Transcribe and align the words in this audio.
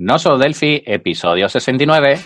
No 0.00 0.16
solo 0.20 0.38
Delphi, 0.38 0.84
episodio 0.86 1.48
69. 1.48 2.20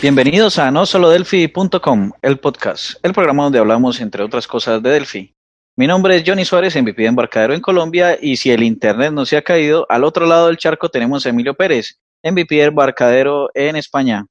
Bienvenidos 0.00 0.58
a 0.58 0.72
no 0.72 0.84
solo 0.84 1.08
Delphi.com, 1.10 2.10
el 2.20 2.40
podcast, 2.40 2.94
el 3.04 3.12
programa 3.12 3.44
donde 3.44 3.60
hablamos 3.60 4.00
entre 4.00 4.24
otras 4.24 4.48
cosas 4.48 4.82
de 4.82 4.90
Delphi. 4.90 5.36
Mi 5.76 5.86
nombre 5.86 6.16
es 6.16 6.24
Johnny 6.26 6.44
Suárez, 6.44 6.74
MVP 6.74 7.00
de 7.00 7.08
Embarcadero 7.08 7.54
en 7.54 7.60
Colombia 7.60 8.18
y 8.20 8.38
si 8.38 8.50
el 8.50 8.64
internet 8.64 9.12
no 9.12 9.24
se 9.24 9.36
ha 9.36 9.42
caído, 9.42 9.86
al 9.88 10.02
otro 10.02 10.26
lado 10.26 10.48
del 10.48 10.56
charco 10.56 10.88
tenemos 10.88 11.24
a 11.24 11.28
Emilio 11.28 11.54
Pérez, 11.54 12.01
MVP 12.22 12.54
de 12.54 12.64
Embarcadero 12.64 13.50
en 13.52 13.74
España. 13.74 14.24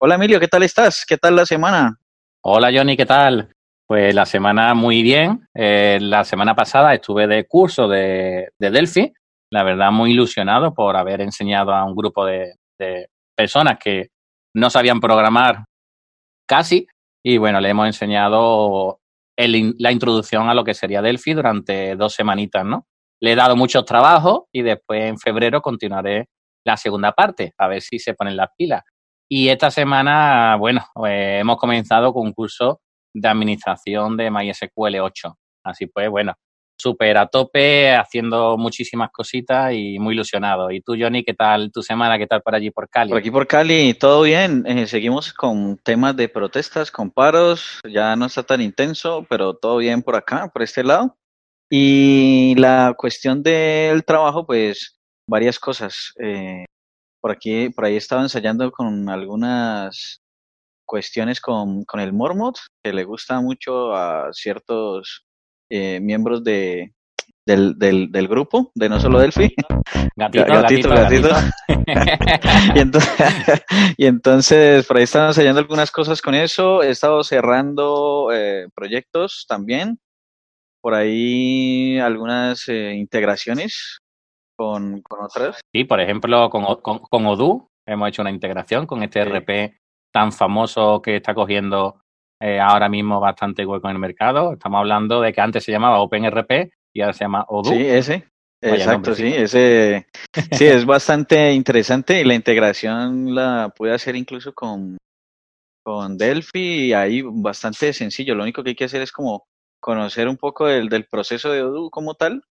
Hola 0.00 0.14
Emilio, 0.14 0.40
¿qué 0.40 0.48
tal 0.48 0.62
estás? 0.62 1.04
¿Qué 1.06 1.18
tal 1.18 1.36
la 1.36 1.44
semana? 1.44 1.98
Hola 2.42 2.70
Johnny, 2.74 2.96
¿qué 2.96 3.04
tal? 3.04 3.54
Pues 3.86 4.14
la 4.14 4.24
semana 4.24 4.72
muy 4.72 5.02
bien. 5.02 5.46
Eh, 5.54 5.98
la 6.00 6.24
semana 6.24 6.54
pasada 6.54 6.94
estuve 6.94 7.26
de 7.26 7.46
curso 7.46 7.86
de, 7.86 8.48
de, 8.58 8.70
Delphi. 8.70 9.12
La 9.50 9.62
verdad, 9.62 9.92
muy 9.92 10.12
ilusionado 10.12 10.72
por 10.72 10.96
haber 10.96 11.20
enseñado 11.20 11.74
a 11.74 11.84
un 11.84 11.94
grupo 11.94 12.24
de, 12.24 12.54
personas 13.36 13.78
que 13.78 14.08
no 14.54 14.70
sabían 14.70 15.00
programar 15.00 15.64
casi. 16.46 16.86
Y 17.22 17.36
bueno, 17.36 17.60
le 17.60 17.68
hemos 17.68 17.86
enseñado 17.86 19.00
la 19.36 19.92
introducción 19.92 20.48
a 20.48 20.54
lo 20.54 20.64
que 20.64 20.72
sería 20.72 21.02
Delphi 21.02 21.34
durante 21.34 21.94
dos 21.96 22.14
semanitas, 22.14 22.64
¿no? 22.64 22.86
Le 23.20 23.32
he 23.32 23.36
dado 23.36 23.54
muchos 23.54 23.84
trabajos 23.84 24.44
y 24.52 24.62
después 24.62 25.04
en 25.04 25.18
febrero 25.18 25.60
continuaré 25.60 26.28
la 26.64 26.76
segunda 26.76 27.12
parte, 27.12 27.54
a 27.58 27.68
ver 27.68 27.82
si 27.82 27.98
se 27.98 28.14
ponen 28.14 28.36
las 28.36 28.48
pilas. 28.56 28.82
Y 29.28 29.48
esta 29.48 29.70
semana, 29.70 30.56
bueno, 30.56 30.84
eh, 31.06 31.38
hemos 31.40 31.56
comenzado 31.56 32.12
con 32.12 32.26
un 32.26 32.32
curso 32.32 32.80
de 33.14 33.28
administración 33.28 34.16
de 34.16 34.30
MySQL 34.30 35.00
8. 35.00 35.38
Así 35.64 35.86
pues, 35.86 36.10
bueno, 36.10 36.34
súper 36.76 37.16
a 37.16 37.26
tope, 37.26 37.94
haciendo 37.94 38.56
muchísimas 38.58 39.10
cositas 39.10 39.72
y 39.72 39.98
muy 39.98 40.14
ilusionado. 40.14 40.70
¿Y 40.70 40.80
tú, 40.80 40.94
Johnny, 40.98 41.24
qué 41.24 41.34
tal 41.34 41.70
tu 41.72 41.82
semana? 41.82 42.18
¿Qué 42.18 42.26
tal 42.26 42.42
por 42.42 42.54
allí, 42.54 42.70
por 42.70 42.88
Cali? 42.88 43.10
Por 43.10 43.18
aquí, 43.18 43.30
por 43.30 43.46
Cali, 43.46 43.94
todo 43.94 44.22
bien. 44.22 44.64
Eh, 44.66 44.86
seguimos 44.86 45.32
con 45.32 45.78
temas 45.78 46.16
de 46.16 46.28
protestas, 46.28 46.90
con 46.90 47.10
paros. 47.10 47.80
Ya 47.88 48.16
no 48.16 48.26
está 48.26 48.42
tan 48.42 48.60
intenso, 48.60 49.26
pero 49.28 49.54
todo 49.54 49.78
bien 49.78 50.02
por 50.02 50.16
acá, 50.16 50.48
por 50.52 50.62
este 50.62 50.84
lado. 50.84 51.16
Y 51.70 52.54
la 52.56 52.94
cuestión 52.96 53.42
del 53.42 54.04
trabajo, 54.04 54.46
pues, 54.46 55.00
varias 55.28 55.58
cosas. 55.58 56.12
Eh, 56.20 56.64
por 57.20 57.30
aquí, 57.30 57.70
por 57.70 57.84
ahí 57.84 57.96
estaba 57.96 58.22
ensayando 58.22 58.70
con 58.70 59.08
algunas 59.08 60.20
cuestiones 60.86 61.40
con, 61.40 61.84
con 61.84 62.00
el 62.00 62.12
Mormot, 62.12 62.58
que 62.82 62.92
le 62.92 63.04
gusta 63.04 63.40
mucho 63.40 63.94
a 63.94 64.30
ciertos 64.32 65.24
eh, 65.70 66.00
miembros 66.00 66.44
de, 66.44 66.92
del, 67.46 67.78
del, 67.78 68.12
del, 68.12 68.28
grupo, 68.28 68.70
de 68.74 68.88
no 68.88 69.00
solo 69.00 69.18
Delphi. 69.18 69.54
Gatito, 70.16 70.44
gatito, 70.46 70.88
gatito. 70.90 71.28
gatito. 71.28 71.54
y, 72.74 72.78
entonces, 72.78 73.14
y 73.96 74.06
entonces, 74.06 74.86
por 74.86 74.98
ahí 74.98 75.04
están 75.04 75.28
ensayando 75.28 75.60
algunas 75.60 75.90
cosas 75.90 76.20
con 76.20 76.34
eso. 76.34 76.82
He 76.82 76.90
estado 76.90 77.24
cerrando 77.24 78.30
eh, 78.32 78.68
proyectos 78.74 79.46
también. 79.48 79.98
Por 80.82 80.94
ahí 80.94 81.98
algunas 81.98 82.68
eh, 82.68 82.92
integraciones 82.94 84.03
con, 84.56 85.02
con, 85.02 85.24
otras. 85.24 85.60
Sí, 85.72 85.84
por 85.84 86.00
ejemplo, 86.00 86.50
con, 86.50 86.64
con, 86.76 86.98
con, 86.98 87.26
Odoo 87.26 87.68
hemos 87.86 88.08
hecho 88.08 88.22
una 88.22 88.30
integración 88.30 88.86
con 88.86 89.02
este 89.02 89.22
sí. 89.22 89.28
RP 89.28 89.76
tan 90.12 90.32
famoso 90.32 91.02
que 91.02 91.16
está 91.16 91.34
cogiendo 91.34 92.00
eh, 92.40 92.60
ahora 92.60 92.88
mismo 92.88 93.20
bastante 93.20 93.66
hueco 93.66 93.88
en 93.88 93.94
el 93.94 94.00
mercado. 94.00 94.52
Estamos 94.52 94.78
hablando 94.78 95.20
de 95.20 95.32
que 95.32 95.40
antes 95.40 95.64
se 95.64 95.72
llamaba 95.72 96.00
OpenRP 96.00 96.70
y 96.94 97.00
ahora 97.00 97.12
se 97.12 97.24
llama 97.24 97.44
Odoo. 97.48 97.72
Sí, 97.72 97.86
ese. 97.86 98.28
Vaya 98.62 98.76
Exacto, 98.76 99.10
nombre, 99.10 99.14
sí, 99.14 99.30
sí, 99.30 99.36
ese 99.36 100.06
sí 100.52 100.64
es 100.64 100.86
bastante 100.86 101.52
interesante 101.52 102.18
y 102.20 102.24
la 102.24 102.34
integración 102.34 103.34
la 103.34 103.70
puede 103.76 103.92
hacer 103.92 104.16
incluso 104.16 104.54
con, 104.54 104.96
con 105.84 106.16
Delphi 106.16 106.86
y 106.86 106.92
ahí 106.94 107.22
bastante 107.22 107.92
sencillo. 107.92 108.34
Lo 108.34 108.42
único 108.42 108.62
que 108.62 108.70
hay 108.70 108.76
que 108.76 108.84
hacer 108.84 109.02
es 109.02 109.12
como 109.12 109.44
conocer 109.82 110.28
un 110.28 110.38
poco 110.38 110.66
del, 110.66 110.88
del 110.88 111.04
proceso 111.04 111.50
de 111.50 111.62
Odoo 111.62 111.90
como 111.90 112.14
tal 112.14 112.42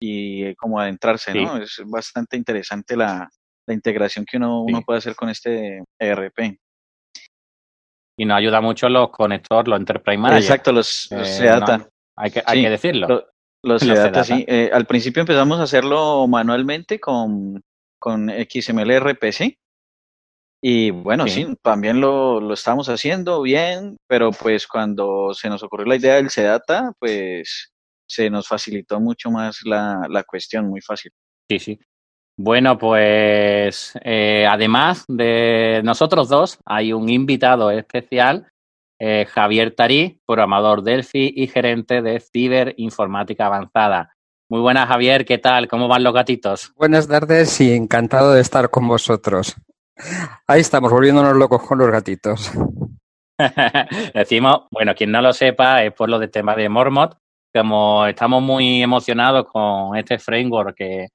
y 0.00 0.54
como 0.54 0.80
adentrarse, 0.80 1.32
sí. 1.32 1.44
¿no? 1.44 1.56
Es 1.56 1.80
bastante 1.86 2.36
interesante 2.36 2.96
la, 2.96 3.28
la 3.66 3.74
integración 3.74 4.24
que 4.24 4.36
uno, 4.36 4.64
sí. 4.66 4.72
uno 4.72 4.82
puede 4.82 4.98
hacer 4.98 5.14
con 5.14 5.28
este 5.28 5.82
ERP 5.98 6.58
y 8.18 8.24
nos 8.24 8.36
ayuda 8.36 8.60
mucho 8.60 8.88
los 8.88 9.10
conectores, 9.10 9.68
los 9.68 9.78
Enterprise 9.78 10.18
Manager. 10.18 10.42
Exacto, 10.42 10.72
los, 10.72 11.08
los 11.12 11.40
eh. 11.40 11.50
No, 11.60 11.88
hay, 12.16 12.30
que, 12.32 12.42
hay 12.44 12.58
sí, 12.58 12.64
que 12.64 12.70
decirlo. 12.70 13.06
Lo, 13.06 13.14
los, 13.62 13.82
los 13.84 13.98
SEATA, 13.98 14.24
sí. 14.24 14.44
Eh, 14.48 14.70
al 14.72 14.86
principio 14.86 15.20
empezamos 15.20 15.60
a 15.60 15.62
hacerlo 15.62 16.26
manualmente 16.26 16.98
con, 16.98 17.62
con 18.00 18.28
XML 18.28 19.00
RPC. 19.00 19.56
Y 20.60 20.90
bueno, 20.90 21.28
sí, 21.28 21.44
sí 21.44 21.54
también 21.62 22.00
lo, 22.00 22.40
lo 22.40 22.54
estamos 22.54 22.88
haciendo 22.88 23.40
bien, 23.42 23.96
pero 24.08 24.32
pues 24.32 24.66
cuando 24.66 25.32
se 25.32 25.48
nos 25.48 25.62
ocurrió 25.62 25.86
la 25.86 25.96
idea 25.96 26.14
del 26.16 26.30
SEDATA, 26.30 26.94
pues 26.98 27.70
se 28.08 28.30
nos 28.30 28.48
facilitó 28.48 29.00
mucho 29.00 29.30
más 29.30 29.60
la, 29.64 30.06
la 30.08 30.24
cuestión, 30.24 30.68
muy 30.68 30.80
fácil. 30.80 31.12
Sí, 31.48 31.58
sí. 31.58 31.80
Bueno, 32.40 32.78
pues 32.78 33.98
eh, 34.04 34.46
además 34.48 35.04
de 35.08 35.80
nosotros 35.82 36.28
dos, 36.28 36.58
hay 36.64 36.92
un 36.92 37.08
invitado 37.08 37.72
especial, 37.72 38.52
eh, 39.00 39.26
Javier 39.28 39.74
Tarí, 39.74 40.20
programador 40.24 40.82
Delphi 40.82 41.32
y 41.34 41.48
gerente 41.48 42.00
de 42.00 42.20
Ciberinformática 42.20 43.46
Avanzada. 43.46 44.14
Muy 44.48 44.60
buenas, 44.60 44.88
Javier, 44.88 45.24
¿qué 45.24 45.38
tal? 45.38 45.66
¿Cómo 45.66 45.88
van 45.88 46.04
los 46.04 46.14
gatitos? 46.14 46.72
Buenas 46.76 47.08
tardes 47.08 47.60
y 47.60 47.72
encantado 47.72 48.32
de 48.32 48.40
estar 48.40 48.70
con 48.70 48.86
vosotros. 48.86 49.56
Ahí 50.46 50.60
estamos, 50.60 50.92
volviéndonos 50.92 51.36
locos 51.36 51.62
con 51.66 51.78
los 51.78 51.90
gatitos. 51.90 52.52
Decimos, 54.14 54.62
bueno, 54.70 54.94
quien 54.94 55.10
no 55.10 55.20
lo 55.20 55.32
sepa, 55.32 55.82
es 55.82 55.92
por 55.92 56.08
lo 56.08 56.20
de 56.20 56.28
tema 56.28 56.54
de 56.54 56.68
Mormot, 56.68 57.18
como 57.58 58.06
estamos 58.06 58.42
muy 58.42 58.82
emocionados 58.82 59.46
con 59.46 59.96
este 59.96 60.18
framework 60.18 60.76
que 60.76 61.08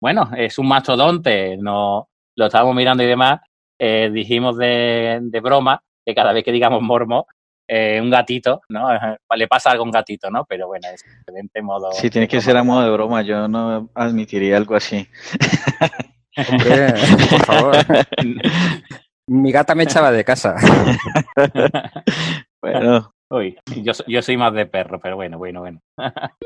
bueno, 0.00 0.30
es 0.36 0.58
un 0.58 0.66
mastodonte, 0.66 1.56
no, 1.58 2.08
lo 2.36 2.46
estábamos 2.46 2.74
mirando 2.74 3.02
y 3.02 3.06
demás, 3.06 3.40
eh, 3.78 4.10
dijimos 4.10 4.56
de, 4.56 5.18
de, 5.22 5.40
broma 5.40 5.82
que 6.04 6.14
cada 6.14 6.32
vez 6.32 6.42
que 6.42 6.52
digamos 6.52 6.80
mormo, 6.80 7.26
eh, 7.68 8.00
un 8.00 8.10
gatito, 8.10 8.62
¿no? 8.70 8.88
Le 9.36 9.46
pasa 9.46 9.70
algo 9.70 9.84
a 9.84 9.86
un 9.86 9.90
gatito, 9.90 10.30
¿no? 10.30 10.44
Pero 10.46 10.68
bueno, 10.68 10.88
es 10.88 11.04
excelente 11.04 11.62
modo. 11.62 11.92
Sí, 11.92 12.08
tiene 12.08 12.26
que 12.26 12.40
ser 12.40 12.56
a 12.56 12.64
modo 12.64 12.82
de 12.82 12.90
broma, 12.90 13.22
yo 13.22 13.46
no 13.46 13.90
admitiría 13.94 14.56
algo 14.56 14.74
así. 14.74 15.06
Hombre, 16.50 16.94
por 17.30 17.44
favor. 17.44 17.76
Mi 19.26 19.52
gata 19.52 19.74
me 19.76 19.84
echaba 19.84 20.10
de 20.10 20.24
casa. 20.24 20.56
bueno. 22.62 23.12
Uy, 23.32 23.56
yo, 23.84 23.92
yo 24.08 24.22
soy 24.22 24.36
más 24.36 24.52
de 24.54 24.66
perro, 24.66 24.98
pero 25.00 25.14
bueno, 25.14 25.38
bueno, 25.38 25.60
bueno. 25.60 25.80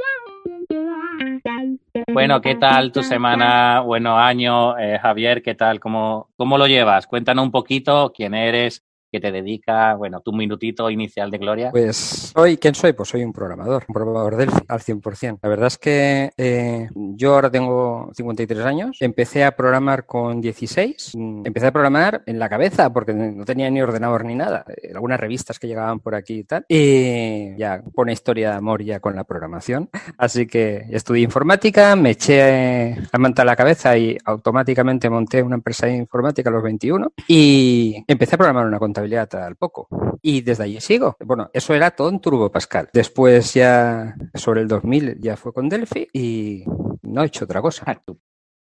Bueno, 2.12 2.40
¿qué 2.40 2.56
tal 2.56 2.92
tu 2.92 3.02
semana? 3.02 3.80
Bueno, 3.80 4.18
año, 4.18 4.76
eh, 4.78 4.98
Javier, 5.00 5.42
¿qué 5.42 5.54
tal? 5.54 5.80
¿Cómo, 5.80 6.28
¿Cómo 6.36 6.58
lo 6.58 6.66
llevas? 6.66 7.06
Cuéntanos 7.06 7.44
un 7.44 7.50
poquito 7.50 8.12
quién 8.14 8.34
eres, 8.34 8.83
qué 9.14 9.20
te 9.20 9.30
dedica, 9.30 9.94
bueno, 9.94 10.20
tu 10.20 10.32
minutito 10.32 10.90
inicial 10.90 11.30
de 11.30 11.38
gloria. 11.38 11.70
Pues 11.70 12.32
soy, 12.34 12.56
¿quién 12.56 12.74
soy? 12.74 12.94
Pues 12.94 13.10
soy 13.10 13.22
un 13.22 13.32
programador, 13.32 13.84
un 13.86 13.92
programador 13.92 14.36
del 14.36 14.50
al 14.66 14.80
100%. 14.80 15.38
La 15.40 15.48
verdad 15.48 15.68
es 15.68 15.78
que 15.78 16.32
eh, 16.36 16.88
yo 16.94 17.34
ahora 17.34 17.48
tengo 17.48 18.10
53 18.12 18.58
años, 18.64 18.96
empecé 18.98 19.44
a 19.44 19.54
programar 19.54 20.04
con 20.04 20.40
16, 20.40 21.12
empecé 21.44 21.68
a 21.68 21.72
programar 21.72 22.24
en 22.26 22.40
la 22.40 22.48
cabeza 22.48 22.92
porque 22.92 23.14
no 23.14 23.44
tenía 23.44 23.70
ni 23.70 23.80
ordenador 23.80 24.24
ni 24.24 24.34
nada, 24.34 24.64
eh, 24.68 24.90
algunas 24.92 25.20
revistas 25.20 25.60
que 25.60 25.68
llegaban 25.68 26.00
por 26.00 26.16
aquí 26.16 26.40
y 26.40 26.44
tal, 26.44 26.66
y 26.68 27.56
ya 27.56 27.84
pone 27.94 28.12
historia 28.12 28.50
de 28.50 28.56
amor 28.56 28.82
ya 28.82 28.98
con 28.98 29.14
la 29.14 29.22
programación. 29.22 29.90
Así 30.18 30.48
que 30.48 30.86
estudié 30.90 31.22
informática, 31.22 31.94
me 31.94 32.10
eché 32.10 32.96
la 33.12 33.18
manta 33.20 33.42
a 33.42 33.44
la 33.44 33.54
cabeza 33.54 33.96
y 33.96 34.18
automáticamente 34.24 35.08
monté 35.08 35.40
una 35.40 35.54
empresa 35.54 35.86
de 35.86 35.98
informática 35.98 36.50
a 36.50 36.52
los 36.52 36.64
21 36.64 37.12
y 37.28 38.02
empecé 38.08 38.34
a 38.34 38.38
programar 38.38 38.66
una 38.66 38.80
contabilidad 38.80 39.03
al 39.32 39.56
poco. 39.56 39.88
Y 40.22 40.40
desde 40.40 40.64
allí 40.64 40.80
sigo. 40.80 41.16
Bueno, 41.24 41.50
eso 41.52 41.74
era 41.74 41.90
todo 41.90 42.08
en 42.08 42.20
Turbo 42.20 42.50
Pascal. 42.50 42.88
Después 42.92 43.54
ya, 43.54 44.14
sobre 44.34 44.62
el 44.62 44.68
2000, 44.68 45.20
ya 45.20 45.36
fue 45.36 45.52
con 45.52 45.68
Delphi 45.68 46.08
y 46.12 46.64
no 47.02 47.22
he 47.22 47.26
hecho 47.26 47.44
otra 47.44 47.60
cosa. 47.60 48.02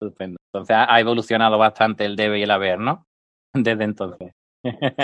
Estupendo. 0.01 0.39
Entonces 0.53 0.77
ha 0.79 1.01
evolucionado 1.01 1.59
bastante 1.59 2.05
el 2.05 2.17
debe 2.17 2.39
y 2.39 2.43
el 2.43 2.51
haber, 2.51 2.79
¿no? 2.79 3.07
Desde 3.55 3.85
entonces. 3.85 4.33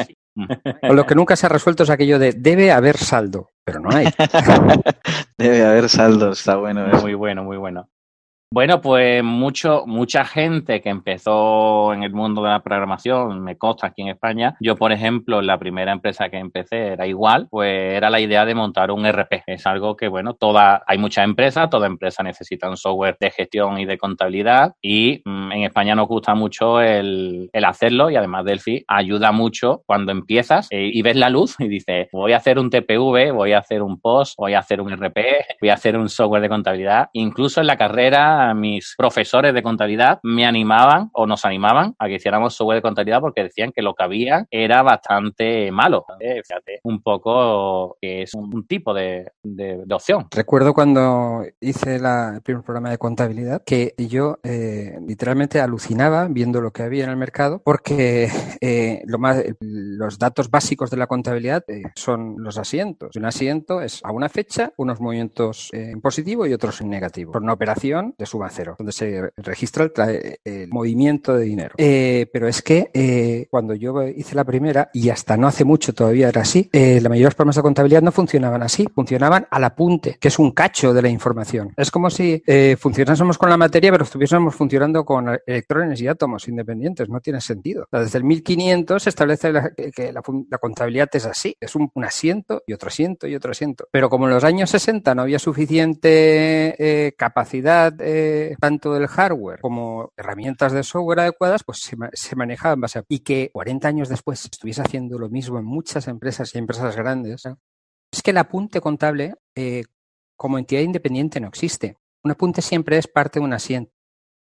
Sí. 0.06 0.16
Lo 0.82 1.06
que 1.06 1.14
nunca 1.14 1.36
se 1.36 1.46
ha 1.46 1.48
resuelto 1.48 1.84
es 1.84 1.90
aquello 1.90 2.18
de 2.18 2.32
debe 2.32 2.72
haber 2.72 2.96
saldo, 2.96 3.50
pero 3.64 3.80
no 3.80 3.90
hay. 3.90 4.06
debe 5.38 5.64
haber 5.64 5.88
saldo, 5.88 6.32
está 6.32 6.56
bueno. 6.56 6.86
Eso. 6.86 7.02
Muy 7.02 7.14
bueno, 7.14 7.44
muy 7.44 7.56
bueno. 7.56 7.88
Bueno, 8.54 8.80
pues 8.80 9.24
mucho, 9.24 9.82
mucha 9.84 10.24
gente 10.24 10.80
que 10.80 10.88
empezó 10.88 11.92
en 11.92 12.04
el 12.04 12.12
mundo 12.12 12.40
de 12.40 12.50
la 12.50 12.62
programación, 12.62 13.42
me 13.42 13.58
consta 13.58 13.88
aquí 13.88 14.02
en 14.02 14.10
España. 14.10 14.54
Yo, 14.60 14.76
por 14.76 14.92
ejemplo, 14.92 15.42
la 15.42 15.58
primera 15.58 15.90
empresa 15.90 16.28
que 16.28 16.38
empecé 16.38 16.92
era 16.92 17.04
igual, 17.04 17.48
pues 17.50 17.94
era 17.94 18.10
la 18.10 18.20
idea 18.20 18.44
de 18.44 18.54
montar 18.54 18.92
un 18.92 19.06
RP. 19.06 19.42
Es 19.48 19.66
algo 19.66 19.96
que, 19.96 20.06
bueno, 20.06 20.34
toda, 20.34 20.84
hay 20.86 20.98
muchas 20.98 21.24
empresas, 21.24 21.68
toda 21.68 21.88
empresa 21.88 22.22
necesita 22.22 22.70
un 22.70 22.76
software 22.76 23.16
de 23.18 23.32
gestión 23.32 23.76
y 23.80 23.86
de 23.86 23.98
contabilidad 23.98 24.74
y 24.80 25.20
mm, 25.24 25.50
en 25.50 25.64
España 25.64 25.96
nos 25.96 26.06
gusta 26.06 26.36
mucho 26.36 26.80
el, 26.80 27.50
hacerlo 27.64 28.08
y 28.08 28.14
además 28.14 28.44
Delphi 28.44 28.84
ayuda 28.86 29.32
mucho 29.32 29.82
cuando 29.84 30.12
empiezas 30.12 30.68
eh, 30.70 30.90
y 30.92 31.02
ves 31.02 31.16
la 31.16 31.28
luz 31.28 31.56
y 31.58 31.66
dices, 31.66 32.06
voy 32.12 32.34
a 32.34 32.36
hacer 32.36 32.60
un 32.60 32.70
TPV, 32.70 33.32
voy 33.32 33.52
a 33.52 33.58
hacer 33.58 33.82
un 33.82 33.98
POST, 33.98 34.36
voy 34.38 34.54
a 34.54 34.60
hacer 34.60 34.80
un 34.80 34.92
RP, 34.92 35.18
voy 35.60 35.70
a 35.70 35.74
hacer 35.74 35.96
un 35.96 36.08
software 36.08 36.42
de 36.42 36.48
contabilidad. 36.48 37.08
Incluso 37.14 37.60
en 37.60 37.66
la 37.66 37.76
carrera 37.76 38.43
mis 38.52 38.94
profesores 38.98 39.54
de 39.54 39.62
contabilidad 39.62 40.20
me 40.22 40.44
animaban 40.44 41.10
o 41.12 41.26
nos 41.26 41.44
animaban 41.44 41.94
a 41.98 42.06
que 42.06 42.16
hiciéramos 42.16 42.54
software 42.54 42.76
de 42.76 42.82
contabilidad 42.82 43.20
porque 43.20 43.44
decían 43.44 43.72
que 43.72 43.82
lo 43.82 43.94
que 43.94 44.04
había 44.04 44.46
era 44.50 44.82
bastante 44.82 45.70
malo. 45.70 46.04
Eh, 46.20 46.42
fíjate, 46.46 46.80
un 46.82 47.02
poco 47.02 47.96
que 48.00 48.22
es 48.22 48.34
un, 48.34 48.66
tipo 48.66 48.92
de, 48.92 49.30
opción. 49.90 50.26
Recuerdo 50.30 50.74
cuando 50.74 51.44
hice 51.60 51.96
el 51.96 52.42
primer 52.42 52.64
programa 52.64 52.90
de 52.90 52.98
contabilidad 52.98 53.62
que 53.64 53.94
yo 53.96 54.38
eh, 54.42 54.98
literalmente 55.06 55.60
alucinaba 55.60 56.26
viendo 56.28 56.60
lo 56.60 56.72
que 56.72 56.82
había 56.82 57.04
en 57.04 57.10
el 57.10 57.16
mercado 57.16 57.62
porque 57.64 58.28
eh, 58.60 59.02
lo 59.06 59.18
más, 59.18 59.42
los 59.60 60.18
datos 60.18 60.50
básicos 60.50 60.90
de 60.90 60.96
la 60.96 61.06
contabilidad 61.06 61.64
son 61.94 62.36
los 62.38 62.58
asientos. 62.58 63.16
Un 63.16 63.26
asiento 63.26 63.80
es 63.80 64.00
a 64.02 64.10
una 64.12 64.28
fecha 64.28 64.72
unos 64.76 65.00
movimientos 65.00 65.68
en 65.72 66.00
positivo 66.00 66.46
y 66.46 66.52
otros 66.52 66.80
en 66.80 66.90
negativo. 66.90 67.32
Por 67.32 67.42
una 67.42 67.52
operación 67.52 68.14
de 68.18 68.26
suma 68.34 68.50
cero, 68.50 68.74
donde 68.76 68.90
se 68.90 69.30
registra 69.36 69.88
el, 70.44 70.68
movimiento 70.68 71.36
de 71.36 71.44
dinero. 71.44 71.74
Eh, 71.78 72.26
pero 72.32 72.48
es 72.48 72.62
que 72.62 72.90
eh, 72.92 73.46
cuando 73.48 73.74
yo 73.74 74.02
hice 74.02 74.34
la 74.34 74.42
primera, 74.42 74.90
y 74.92 75.08
hasta 75.10 75.36
no 75.36 75.46
hace 75.46 75.64
mucho 75.64 75.94
todavía 75.94 76.28
era 76.28 76.40
así, 76.40 76.68
eh, 76.72 77.00
la 77.00 77.08
mayoría 77.08 77.28
de 77.28 77.44
de 77.44 77.62
contabilidad 77.62 78.02
no 78.02 78.10
funcionaban 78.10 78.62
así, 78.62 78.86
funcionaban 78.92 79.46
al 79.50 79.64
apunte, 79.64 80.16
que 80.18 80.28
es 80.28 80.38
un 80.38 80.50
cacho 80.50 80.92
de 80.92 81.02
la 81.02 81.08
información. 81.08 81.72
Es 81.76 81.90
como 81.90 82.10
si 82.10 82.42
funcionásemos 82.78 83.38
con 83.38 83.50
la 83.50 83.56
materia, 83.56 83.92
pero 83.92 84.04
estuviésemos 84.04 84.54
funcionando 84.54 85.04
con 85.04 85.28
electrones 85.46 86.00
y 86.00 86.08
átomos 86.08 86.48
independientes. 86.48 87.08
No 87.08 87.20
tiene 87.20 87.40
sentido. 87.40 87.86
desde 87.92 88.18
el 88.18 88.24
1500 88.24 89.02
se 89.02 89.10
establece 89.10 89.52
que 89.94 90.12
la, 90.12 90.22
contabilidad 90.58 91.08
es 91.12 91.26
así, 91.26 91.56
es 91.60 91.74
un, 91.76 91.90
un, 91.94 92.04
asiento 92.04 92.62
y 92.66 92.72
otro 92.72 92.88
asiento 92.88 93.26
y 93.26 93.36
otro 93.36 93.52
asiento. 93.52 93.86
Pero 93.90 94.08
como 94.08 94.26
en 94.26 94.34
los 94.34 94.44
años 94.44 94.70
60 94.70 95.14
no 95.14 95.22
había 95.22 95.38
suficiente 95.38 97.14
capacidad 97.16 97.44
tanto 98.60 98.94
del 98.94 99.06
hardware 99.06 99.60
como 99.60 100.12
herramientas 100.16 100.72
de 100.72 100.82
software 100.82 101.20
adecuadas, 101.20 101.62
pues 101.64 101.78
se, 101.80 101.96
se 102.12 102.36
manejaba 102.36 102.76
base. 102.76 103.02
Y 103.08 103.20
que 103.20 103.50
40 103.52 103.88
años 103.88 104.08
después 104.08 104.44
estuviese 104.44 104.82
haciendo 104.82 105.18
lo 105.18 105.28
mismo 105.28 105.58
en 105.58 105.64
muchas 105.64 106.08
empresas 106.08 106.54
y 106.54 106.58
empresas 106.58 106.96
grandes, 106.96 107.44
es 108.12 108.22
que 108.22 108.30
el 108.30 108.38
apunte 108.38 108.80
contable 108.80 109.34
eh, 109.54 109.84
como 110.36 110.58
entidad 110.58 110.82
independiente 110.82 111.40
no 111.40 111.48
existe. 111.48 111.96
Un 112.22 112.30
apunte 112.30 112.62
siempre 112.62 112.96
es 112.96 113.06
parte 113.08 113.38
de 113.38 113.44
un 113.44 113.52
asiento, 113.52 113.92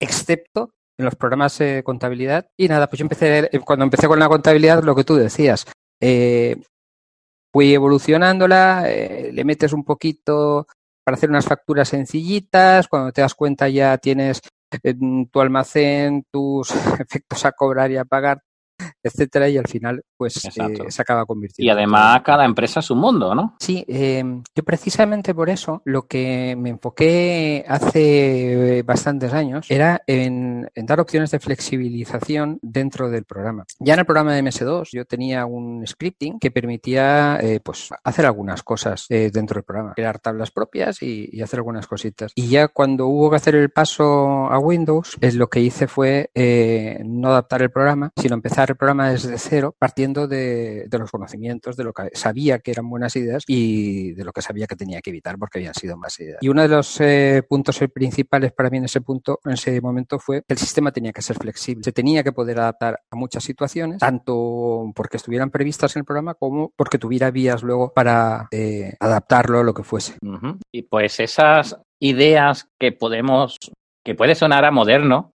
excepto 0.00 0.74
en 0.96 1.04
los 1.04 1.16
programas 1.16 1.58
de 1.58 1.82
contabilidad. 1.84 2.48
Y 2.56 2.68
nada, 2.68 2.88
pues 2.88 2.98
yo 2.98 3.04
empecé, 3.04 3.48
eh, 3.52 3.60
cuando 3.60 3.84
empecé 3.84 4.06
con 4.06 4.18
la 4.18 4.28
contabilidad, 4.28 4.82
lo 4.82 4.94
que 4.94 5.04
tú 5.04 5.16
decías, 5.16 5.66
eh, 6.00 6.56
fui 7.52 7.74
evolucionándola, 7.74 8.86
le 8.86 9.44
metes 9.44 9.72
un 9.72 9.84
poquito 9.84 10.66
para 11.08 11.16
hacer 11.16 11.30
unas 11.30 11.46
facturas 11.46 11.88
sencillitas. 11.88 12.86
Cuando 12.86 13.12
te 13.12 13.22
das 13.22 13.34
cuenta 13.34 13.66
ya 13.70 13.96
tienes 13.96 14.42
en 14.82 15.26
tu 15.30 15.40
almacén 15.40 16.26
tus 16.30 16.70
efectos 17.00 17.46
a 17.46 17.52
cobrar 17.52 17.90
y 17.90 17.96
a 17.96 18.04
pagar, 18.04 18.42
etcétera, 19.02 19.48
y 19.48 19.58
al 19.58 19.66
final 19.66 20.02
pues 20.16 20.44
eh, 20.44 20.50
se 20.88 21.02
acaba 21.02 21.24
convirtiendo. 21.26 21.66
Y 21.66 21.70
además 21.70 22.22
cada 22.24 22.44
empresa 22.44 22.80
es 22.80 22.90
un 22.90 22.98
mundo, 22.98 23.34
¿no? 23.34 23.56
Sí, 23.60 23.84
eh, 23.88 24.24
yo 24.54 24.62
precisamente 24.64 25.34
por 25.34 25.50
eso 25.50 25.82
lo 25.84 26.06
que 26.06 26.56
me 26.56 26.70
enfoqué 26.70 27.64
hace 27.68 28.82
bastantes 28.84 29.32
años 29.32 29.66
era 29.70 30.02
en, 30.06 30.68
dar 30.74 31.00
opciones 31.00 31.30
de 31.30 31.38
flexibilización 31.38 32.58
dentro 32.62 33.10
del 33.10 33.24
programa. 33.24 33.64
Ya 33.78 33.94
en 33.94 34.00
el 34.00 34.06
programa 34.06 34.34
de 34.34 34.42
MS2 34.42 34.88
yo 34.92 35.04
tenía 35.04 35.46
un 35.46 35.86
scripting 35.86 36.38
que 36.38 36.50
permitía 36.50 37.38
eh, 37.40 37.60
pues 37.60 37.90
hacer 38.04 38.26
algunas 38.26 38.62
cosas 38.62 39.06
dentro 39.08 39.54
del 39.56 39.64
programa, 39.64 39.94
crear 39.94 40.18
tablas 40.18 40.50
propias 40.50 41.02
y, 41.02 41.28
y, 41.32 41.42
hacer 41.42 41.60
algunas 41.60 41.86
cositas. 41.86 42.32
Y 42.34 42.48
ya 42.48 42.68
cuando 42.68 43.06
hubo 43.06 43.30
que 43.30 43.36
hacer 43.36 43.54
el 43.54 43.70
paso 43.70 44.46
a 44.50 44.58
Windows, 44.58 45.16
es 45.20 45.34
lo 45.34 45.48
que 45.48 45.60
hice 45.60 45.86
fue 45.86 46.30
no 47.04 47.28
adaptar 47.28 47.62
el 47.62 47.70
programa, 47.70 48.12
sino 48.16 48.34
empezar 48.34 48.67
el 48.70 48.76
programa 48.76 49.10
desde 49.10 49.38
cero, 49.38 49.74
partiendo 49.78 50.26
de, 50.26 50.88
los 50.90 51.10
conocimientos, 51.10 51.76
de 51.76 51.84
lo 51.84 51.92
que 51.92 52.10
sabía 52.14 52.58
que 52.58 52.70
eran 52.70 52.88
buenas 52.88 53.14
ideas 53.16 53.44
y 53.46 54.12
de 54.12 54.24
lo 54.24 54.32
que 54.32 54.42
sabía 54.42 54.66
que 54.66 54.76
tenía 54.76 55.00
que 55.00 55.10
evitar 55.10 55.38
porque 55.38 55.58
habían 55.58 55.74
sido 55.74 55.96
más 55.96 56.18
ideas. 56.20 56.38
Y 56.40 56.48
uno 56.48 56.62
de 56.62 56.68
los 56.68 57.00
eh, 57.00 57.42
puntos 57.48 57.78
principales 57.92 58.52
para 58.52 58.70
mí 58.70 58.78
en 58.78 58.84
ese 58.84 59.00
punto, 59.00 59.40
en 59.44 59.52
ese 59.52 59.80
momento, 59.80 60.18
fue 60.18 60.42
que 60.46 60.54
el 60.54 60.58
sistema 60.58 60.92
tenía 60.92 61.12
que 61.12 61.22
ser 61.22 61.36
flexible. 61.36 61.84
Se 61.84 61.92
tenía 61.92 62.22
que 62.22 62.32
poder 62.32 62.60
adaptar 62.60 63.00
a 63.10 63.16
muchas 63.16 63.44
situaciones, 63.44 63.98
tanto 63.98 64.90
porque 64.94 65.16
estuvieran 65.16 65.50
previstas 65.50 65.94
en 65.96 66.00
el 66.00 66.04
programa 66.04 66.34
como 66.34 66.72
porque 66.76 66.98
tuviera 66.98 67.30
vías 67.30 67.62
luego 67.62 67.92
para 67.94 68.48
eh, 68.50 68.94
adaptarlo 69.00 69.60
a 69.60 69.64
lo 69.64 69.74
que 69.74 69.82
fuese. 69.82 70.16
Y 70.72 70.82
pues 70.82 71.20
esas 71.20 71.78
ideas 72.00 72.68
que 72.78 72.92
podemos, 72.92 73.56
que 74.04 74.14
puede 74.14 74.34
sonar 74.34 74.64
a 74.64 74.70
moderno, 74.70 75.32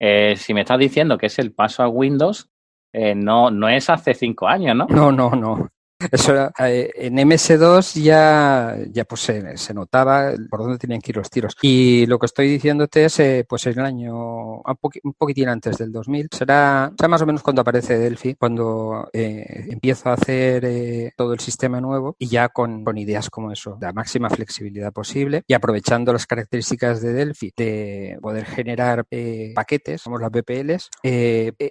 eh, 0.00 0.34
si 0.36 0.54
me 0.54 0.60
estás 0.60 0.78
diciendo 0.78 1.18
que 1.18 1.26
es 1.26 1.38
el 1.38 1.52
paso 1.52 1.82
a 1.82 1.88
Windows, 1.88 2.50
eh, 2.92 3.14
no, 3.14 3.50
no 3.50 3.68
es 3.68 3.90
hace 3.90 4.14
cinco 4.14 4.46
años, 4.46 4.76
¿no? 4.76 4.86
No, 4.88 5.10
no, 5.10 5.30
no. 5.30 5.68
Eso 6.10 6.32
era, 6.32 6.52
eh, 6.58 6.90
en 6.94 7.16
MS2 7.16 8.02
ya, 8.02 8.76
ya 8.90 9.04
pues 9.04 9.22
se, 9.22 9.74
notaba 9.74 10.32
por 10.50 10.60
dónde 10.60 10.78
tenían 10.78 11.00
que 11.00 11.12
ir 11.12 11.16
los 11.16 11.30
tiros. 11.30 11.56
Y 11.62 12.06
lo 12.06 12.18
que 12.18 12.26
estoy 12.26 12.48
diciéndote 12.48 13.06
es, 13.06 13.18
eh, 13.20 13.46
pues 13.48 13.66
en 13.66 13.78
el 13.78 13.84
año, 13.84 14.60
un, 14.60 15.14
poquitín 15.16 15.48
antes 15.48 15.78
del 15.78 15.92
2000, 15.92 16.28
será, 16.30 16.92
será 16.96 17.08
más 17.08 17.22
o 17.22 17.26
menos 17.26 17.42
cuando 17.42 17.62
aparece 17.62 17.98
Delphi, 17.98 18.34
cuando 18.34 19.08
eh, 19.12 19.66
empiezo 19.70 20.10
a 20.10 20.14
hacer 20.14 21.12
todo 21.16 21.32
el 21.32 21.40
sistema 21.40 21.80
nuevo 21.80 22.16
y 22.18 22.28
ya 22.28 22.48
con, 22.48 22.84
con 22.84 22.98
ideas 22.98 23.30
como 23.30 23.52
eso, 23.52 23.78
la 23.80 23.92
máxima 23.92 24.30
flexibilidad 24.30 24.92
posible 24.92 25.42
y 25.46 25.54
aprovechando 25.54 26.12
las 26.12 26.26
características 26.26 27.00
de 27.00 27.12
Delphi 27.12 27.52
de 27.56 28.18
poder 28.20 28.44
generar 28.44 29.06
paquetes, 29.54 30.02
como 30.02 30.18
las 30.18 30.30
BPLs, 30.30 30.90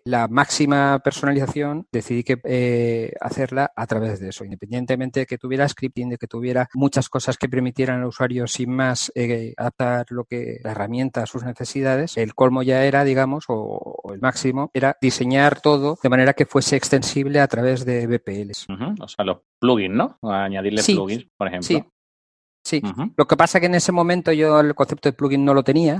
la 0.05 0.27
máxima 0.27 0.99
personalización 1.03 1.87
decidí 1.91 2.23
que 2.23 3.13
hacerla 3.21 3.71
a 3.75 3.87
través 3.87 4.19
de 4.19 4.22
eso, 4.29 4.43
independientemente 4.43 5.21
de 5.21 5.25
que 5.25 5.37
tuviera 5.37 5.67
scripting, 5.67 6.09
de 6.09 6.17
que 6.17 6.27
tuviera 6.27 6.69
muchas 6.73 7.09
cosas 7.09 7.37
que 7.37 7.49
permitieran 7.49 8.01
al 8.01 8.07
usuario 8.07 8.47
sin 8.47 8.71
más 8.71 9.11
eh, 9.15 9.53
adaptar 9.57 10.05
lo 10.09 10.25
que 10.25 10.59
la 10.63 10.71
herramienta 10.71 11.23
a 11.23 11.25
sus 11.25 11.43
necesidades, 11.43 12.17
el 12.17 12.33
colmo 12.35 12.63
ya 12.63 12.85
era, 12.85 13.03
digamos, 13.03 13.45
o, 13.47 14.11
el 14.13 14.19
máximo, 14.19 14.71
era 14.73 14.97
diseñar 15.01 15.61
todo 15.61 15.97
de 16.01 16.09
manera 16.09 16.33
que 16.33 16.45
fuese 16.45 16.75
extensible 16.75 17.39
a 17.39 17.47
través 17.47 17.85
de 17.85 18.07
BPLs. 18.07 18.67
O 18.99 19.07
sea, 19.07 19.25
los 19.25 19.37
plugins, 19.59 19.95
¿no? 19.95 20.17
Añadirle 20.21 20.83
plugins, 20.83 21.27
por 21.37 21.47
ejemplo. 21.47 21.67
Sí. 21.67 21.83
Sí, 22.65 22.81
lo 23.17 23.27
que 23.27 23.35
pasa 23.35 23.59
que 23.59 23.65
en 23.65 23.75
ese 23.75 23.91
momento 23.91 24.31
yo 24.31 24.61
el 24.61 24.73
concepto 24.73 25.09
de 25.09 25.13
plugin 25.13 25.43
no 25.43 25.53
lo 25.53 25.63
tenía, 25.63 25.99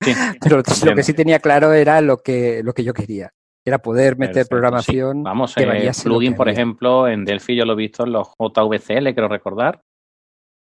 pero 0.40 0.56
lo 0.56 0.94
que 0.94 1.02
sí 1.02 1.12
tenía 1.12 1.40
claro 1.40 1.74
era 1.74 2.00
lo 2.00 2.22
que, 2.22 2.62
lo 2.64 2.72
que 2.72 2.84
yo 2.84 2.94
quería 2.94 3.34
era 3.64 3.78
poder 3.78 4.16
meter 4.16 4.46
programación. 4.48 5.22
Vamos, 5.22 5.56
eh, 5.56 5.90
plugin, 6.02 6.34
por 6.34 6.48
ejemplo, 6.48 7.06
en 7.08 7.24
Delphi 7.24 7.56
yo 7.56 7.64
lo 7.64 7.74
he 7.74 7.76
visto 7.76 8.04
en 8.04 8.12
los 8.12 8.28
JVCL, 8.38 9.12
quiero 9.12 9.28
recordar, 9.28 9.82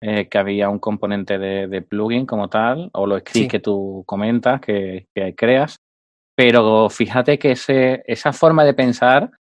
eh, 0.04 0.28
que 0.28 0.38
había 0.38 0.68
un 0.68 0.78
componente 0.78 1.38
de, 1.38 1.82
plugin 1.82 2.26
como 2.26 2.48
tal, 2.48 2.90
o 2.92 3.06
los 3.06 3.20
scripts 3.20 3.50
que 3.50 3.60
tú 3.60 4.02
comentas, 4.06 4.60
que, 4.60 5.06
creas. 5.36 5.76
Pero 6.36 6.88
fíjate 6.90 7.38
que 7.38 7.52
ese, 7.52 8.02
esa 8.06 8.32
forma 8.32 8.64
de 8.64 8.74
pensar, 8.74 9.30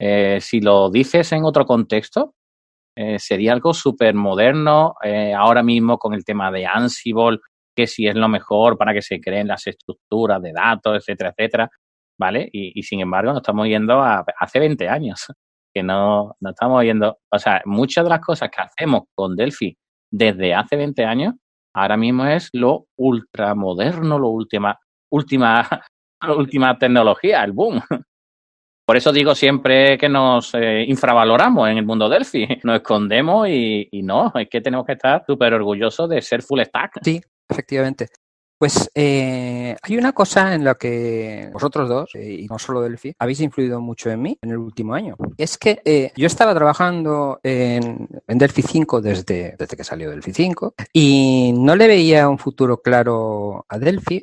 eh, 0.00 0.38
si 0.40 0.60
lo 0.60 0.90
dices 0.90 1.32
en 1.32 1.44
otro 1.44 1.66
contexto, 1.66 2.34
eh, 2.96 3.18
sería 3.18 3.52
algo 3.52 3.74
súper 3.74 4.14
moderno. 4.14 4.94
ahora 5.36 5.62
mismo 5.62 5.98
con 5.98 6.14
el 6.14 6.24
tema 6.24 6.50
de 6.52 6.64
Ansible, 6.64 7.40
que 7.76 7.86
si 7.86 8.06
es 8.06 8.14
lo 8.14 8.28
mejor 8.28 8.78
para 8.78 8.94
que 8.94 9.02
se 9.02 9.20
creen 9.20 9.48
las 9.48 9.66
estructuras 9.66 10.40
de 10.40 10.52
datos, 10.52 10.96
etcétera, 10.96 11.34
etcétera. 11.36 11.70
¿Vale? 12.18 12.48
Y, 12.52 12.82
sin 12.82 13.00
embargo 13.00 13.32
nos 13.32 13.42
estamos 13.42 13.66
yendo 13.66 14.02
a 14.02 14.24
hace 14.38 14.58
20 14.58 14.88
años, 14.88 15.26
que 15.74 15.82
no, 15.82 16.36
no 16.40 16.50
estamos 16.50 16.82
yendo, 16.84 17.18
o 17.30 17.38
sea, 17.38 17.62
muchas 17.64 18.04
de 18.04 18.10
las 18.10 18.20
cosas 18.20 18.50
que 18.50 18.62
hacemos 18.62 19.02
con 19.14 19.36
Delphi 19.36 19.76
desde 20.10 20.54
hace 20.54 20.76
20 20.76 21.04
años, 21.04 21.34
ahora 21.74 21.96
mismo 21.96 22.26
es 22.26 22.48
lo 22.52 22.86
ultramoderno, 22.96 24.18
lo 24.18 24.28
última, 24.28 24.78
última, 25.10 25.68
última 26.36 26.78
tecnología, 26.78 27.42
el 27.44 27.52
boom. 27.52 27.80
Por 28.86 28.98
eso 28.98 29.12
digo 29.12 29.34
siempre 29.34 29.96
que 29.96 30.10
nos 30.10 30.54
eh, 30.54 30.84
infravaloramos 30.86 31.70
en 31.70 31.78
el 31.78 31.86
mundo 31.86 32.08
Delphi, 32.08 32.46
nos 32.64 32.76
escondemos 32.76 33.48
y, 33.48 33.88
y 33.90 34.02
no, 34.02 34.30
es 34.34 34.48
que 34.50 34.60
tenemos 34.60 34.84
que 34.84 34.92
estar 34.92 35.24
súper 35.26 35.54
orgullosos 35.54 36.08
de 36.10 36.20
ser 36.20 36.42
full 36.42 36.60
stack. 36.60 37.00
Sí, 37.02 37.18
efectivamente. 37.48 38.08
Pues 38.58 38.90
eh, 38.94 39.76
hay 39.82 39.96
una 39.96 40.12
cosa 40.12 40.54
en 40.54 40.64
la 40.64 40.76
que 40.76 41.50
vosotros 41.52 41.88
dos, 41.88 42.14
eh, 42.14 42.40
y 42.40 42.46
no 42.46 42.58
solo 42.58 42.80
Delphi, 42.80 43.14
habéis 43.18 43.40
influido 43.40 43.80
mucho 43.80 44.10
en 44.10 44.22
mí 44.22 44.38
en 44.40 44.50
el 44.50 44.58
último 44.58 44.94
año. 44.94 45.16
Es 45.36 45.58
que 45.58 45.82
eh, 45.84 46.12
yo 46.16 46.26
estaba 46.26 46.54
trabajando 46.54 47.40
en, 47.42 48.08
en, 48.26 48.38
Delphi 48.38 48.62
5 48.62 49.00
desde, 49.00 49.56
desde 49.58 49.76
que 49.76 49.84
salió 49.84 50.10
Delphi 50.10 50.32
5 50.32 50.74
y 50.92 51.52
no 51.56 51.74
le 51.74 51.88
veía 51.88 52.28
un 52.28 52.38
futuro 52.38 52.80
claro 52.80 53.66
a 53.68 53.78
Delphi. 53.78 54.22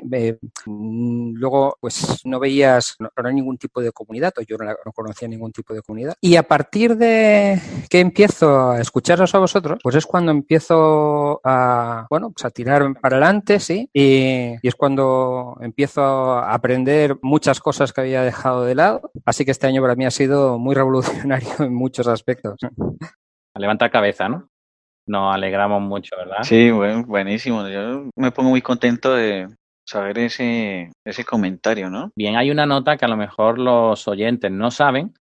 luego, 0.66 1.78
pues 1.80 2.22
no 2.26 2.40
veías, 2.40 2.96
no, 3.00 3.10
hay 3.16 3.34
ningún 3.34 3.58
tipo 3.58 3.82
de 3.82 3.92
comunidad, 3.92 4.34
o 4.38 4.42
yo 4.42 4.58
no, 4.58 4.66
no, 4.66 4.92
conocía 4.94 5.28
ningún 5.28 5.52
tipo 5.52 5.74
de 5.74 5.82
comunidad. 5.82 6.16
Y 6.22 6.36
a 6.38 6.44
partir 6.44 6.96
de 6.96 7.60
que 7.90 8.00
empiezo 8.00 8.72
a 8.72 8.82
escucharos 8.82 9.36
a 9.36 9.40
vosotros, 9.40 9.80
pues 9.84 9.96
es 9.96 10.06
cuando 10.06 10.32
empiezo 10.32 11.42
a, 11.44 12.08
bueno, 12.10 12.32
pues 12.32 12.46
a 12.46 12.50
tirar 12.50 12.94
para 13.00 13.18
adelante, 13.18 13.60
sí. 13.60 13.90
Y, 13.94 14.21
y, 14.22 14.68
es 14.68 14.76
cuando 14.76 15.58
empiezo 15.62 16.02
a 16.02 16.54
aprender 16.54 17.18
muchas 17.22 17.60
cosas 17.60 17.94
que 17.94 18.02
había 18.02 18.24
dejado 18.24 18.64
de 18.64 18.76
lado. 18.76 19.12
Así 19.26 19.46
que 19.46 19.52
este 19.52 19.68
año 19.68 19.82
para 19.82 19.96
mí 19.96 20.06
ha 20.06 20.12
sido 20.12 20.60
muy 20.60 20.76
revolucionario 20.76 21.50
en 21.60 21.74
muchos 21.74 22.08
aspectos. 22.08 22.56
Levanta 23.58 23.90
cabeza, 23.90 24.30
¿no? 24.30 24.48
Nos 25.08 25.34
alegramos 25.34 25.82
mucho, 25.82 26.16
¿verdad? 26.16 26.44
Sí, 26.44 26.72
bueno, 26.72 27.04
buenísimo. 27.06 27.68
Yo 27.68 28.10
me 28.16 28.32
pongo 28.32 28.52
muy 28.52 28.62
contento 28.62 29.14
de 29.14 29.48
saber 29.86 30.20
ese, 30.20 30.92
ese 31.06 31.26
comentario, 31.26 31.90
¿no? 31.90 32.12
Bien, 32.16 32.38
hay 32.38 32.52
una 32.52 32.66
nota 32.66 32.98
que 32.98 33.06
a 33.06 33.10
lo 33.10 33.18
mejor 33.18 33.60
los 33.60 34.08
oyentes 34.08 34.52
no 34.52 34.72
saben, 34.72 35.14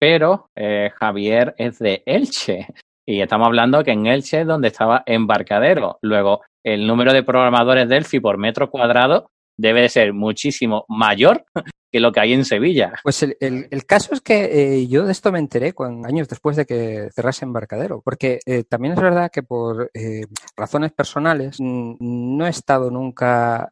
pero 0.00 0.50
eh, 0.56 0.90
Javier 0.98 1.54
es 1.58 1.78
de 1.78 2.02
Elche. 2.06 2.66
Y 3.06 3.20
estamos 3.20 3.46
hablando 3.46 3.84
que 3.84 3.92
en 3.92 4.06
Elche 4.06 4.42
es 4.42 4.46
donde 4.46 4.68
estaba 4.68 5.02
Embarcadero. 5.06 5.98
Luego, 6.02 6.42
el 6.74 6.86
número 6.86 7.12
de 7.12 7.22
programadores 7.22 7.88
Delphi 7.88 8.20
por 8.20 8.38
metro 8.38 8.70
cuadrado 8.70 9.30
debe 9.56 9.82
de 9.82 9.88
ser 9.88 10.12
muchísimo 10.12 10.84
mayor 10.88 11.44
que 11.90 12.00
lo 12.00 12.12
que 12.12 12.20
hay 12.20 12.32
en 12.32 12.44
Sevilla. 12.44 12.92
Pues 13.02 13.22
el, 13.22 13.36
el, 13.40 13.86
caso 13.86 14.14
es 14.14 14.20
que 14.20 14.76
eh, 14.76 14.86
yo 14.88 15.06
de 15.06 15.12
esto 15.12 15.32
me 15.32 15.38
enteré 15.38 15.72
con, 15.72 16.04
años 16.06 16.28
después 16.28 16.56
de 16.56 16.66
que 16.66 17.08
cerrase 17.14 17.44
Embarcadero, 17.44 18.02
porque 18.02 18.40
eh, 18.46 18.64
también 18.64 18.94
es 18.94 19.00
verdad 19.00 19.30
que 19.30 19.42
por 19.42 19.90
eh, 19.94 20.26
razones 20.56 20.92
personales 20.92 21.56
no 21.60 22.46
he 22.46 22.50
estado 22.50 22.90
nunca 22.90 23.70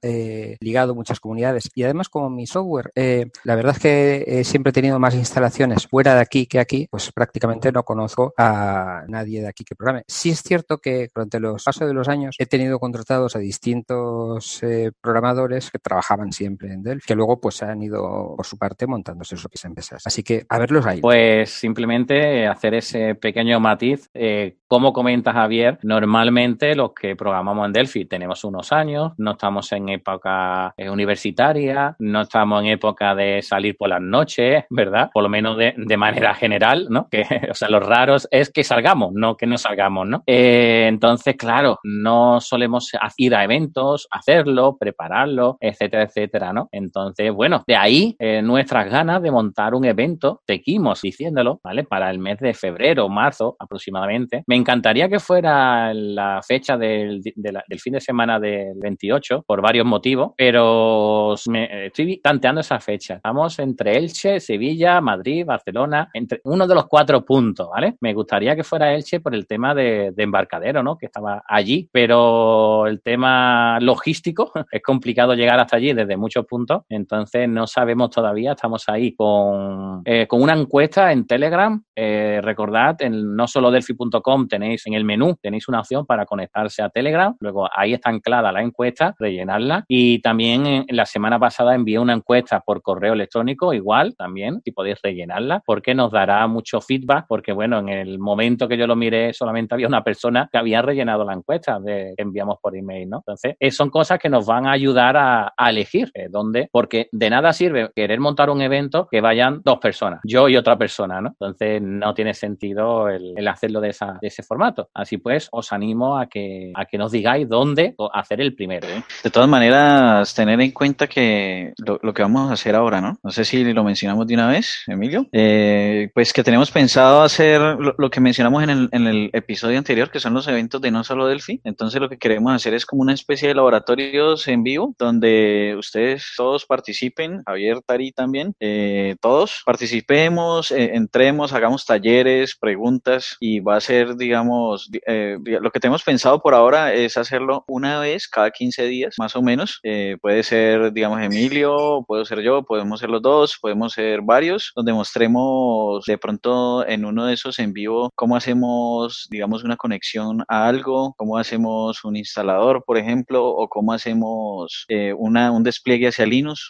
ligado 0.61 0.93
a 0.93 0.95
muchas 0.95 1.21
comunidades 1.21 1.71
y 1.75 1.83
además 1.83 2.09
como 2.09 2.31
mi 2.31 2.47
software, 2.47 2.93
la 2.95 3.55
verdad 3.57 3.75
es 3.77 3.83
que 3.83 4.45
siempre 4.45 4.71
he 4.71 4.73
tenido 4.73 4.99
más 4.99 5.15
instalaciones 5.15 5.87
fuera 5.87 6.15
de 6.15 6.21
aquí 6.21 6.47
que 6.47 6.59
aquí, 6.59 6.87
pues 6.91 7.11
prácticamente 7.13 7.73
no 7.73 7.83
conozco 7.83 8.33
a 8.37 9.05
nadie 9.09 9.41
de 9.41 9.49
aquí 9.49 9.65
que 9.65 9.75
programe. 9.75 10.05
Sí 10.07 10.31
es 10.31 10.43
cierto 10.43 10.79
que 10.79 11.11
durante 11.15 11.41
los 11.41 11.63
pasos 11.65 11.89
de 11.89 11.95
los 11.95 12.09
años 12.09 12.37
he 12.39 12.47
tenido 12.47 12.79
contratados 12.79 13.37
a 13.37 13.39
distintos 13.39 14.61
programadores 15.01 15.71
que 15.71 15.79
trabajaban 15.79 16.33
siempre 16.33 16.73
en 16.73 16.83
Delphi, 16.83 17.07
que 17.07 17.15
luego 17.15 17.41
pues 17.41 17.63
han 17.63 17.83
ido 17.83 18.06
por 18.37 18.45
su 18.47 18.59
parte 18.59 18.87
montándose 18.87 19.37
sus 19.37 19.65
empresas. 19.65 20.03
Así 20.07 20.23
que 20.23 20.45
a 20.49 20.59
verlos 20.59 20.87
ahí. 20.87 21.01
Pues 21.01 21.51
simplemente 21.51 22.47
hacer 22.47 22.75
ese 22.75 23.15
pequeño 23.15 23.61
matiz. 23.61 24.11
Eh, 24.15 24.57
como 24.69 24.93
comenta 24.93 25.33
Javier, 25.33 25.79
normalmente 25.83 26.75
los 26.75 26.93
que 26.93 27.15
programamos 27.15 27.67
en 27.67 27.73
Delphi 27.73 28.05
tenemos 28.05 28.43
unos 28.45 28.73
años, 28.73 29.13
no 29.17 29.33
estamos 29.33 29.71
en 29.73 29.89
época 29.89 30.75
eh, 30.77 30.91
universitaria, 30.91 31.95
no 32.01 32.23
estamos 32.23 32.63
en 32.63 32.71
época 32.71 33.15
de 33.15 33.43
salir 33.43 33.77
por 33.77 33.91
las 33.91 34.01
noches, 34.01 34.65
¿verdad? 34.71 35.11
Por 35.13 35.23
lo 35.23 35.29
menos 35.29 35.57
de, 35.57 35.97
manera 35.97 36.35
general, 36.35 36.89
¿no? 36.91 37.09
Que, 37.09 37.23
o 37.51 37.55
sea, 37.55 37.69
lo 37.69 37.81
raro 37.81 38.17
es 38.31 38.51
que 38.51 38.65
salgamos, 38.65 39.13
no 39.15 39.37
que 39.37 39.47
no 39.47 39.57
salgamos, 39.57 40.07
¿no? 40.07 40.23
Eh, 40.27 40.87
entonces, 40.89 41.37
claro, 41.37 41.79
no 41.85 42.41
solemos 42.41 42.93
ir 43.17 43.35
a 43.35 43.45
eventos, 43.45 44.09
hacerlo, 44.11 44.77
prepararlo, 44.79 45.57
etcétera, 45.61 46.03
etcétera, 46.03 46.53
¿no? 46.53 46.69
Entonces, 46.73 47.33
bueno, 47.33 47.65
de 47.67 47.77
ahí 47.77 47.96
eh, 48.19 48.43
nuestras 48.43 48.91
ganas 48.91 49.23
de 49.23 49.31
montar 49.31 49.75
un 49.75 49.85
evento, 49.85 50.43
tequimos 50.47 51.03
diciéndolo, 51.03 51.61
¿vale? 51.63 51.85
Para 51.85 52.11
el 52.11 52.19
mes 52.19 52.39
de 52.39 52.55
febrero 52.55 53.09
marzo 53.09 53.57
aproximadamente. 53.59 54.45
Me 54.47 54.57
encantaría 54.57 55.09
que 55.09 55.21
fuera 55.21 55.93
la 55.95 56.41
fecha 56.47 56.77
del, 56.77 57.23
del 57.23 57.81
fin 57.81 57.95
de 57.95 58.01
semana 58.01 58.39
del 58.39 58.79
28 58.81 59.45
por 59.47 59.61
varios 59.61 59.87
motivos, 59.87 60.33
pero 60.37 61.35
me, 61.49 61.87
estoy 61.87 62.21
tanteando 62.21 62.61
esa 62.61 62.81
fecha. 62.81 63.15
Estamos 63.15 63.59
entre 63.59 63.97
Elche, 63.97 64.41
Sevilla, 64.41 65.01
Madrid, 65.01 65.45
Barcelona, 65.45 66.11
entre 66.13 66.41
uno 66.45 66.67
de 66.67 66.75
los 66.75 66.87
cuatro 66.87 67.25
puntos, 67.25 67.69
¿vale? 67.71 67.97
Me 68.01 68.15
gustaría 68.15 68.57
que 68.57 68.65
fuera 68.65 68.95
Elche 68.95 69.21
por 69.21 69.35
el 69.35 69.47
tema 69.47 69.75
de, 69.75 70.13
de 70.15 70.23
embarcadero, 70.23 70.83
¿no? 70.83 70.97
Que 70.97 71.07
estaba 71.07 71.43
allí, 71.47 71.89
pero 71.93 72.87
el 72.87 73.03
tema 73.03 73.79
logístico 73.81 74.53
es 74.71 74.83
complicado 74.83 75.35
llegar 75.35 75.59
hasta 75.59 75.77
allí 75.77 75.93
desde 75.93 76.17
muchos 76.17 76.47
puntos, 76.47 76.83
entonces 76.89 77.49
no 77.49 77.67
sabemos 77.87 78.11
todavía, 78.11 78.51
estamos 78.51 78.83
ahí 78.89 79.15
con, 79.15 80.03
eh, 80.05 80.27
con 80.27 80.43
una 80.43 80.55
encuesta 80.55 81.13
en 81.13 81.25
Telegram. 81.25 81.81
Eh, 81.95 82.41
recordad, 82.43 83.01
en 83.01 83.37
no 83.37 83.47
solo 83.47 83.71
delphi.com 83.71 84.49
tenéis 84.49 84.85
en 84.89 84.95
el 84.95 85.05
menú, 85.05 85.37
tenéis 85.41 85.69
una 85.69 85.79
opción 85.79 86.05
para 86.05 86.27
conectarse 86.27 86.83
a 86.83 86.89
Telegram. 86.89 87.37
Luego 87.39 87.69
ahí 87.73 87.95
está 87.95 88.11
anclada 88.11 88.51
la 88.51 88.61
encuesta, 88.63 89.15
rellenarla. 89.21 89.85
Y 89.87 90.21
también 90.21 90.67
en, 90.67 90.85
la 90.89 91.07
semana 91.07 91.39
pasada 91.39 91.77
envié 91.77 92.01
una 92.01 92.15
encuesta 92.15 92.59
por 92.59 92.83
correo 92.83 93.13
electrónico, 93.13 93.73
igual 93.73 94.17
también, 94.17 94.61
si 94.65 94.73
podéis 94.73 95.01
rellenarla, 95.01 95.63
porque 95.65 95.95
nos 95.95 96.11
dará 96.11 96.45
mucho 96.49 96.81
feedback, 96.81 97.27
porque 97.29 97.53
bueno, 97.53 97.79
en 97.79 97.89
el 97.89 98.19
momento 98.19 98.67
que 98.67 98.77
yo 98.77 98.89
lo 98.89 98.97
miré 98.97 99.33
solamente 99.33 99.77
había 99.77 99.87
una 99.87 100.03
persona 100.03 100.49
que 100.51 100.59
había 100.59 100.83
rellenado 100.83 101.25
la 101.25 101.35
encuesta 101.35 101.79
que 101.87 102.15
enviamos 102.17 102.59
por 102.61 102.77
email, 102.77 103.09
¿no? 103.09 103.19
Entonces, 103.19 103.55
eh, 103.61 103.71
son 103.71 103.91
cosas 103.91 104.19
que 104.19 104.29
nos 104.29 104.45
van 104.45 104.67
a 104.67 104.73
ayudar 104.73 105.17
a, 105.17 105.55
a 105.57 105.71
elegir 105.71 106.11
eh, 106.15 106.27
dónde, 106.29 106.69
porque 106.73 107.09
de 107.13 107.31
nada 107.31 107.53
sirve 107.53 107.76
querer 107.95 108.21
montar 108.21 108.51
un 108.51 108.61
evento 108.61 109.09
que 109.11 109.21
vayan 109.21 109.61
dos 109.65 109.79
personas, 109.79 110.21
yo 110.25 110.49
y 110.49 110.57
otra 110.57 110.77
persona, 110.77 111.21
¿no? 111.21 111.31
Entonces 111.31 111.81
no 111.83 112.15
tiene 112.15 112.35
sentido 112.35 113.09
el, 113.09 113.35
el 113.37 113.49
hacerlo 113.49 113.81
de, 113.81 113.91
esa, 113.91 114.19
de, 114.21 114.29
ese 114.29 114.43
formato. 114.43 114.89
Así 114.95 115.19
pues, 115.19 115.49
os 115.53 115.73
animo 115.73 116.19
a 116.19 116.27
que, 116.27 116.73
a 116.75 116.85
que 116.87 116.99
nos 116.99 117.13
digáis 117.13 117.49
dónde 117.49 117.95
hacer 118.13 118.41
el 118.41 118.55
primero. 118.55 118.89
¿eh? 118.89 119.03
De 119.23 119.31
todas 119.31 119.49
maneras, 119.49 120.35
tener 120.35 120.61
en 120.61 120.73
cuenta 120.73 121.07
que 121.07 121.73
lo, 121.79 121.99
lo, 122.03 122.15
que 122.15 122.23
vamos 122.23 122.51
a 122.51 122.55
hacer 122.55 122.75
ahora, 122.75 123.01
¿no? 123.01 123.19
No 123.23 123.31
sé 123.31 123.45
si 123.45 123.65
lo 123.73 123.85
mencionamos 123.85 124.27
de 124.27 124.35
una 124.35 124.49
vez, 124.49 124.83
Emilio. 124.87 125.27
Eh, 125.33 126.11
pues 126.15 126.33
que 126.33 126.43
tenemos 126.43 126.71
pensado 126.71 127.23
hacer 127.23 127.61
lo, 127.61 127.95
lo 127.97 128.11
que 128.11 128.21
mencionamos 128.21 128.63
en 128.63 128.71
el, 128.71 128.89
en 128.93 129.07
el, 129.07 129.31
episodio 129.33 129.79
anterior, 129.79 130.11
que 130.11 130.21
son 130.21 130.35
los 130.35 130.49
eventos 130.49 130.81
de 130.81 130.91
No 130.91 131.05
Solo 131.05 131.27
Delphi. 131.27 131.61
Entonces 131.65 132.01
lo 132.01 132.09
que 132.09 132.19
queremos 132.19 132.53
hacer 132.53 132.75
es 132.75 132.87
como 132.87 133.03
una 133.03 133.13
especie 133.13 133.49
de 133.49 133.55
laboratorios 133.55 134.47
en 134.49 134.63
vivo, 134.63 134.95
donde 134.99 135.75
ustedes 135.79 136.33
todos 136.37 136.65
participen, 136.65 137.43
Javier, 137.45 137.66
Tari 137.87 138.13
también, 138.13 138.55
eh, 138.61 139.17
todos 139.21 139.63
participemos, 139.65 140.71
eh, 140.71 140.95
entremos, 140.95 141.53
hagamos 141.53 141.85
talleres, 141.85 142.57
preguntas 142.59 143.37
y 143.41 143.61
va 143.61 143.77
a 143.77 143.81
ser, 143.81 144.17
digamos, 144.17 144.89
eh, 145.07 145.37
lo 145.45 145.71
que 145.71 145.81
tenemos 145.81 146.03
pensado 146.03 146.41
por 146.41 146.55
ahora 146.55 146.95
es 146.95 147.17
hacerlo 147.17 147.65
una 147.69 148.01
vez 148.01 148.29
cada 148.29 148.51
15 148.51 148.85
días, 148.85 149.15
más 149.19 149.37
o 149.37 149.43
menos. 149.43 149.81
Puede 150.21 150.43
ser, 150.43 150.93
digamos, 150.93 151.21
Emilio, 151.21 152.05
puedo 152.07 152.25
ser 152.25 152.41
yo, 152.41 152.63
podemos 152.65 153.01
ser 153.01 153.11
los 153.11 153.23
dos, 153.23 153.59
podemos 153.61 153.93
ser 153.93 154.21
varios, 154.23 154.73
donde 154.75 154.93
mostremos 154.93 156.05
de 156.05 156.19
pronto 156.19 156.87
en 156.87 157.05
uno 157.05 157.27
de 157.27 157.35
esos 157.35 157.59
en 157.59 157.73
vivo 157.73 158.11
cómo 158.15 158.37
hacemos, 158.37 159.27
digamos, 159.31 159.65
una 159.65 159.77
conexión 159.77 160.43
a 160.49 160.67
algo, 160.69 161.15
cómo 161.17 161.39
hacemos 161.39 162.05
un 162.05 162.17
instalador, 162.17 162.85
por 162.85 162.99
ejemplo, 162.99 163.47
o 163.47 163.69
cómo 163.69 163.93
hacemos 163.93 164.87
una, 165.17 165.51
un 165.51 165.63
despliegue 165.63 166.09
hacia 166.09 166.27
Linux, 166.27 166.69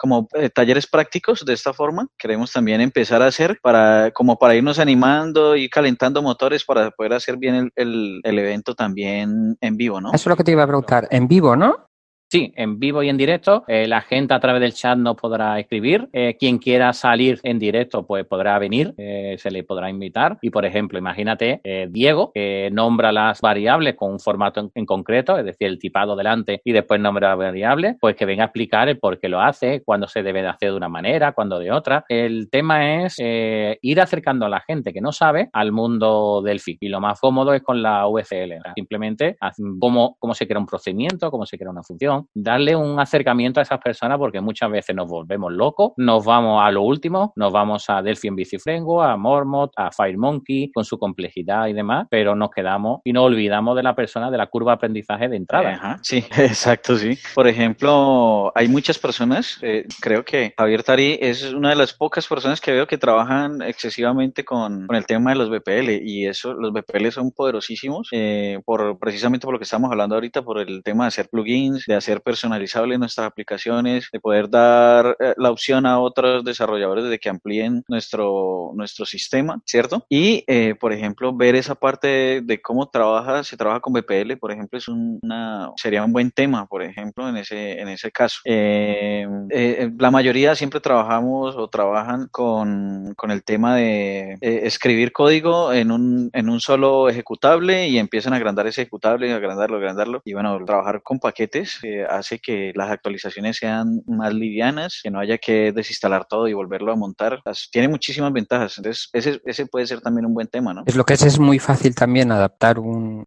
como 0.00 0.23
talleres 0.54 0.86
prácticos 0.86 1.44
de 1.44 1.52
esta 1.52 1.72
forma. 1.72 2.06
Queremos 2.18 2.52
también 2.52 2.80
empezar 2.80 3.22
a 3.22 3.26
hacer 3.26 3.58
para, 3.62 4.10
como 4.12 4.38
para 4.38 4.54
irnos 4.54 4.78
animando 4.78 5.56
y 5.56 5.68
calentando 5.68 6.22
motores 6.22 6.64
para 6.64 6.90
poder 6.90 7.14
hacer 7.14 7.36
bien 7.36 7.54
el, 7.54 7.72
el, 7.76 8.20
el, 8.22 8.38
evento 8.38 8.74
también 8.74 9.56
en 9.60 9.76
vivo, 9.76 10.00
¿no? 10.00 10.08
Eso 10.08 10.16
es 10.16 10.26
lo 10.26 10.36
que 10.36 10.44
te 10.44 10.52
iba 10.52 10.62
a 10.62 10.66
preguntar, 10.66 11.08
en 11.10 11.28
vivo, 11.28 11.56
¿no? 11.56 11.88
Sí, 12.34 12.52
en 12.56 12.80
vivo 12.80 13.00
y 13.04 13.08
en 13.08 13.16
directo. 13.16 13.62
Eh, 13.68 13.86
la 13.86 14.00
gente 14.00 14.34
a 14.34 14.40
través 14.40 14.60
del 14.60 14.74
chat 14.74 14.98
nos 14.98 15.14
podrá 15.14 15.60
escribir. 15.60 16.08
Eh, 16.12 16.36
quien 16.36 16.58
quiera 16.58 16.92
salir 16.92 17.38
en 17.44 17.60
directo, 17.60 18.04
pues 18.08 18.26
podrá 18.26 18.58
venir, 18.58 18.92
eh, 18.98 19.36
se 19.38 19.52
le 19.52 19.62
podrá 19.62 19.88
invitar. 19.88 20.38
Y, 20.42 20.50
por 20.50 20.64
ejemplo, 20.64 20.98
imagínate 20.98 21.60
Diego, 21.90 22.32
que 22.34 22.70
nombra 22.72 23.12
las 23.12 23.40
variables 23.40 23.94
con 23.94 24.10
un 24.10 24.18
formato 24.18 24.68
en, 24.74 24.84
concreto, 24.84 25.38
es 25.38 25.44
decir, 25.44 25.68
el 25.68 25.78
tipado 25.78 26.16
delante 26.16 26.60
y 26.64 26.72
después 26.72 27.00
nombra 27.00 27.28
la 27.28 27.34
variable, 27.36 27.96
pues 28.00 28.16
que 28.16 28.26
venga 28.26 28.42
a 28.42 28.46
explicar 28.46 28.88
el 28.88 28.98
por 28.98 29.20
qué 29.20 29.28
lo 29.28 29.40
hace, 29.40 29.84
cuándo 29.84 30.08
se 30.08 30.24
debe 30.24 30.42
de 30.42 30.48
hacer 30.48 30.70
de 30.70 30.76
una 30.76 30.88
manera, 30.88 31.34
cuándo 31.34 31.60
de 31.60 31.70
otra. 31.70 32.04
El 32.08 32.50
tema 32.50 33.04
es 33.04 33.16
ir 33.20 34.00
acercando 34.00 34.46
a 34.46 34.48
la 34.48 34.58
gente 34.58 34.92
que 34.92 35.00
no 35.00 35.12
sabe 35.12 35.50
al 35.52 35.70
mundo 35.70 36.42
del 36.42 36.58
FIC. 36.58 36.78
Y 36.80 36.88
lo 36.88 37.00
más 37.00 37.20
cómodo 37.20 37.54
es 37.54 37.62
con 37.62 37.80
la 37.80 38.06
VCL. 38.06 38.54
Simplemente 38.74 39.36
cómo 39.78 40.34
se 40.34 40.48
crea 40.48 40.58
un 40.58 40.66
procedimiento, 40.66 41.30
cómo 41.30 41.46
se 41.46 41.56
crea 41.56 41.70
una 41.70 41.84
función, 41.84 42.23
darle 42.32 42.76
un 42.76 42.98
acercamiento 42.98 43.60
a 43.60 43.62
esas 43.62 43.80
personas 43.80 44.18
porque 44.18 44.40
muchas 44.40 44.70
veces 44.70 44.94
nos 44.94 45.08
volvemos 45.08 45.52
locos, 45.52 45.92
nos 45.96 46.24
vamos 46.24 46.62
a 46.62 46.70
lo 46.70 46.82
último, 46.82 47.32
nos 47.36 47.52
vamos 47.52 47.88
a 47.88 48.02
Delphi 48.02 48.28
en 48.28 48.36
Bicifrengo, 48.36 49.02
a 49.02 49.16
Mormot, 49.16 49.72
a 49.76 49.90
FireMonkey 49.90 50.72
con 50.72 50.84
su 50.84 50.98
complejidad 50.98 51.66
y 51.68 51.72
demás, 51.72 52.06
pero 52.10 52.34
nos 52.34 52.50
quedamos 52.50 53.00
y 53.04 53.12
nos 53.12 53.24
olvidamos 53.24 53.76
de 53.76 53.82
la 53.82 53.94
persona 53.94 54.30
de 54.30 54.38
la 54.38 54.46
curva 54.46 54.72
de 54.72 54.76
aprendizaje 54.76 55.28
de 55.28 55.36
entrada. 55.36 55.98
sí, 56.02 56.24
exacto, 56.36 56.96
sí. 56.96 57.18
Por 57.34 57.48
ejemplo, 57.48 58.52
hay 58.54 58.68
muchas 58.68 58.98
personas, 58.98 59.58
eh, 59.62 59.86
creo 60.00 60.24
que 60.24 60.54
Javier 60.56 60.82
Tari 60.82 61.18
es 61.20 61.52
una 61.52 61.70
de 61.70 61.76
las 61.76 61.92
pocas 61.92 62.26
personas 62.26 62.60
que 62.60 62.72
veo 62.72 62.86
que 62.86 62.98
trabajan 62.98 63.62
excesivamente 63.62 64.44
con, 64.44 64.86
con 64.86 64.96
el 64.96 65.06
tema 65.06 65.30
de 65.30 65.36
los 65.36 65.50
BPL 65.50 65.90
y 66.02 66.26
eso, 66.26 66.54
los 66.54 66.72
BPL 66.72 67.10
son 67.10 67.30
poderosísimos 67.30 68.08
eh, 68.12 68.60
por 68.64 68.98
precisamente 68.98 69.46
por 69.46 69.54
lo 69.54 69.58
que 69.58 69.64
estamos 69.64 69.90
hablando 69.90 70.14
ahorita, 70.14 70.42
por 70.42 70.58
el 70.58 70.82
tema 70.82 71.04
de 71.04 71.08
hacer 71.08 71.28
plugins, 71.28 71.84
de 71.86 71.94
hacer 71.94 72.13
personalizables 72.22 72.98
nuestras 72.98 73.26
aplicaciones, 73.26 74.08
de 74.12 74.20
poder 74.20 74.48
dar 74.48 75.16
eh, 75.20 75.34
la 75.36 75.50
opción 75.50 75.86
a 75.86 75.98
otros 75.98 76.44
desarrolladores 76.44 77.04
de 77.04 77.18
que 77.18 77.28
amplíen 77.28 77.84
nuestro, 77.88 78.72
nuestro 78.74 79.06
sistema, 79.06 79.60
¿cierto? 79.64 80.04
Y, 80.08 80.44
eh, 80.46 80.74
por 80.78 80.92
ejemplo, 80.92 81.34
ver 81.34 81.54
esa 81.54 81.74
parte 81.74 82.40
de, 82.42 82.62
cómo 82.62 82.88
trabaja, 82.88 83.44
se 83.44 83.56
trabaja 83.56 83.80
con 83.80 83.92
BPL, 83.92 84.36
por 84.38 84.52
ejemplo, 84.52 84.78
es 84.78 84.88
una, 84.88 85.70
sería 85.76 86.04
un 86.04 86.12
buen 86.12 86.30
tema, 86.30 86.66
por 86.66 86.82
ejemplo, 86.82 87.28
en 87.28 87.36
ese, 87.36 87.80
en 87.80 87.88
ese 87.88 88.10
caso. 88.10 88.40
la 88.44 90.10
mayoría 90.10 90.54
siempre 90.54 90.80
trabajamos 90.80 91.56
o 91.56 91.68
trabajan 91.68 92.28
con, 92.30 93.14
con 93.16 93.30
el 93.30 93.42
tema 93.42 93.76
de 93.76 94.38
escribir 94.40 95.12
código 95.12 95.72
en 95.72 95.90
un, 95.90 96.30
en 96.32 96.48
un 96.48 96.60
solo 96.60 97.08
ejecutable 97.08 97.88
y 97.88 97.98
empiezan 97.98 98.32
a 98.32 98.36
agrandar 98.36 98.66
ese 98.66 98.82
ejecutable, 98.82 99.32
agrandarlo, 99.32 99.76
agrandarlo. 99.76 100.22
Y 100.24 100.34
bueno, 100.34 100.62
trabajar 100.64 101.02
con 101.02 101.18
paquetes 101.18 101.80
hace 102.02 102.38
que 102.38 102.72
las 102.74 102.90
actualizaciones 102.90 103.56
sean 103.56 104.02
más 104.06 104.34
livianas, 104.34 105.00
que 105.02 105.10
no 105.10 105.20
haya 105.20 105.38
que 105.38 105.72
desinstalar 105.72 106.26
todo 106.26 106.48
y 106.48 106.52
volverlo 106.52 106.92
a 106.92 106.96
montar. 106.96 107.40
Tiene 107.70 107.88
muchísimas 107.88 108.32
ventajas. 108.32 108.78
Entonces, 108.78 109.08
ese, 109.12 109.40
ese 109.44 109.66
puede 109.66 109.86
ser 109.86 110.00
también 110.00 110.26
un 110.26 110.34
buen 110.34 110.48
tema, 110.48 110.74
¿no? 110.74 110.82
Es 110.86 110.96
lo 110.96 111.04
que 111.04 111.14
es, 111.14 111.22
es 111.22 111.38
muy 111.38 111.58
fácil 111.58 111.94
también 111.94 112.32
adaptar 112.32 112.78
un, 112.78 113.24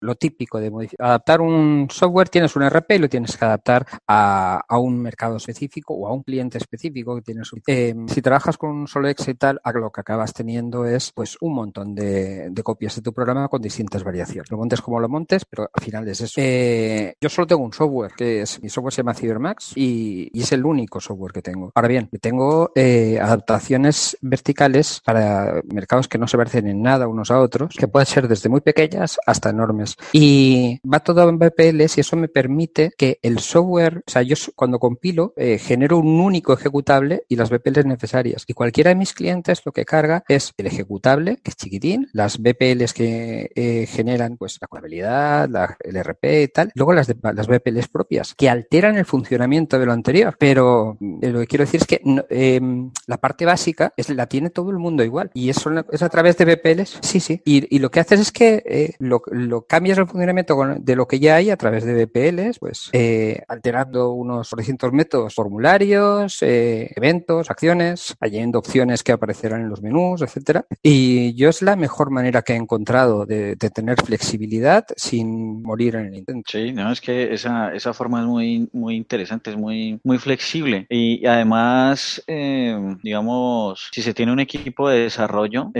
lo, 0.00 0.14
típico 0.14 0.58
de 0.58 0.70
adaptar 0.98 1.40
un 1.40 1.88
software, 1.90 2.28
tienes 2.28 2.56
un 2.56 2.68
RP 2.68 2.92
y 2.92 2.98
lo 2.98 3.08
tienes 3.08 3.36
que 3.36 3.44
adaptar 3.44 3.86
a, 4.06 4.64
un 4.78 5.00
mercado 5.00 5.36
específico 5.36 5.94
o 5.94 6.06
a 6.06 6.12
un 6.12 6.22
cliente 6.22 6.58
específico 6.58 7.14
que 7.16 7.22
tienes. 7.22 7.50
Eh, 7.66 7.94
si 8.08 8.22
trabajas 8.22 8.58
con 8.58 8.70
un 8.70 8.88
solo 8.88 9.08
Excel 9.08 9.34
y 9.34 9.38
tal, 9.38 9.60
lo 9.74 9.90
que 9.90 10.00
acabas 10.00 10.32
teniendo 10.32 10.84
es 10.84 11.12
pues 11.12 11.36
un 11.40 11.54
montón 11.54 11.94
de, 11.94 12.52
copias 12.62 12.96
de 12.96 13.02
tu 13.02 13.12
programa 13.12 13.48
con 13.48 13.60
distintas 13.62 14.02
variaciones. 14.02 14.50
Lo 14.50 14.56
montes 14.56 14.80
como 14.80 15.00
lo 15.00 15.08
montes, 15.08 15.44
pero 15.44 15.68
al 15.72 15.82
final 15.82 16.08
es 16.08 16.20
eso. 16.20 16.34
Eh, 16.36 17.14
yo 17.20 17.28
solo 17.28 17.46
tengo 17.46 17.64
un 17.64 17.72
software, 17.72 18.12
que 18.16 18.42
es 18.42 18.62
mi 18.62 18.68
software 18.68 18.92
se 18.92 19.02
llama 19.02 19.14
Cybermax 19.14 19.76
y, 19.76 20.30
es 20.36 20.52
el 20.52 20.64
único 20.64 21.00
software 21.00 21.32
que 21.32 21.42
tengo. 21.42 21.72
Ahora 21.74 21.88
bien, 21.88 22.08
tengo 22.20 22.70
eh, 22.74 23.18
adaptaciones 23.20 24.16
verticales 24.20 25.00
para 25.04 25.60
mercados 25.72 26.08
que 26.08 26.18
no 26.18 26.28
se 26.28 26.36
parecen 26.36 26.68
en 26.68 26.82
nada 26.82 27.08
unos 27.08 27.30
a 27.30 27.40
otros, 27.40 27.74
que 27.76 27.88
pueden 27.88 28.06
ser 28.06 28.28
desde 28.28 28.48
muy 28.48 28.60
pequeñas 28.60 29.18
hasta 29.26 29.50
enormes 29.50 29.75
y 30.12 30.80
va 30.82 31.00
todo 31.00 31.28
en 31.28 31.38
BPLs 31.38 31.98
y 31.98 32.00
eso 32.00 32.16
me 32.16 32.28
permite 32.28 32.92
que 32.96 33.18
el 33.22 33.38
software, 33.38 33.98
o 34.06 34.10
sea, 34.10 34.22
yo 34.22 34.36
cuando 34.54 34.78
compilo, 34.78 35.32
eh, 35.36 35.58
genero 35.58 35.98
un 35.98 36.20
único 36.20 36.52
ejecutable 36.52 37.24
y 37.28 37.36
las 37.36 37.50
BPLs 37.50 37.86
necesarias. 37.86 38.44
Y 38.46 38.54
cualquiera 38.54 38.90
de 38.90 38.94
mis 38.94 39.12
clientes 39.12 39.62
lo 39.64 39.72
que 39.72 39.84
carga 39.84 40.24
es 40.28 40.52
el 40.56 40.66
ejecutable, 40.66 41.38
que 41.42 41.50
es 41.50 41.56
chiquitín, 41.56 42.08
las 42.12 42.38
BPLs 42.38 42.92
que 42.92 43.50
eh, 43.54 43.86
generan 43.86 44.36
pues 44.36 44.58
la 44.60 44.68
contabilidad, 44.68 45.48
el 45.80 46.02
RP 46.02 46.42
y 46.42 46.48
tal, 46.48 46.72
luego 46.74 46.92
las, 46.92 47.06
de, 47.06 47.16
las 47.34 47.46
BPLs 47.46 47.88
propias, 47.88 48.34
que 48.34 48.48
alteran 48.48 48.96
el 48.96 49.04
funcionamiento 49.04 49.78
de 49.78 49.86
lo 49.86 49.92
anterior. 49.92 50.36
Pero 50.38 50.98
eh, 51.22 51.30
lo 51.30 51.40
que 51.40 51.46
quiero 51.46 51.64
decir 51.64 51.80
es 51.80 51.86
que 51.86 52.00
em, 52.30 52.90
la 53.06 53.18
parte 53.18 53.44
básica 53.44 53.92
es, 53.96 54.08
la 54.10 54.26
tiene 54.26 54.50
todo 54.50 54.70
el 54.70 54.78
mundo 54.78 55.04
igual. 55.04 55.30
Y 55.34 55.50
eso 55.50 55.70
es 55.90 56.02
a 56.02 56.08
través 56.08 56.36
de 56.36 56.44
BPLs, 56.44 56.98
sí, 57.02 57.20
sí. 57.20 57.40
Y, 57.44 57.74
y 57.74 57.78
lo 57.78 57.90
que 57.90 58.00
haces 58.00 58.20
es 58.20 58.32
que 58.32 58.94
lo, 58.98 59.22
lo 59.30 59.65
cambias 59.68 59.98
el 59.98 60.06
funcionamiento 60.06 60.56
de 60.78 60.96
lo 60.96 61.06
que 61.06 61.18
ya 61.18 61.36
hay 61.36 61.50
a 61.50 61.56
través 61.56 61.84
de 61.84 61.94
VPLs, 61.94 62.58
pues 62.58 62.90
eh, 62.92 63.42
alterando 63.48 64.12
unos 64.12 64.48
300 64.50 64.92
métodos, 64.92 65.34
formularios, 65.34 66.42
eh, 66.42 66.92
eventos, 66.96 67.50
acciones, 67.50 68.16
añadiendo 68.20 68.58
opciones 68.58 69.02
que 69.02 69.12
aparecerán 69.12 69.62
en 69.62 69.68
los 69.68 69.82
menús, 69.82 70.22
etcétera. 70.22 70.66
Y 70.82 71.34
yo 71.34 71.48
es 71.48 71.62
la 71.62 71.76
mejor 71.76 72.10
manera 72.10 72.42
que 72.42 72.52
he 72.52 72.56
encontrado 72.56 73.26
de, 73.26 73.56
tener 73.74 74.00
flexibilidad 74.00 74.86
sin 74.96 75.60
morir 75.60 75.96
en 75.96 76.06
el 76.06 76.14
intento. 76.14 76.50
Sí, 76.50 76.72
no, 76.72 76.92
es 76.92 77.00
que 77.00 77.34
esa, 77.34 77.74
esa 77.74 77.92
forma 77.92 78.20
es 78.20 78.26
muy, 78.26 78.70
muy 78.72 78.94
interesante, 78.94 79.50
es 79.50 79.56
muy, 79.56 79.98
muy 80.04 80.18
flexible. 80.18 80.86
Y 80.88 81.26
además, 81.26 82.22
eh, 82.28 82.78
digamos, 83.02 83.90
si 83.92 84.02
se 84.02 84.14
tiene 84.14 84.32
un 84.32 84.38
equipo 84.38 84.88
de 84.88 85.00
desarrollo, 85.00 85.72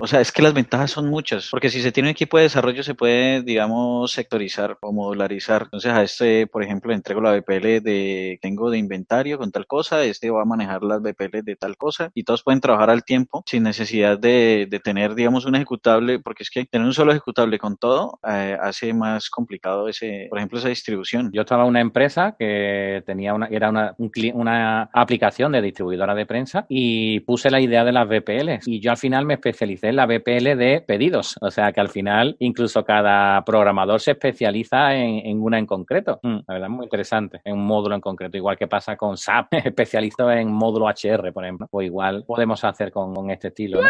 o 0.00 0.06
sea, 0.06 0.20
es 0.20 0.32
que 0.32 0.42
las 0.42 0.52
ventajas 0.52 0.90
son 0.90 1.08
muchas, 1.08 1.48
porque 1.50 1.70
si 1.70 1.80
se 1.80 1.92
tiene 1.92 2.08
un 2.08 2.12
equipo 2.12 2.36
de 2.36 2.44
desarrollo 2.44 2.82
se 2.82 2.94
puede 2.94 3.27
digamos, 3.44 4.12
sectorizar 4.12 4.76
o 4.80 4.92
modularizar. 4.92 5.62
Entonces 5.64 5.92
a 5.92 6.02
este, 6.02 6.46
por 6.46 6.62
ejemplo, 6.62 6.92
entrego 6.92 7.20
la 7.20 7.32
BPL 7.32 7.82
de, 7.82 8.38
tengo 8.42 8.70
de 8.70 8.78
inventario 8.78 9.38
con 9.38 9.50
tal 9.52 9.66
cosa, 9.66 10.02
este 10.04 10.30
va 10.30 10.42
a 10.42 10.44
manejar 10.44 10.82
las 10.82 11.00
BPL 11.02 11.42
de 11.42 11.56
tal 11.56 11.76
cosa 11.76 12.10
y 12.14 12.24
todos 12.24 12.42
pueden 12.42 12.60
trabajar 12.60 12.90
al 12.90 13.04
tiempo 13.04 13.42
sin 13.46 13.62
necesidad 13.62 14.18
de, 14.18 14.66
de 14.68 14.80
tener, 14.80 15.14
digamos, 15.14 15.44
un 15.46 15.54
ejecutable, 15.54 16.18
porque 16.18 16.42
es 16.42 16.50
que 16.50 16.64
tener 16.66 16.86
un 16.86 16.94
solo 16.94 17.12
ejecutable 17.12 17.58
con 17.58 17.76
todo 17.76 18.18
eh, 18.28 18.56
hace 18.60 18.92
más 18.92 19.30
complicado 19.30 19.88
ese, 19.88 20.26
por 20.28 20.38
ejemplo, 20.38 20.58
esa 20.58 20.68
distribución. 20.68 21.30
Yo 21.32 21.42
estaba 21.42 21.62
en 21.64 21.70
una 21.70 21.80
empresa 21.80 22.36
que 22.38 23.02
tenía 23.06 23.34
una, 23.34 23.46
era 23.46 23.70
una, 23.70 23.94
una 24.34 24.90
aplicación 24.92 25.52
de 25.52 25.62
distribuidora 25.62 26.14
de 26.14 26.26
prensa 26.26 26.66
y 26.68 27.20
puse 27.20 27.50
la 27.50 27.60
idea 27.60 27.84
de 27.84 27.92
las 27.92 28.08
BPL 28.08 28.60
y 28.66 28.80
yo 28.80 28.90
al 28.90 28.96
final 28.96 29.24
me 29.24 29.34
especialicé 29.34 29.88
en 29.88 29.96
la 29.96 30.06
BPL 30.06 30.56
de 30.56 30.84
pedidos. 30.86 31.36
O 31.40 31.50
sea 31.50 31.72
que 31.72 31.80
al 31.80 31.88
final 31.88 32.36
incluso 32.38 32.84
cada 32.84 33.07
programador 33.44 34.00
se 34.00 34.12
especializa 34.12 34.94
en, 34.94 35.40
una 35.40 35.58
en 35.58 35.66
concreto. 35.66 36.20
Mm, 36.22 36.38
la 36.46 36.54
verdad 36.54 36.68
es 36.68 36.76
muy 36.76 36.84
interesante, 36.84 37.40
en 37.44 37.54
un 37.54 37.66
módulo 37.66 37.94
en 37.94 38.00
concreto, 38.00 38.36
igual 38.36 38.56
que 38.56 38.66
pasa 38.66 38.96
con 38.96 39.16
SAP, 39.16 39.52
especialista 39.64 40.40
en 40.40 40.50
módulo 40.50 40.86
HR, 40.86 41.32
por 41.32 41.44
ejemplo. 41.44 41.68
Pues 41.70 41.86
igual 41.86 42.24
podemos 42.26 42.62
hacer 42.64 42.92
con, 42.92 43.14
con 43.14 43.30
este 43.30 43.48
estilo. 43.48 43.80
¿no? 43.82 43.88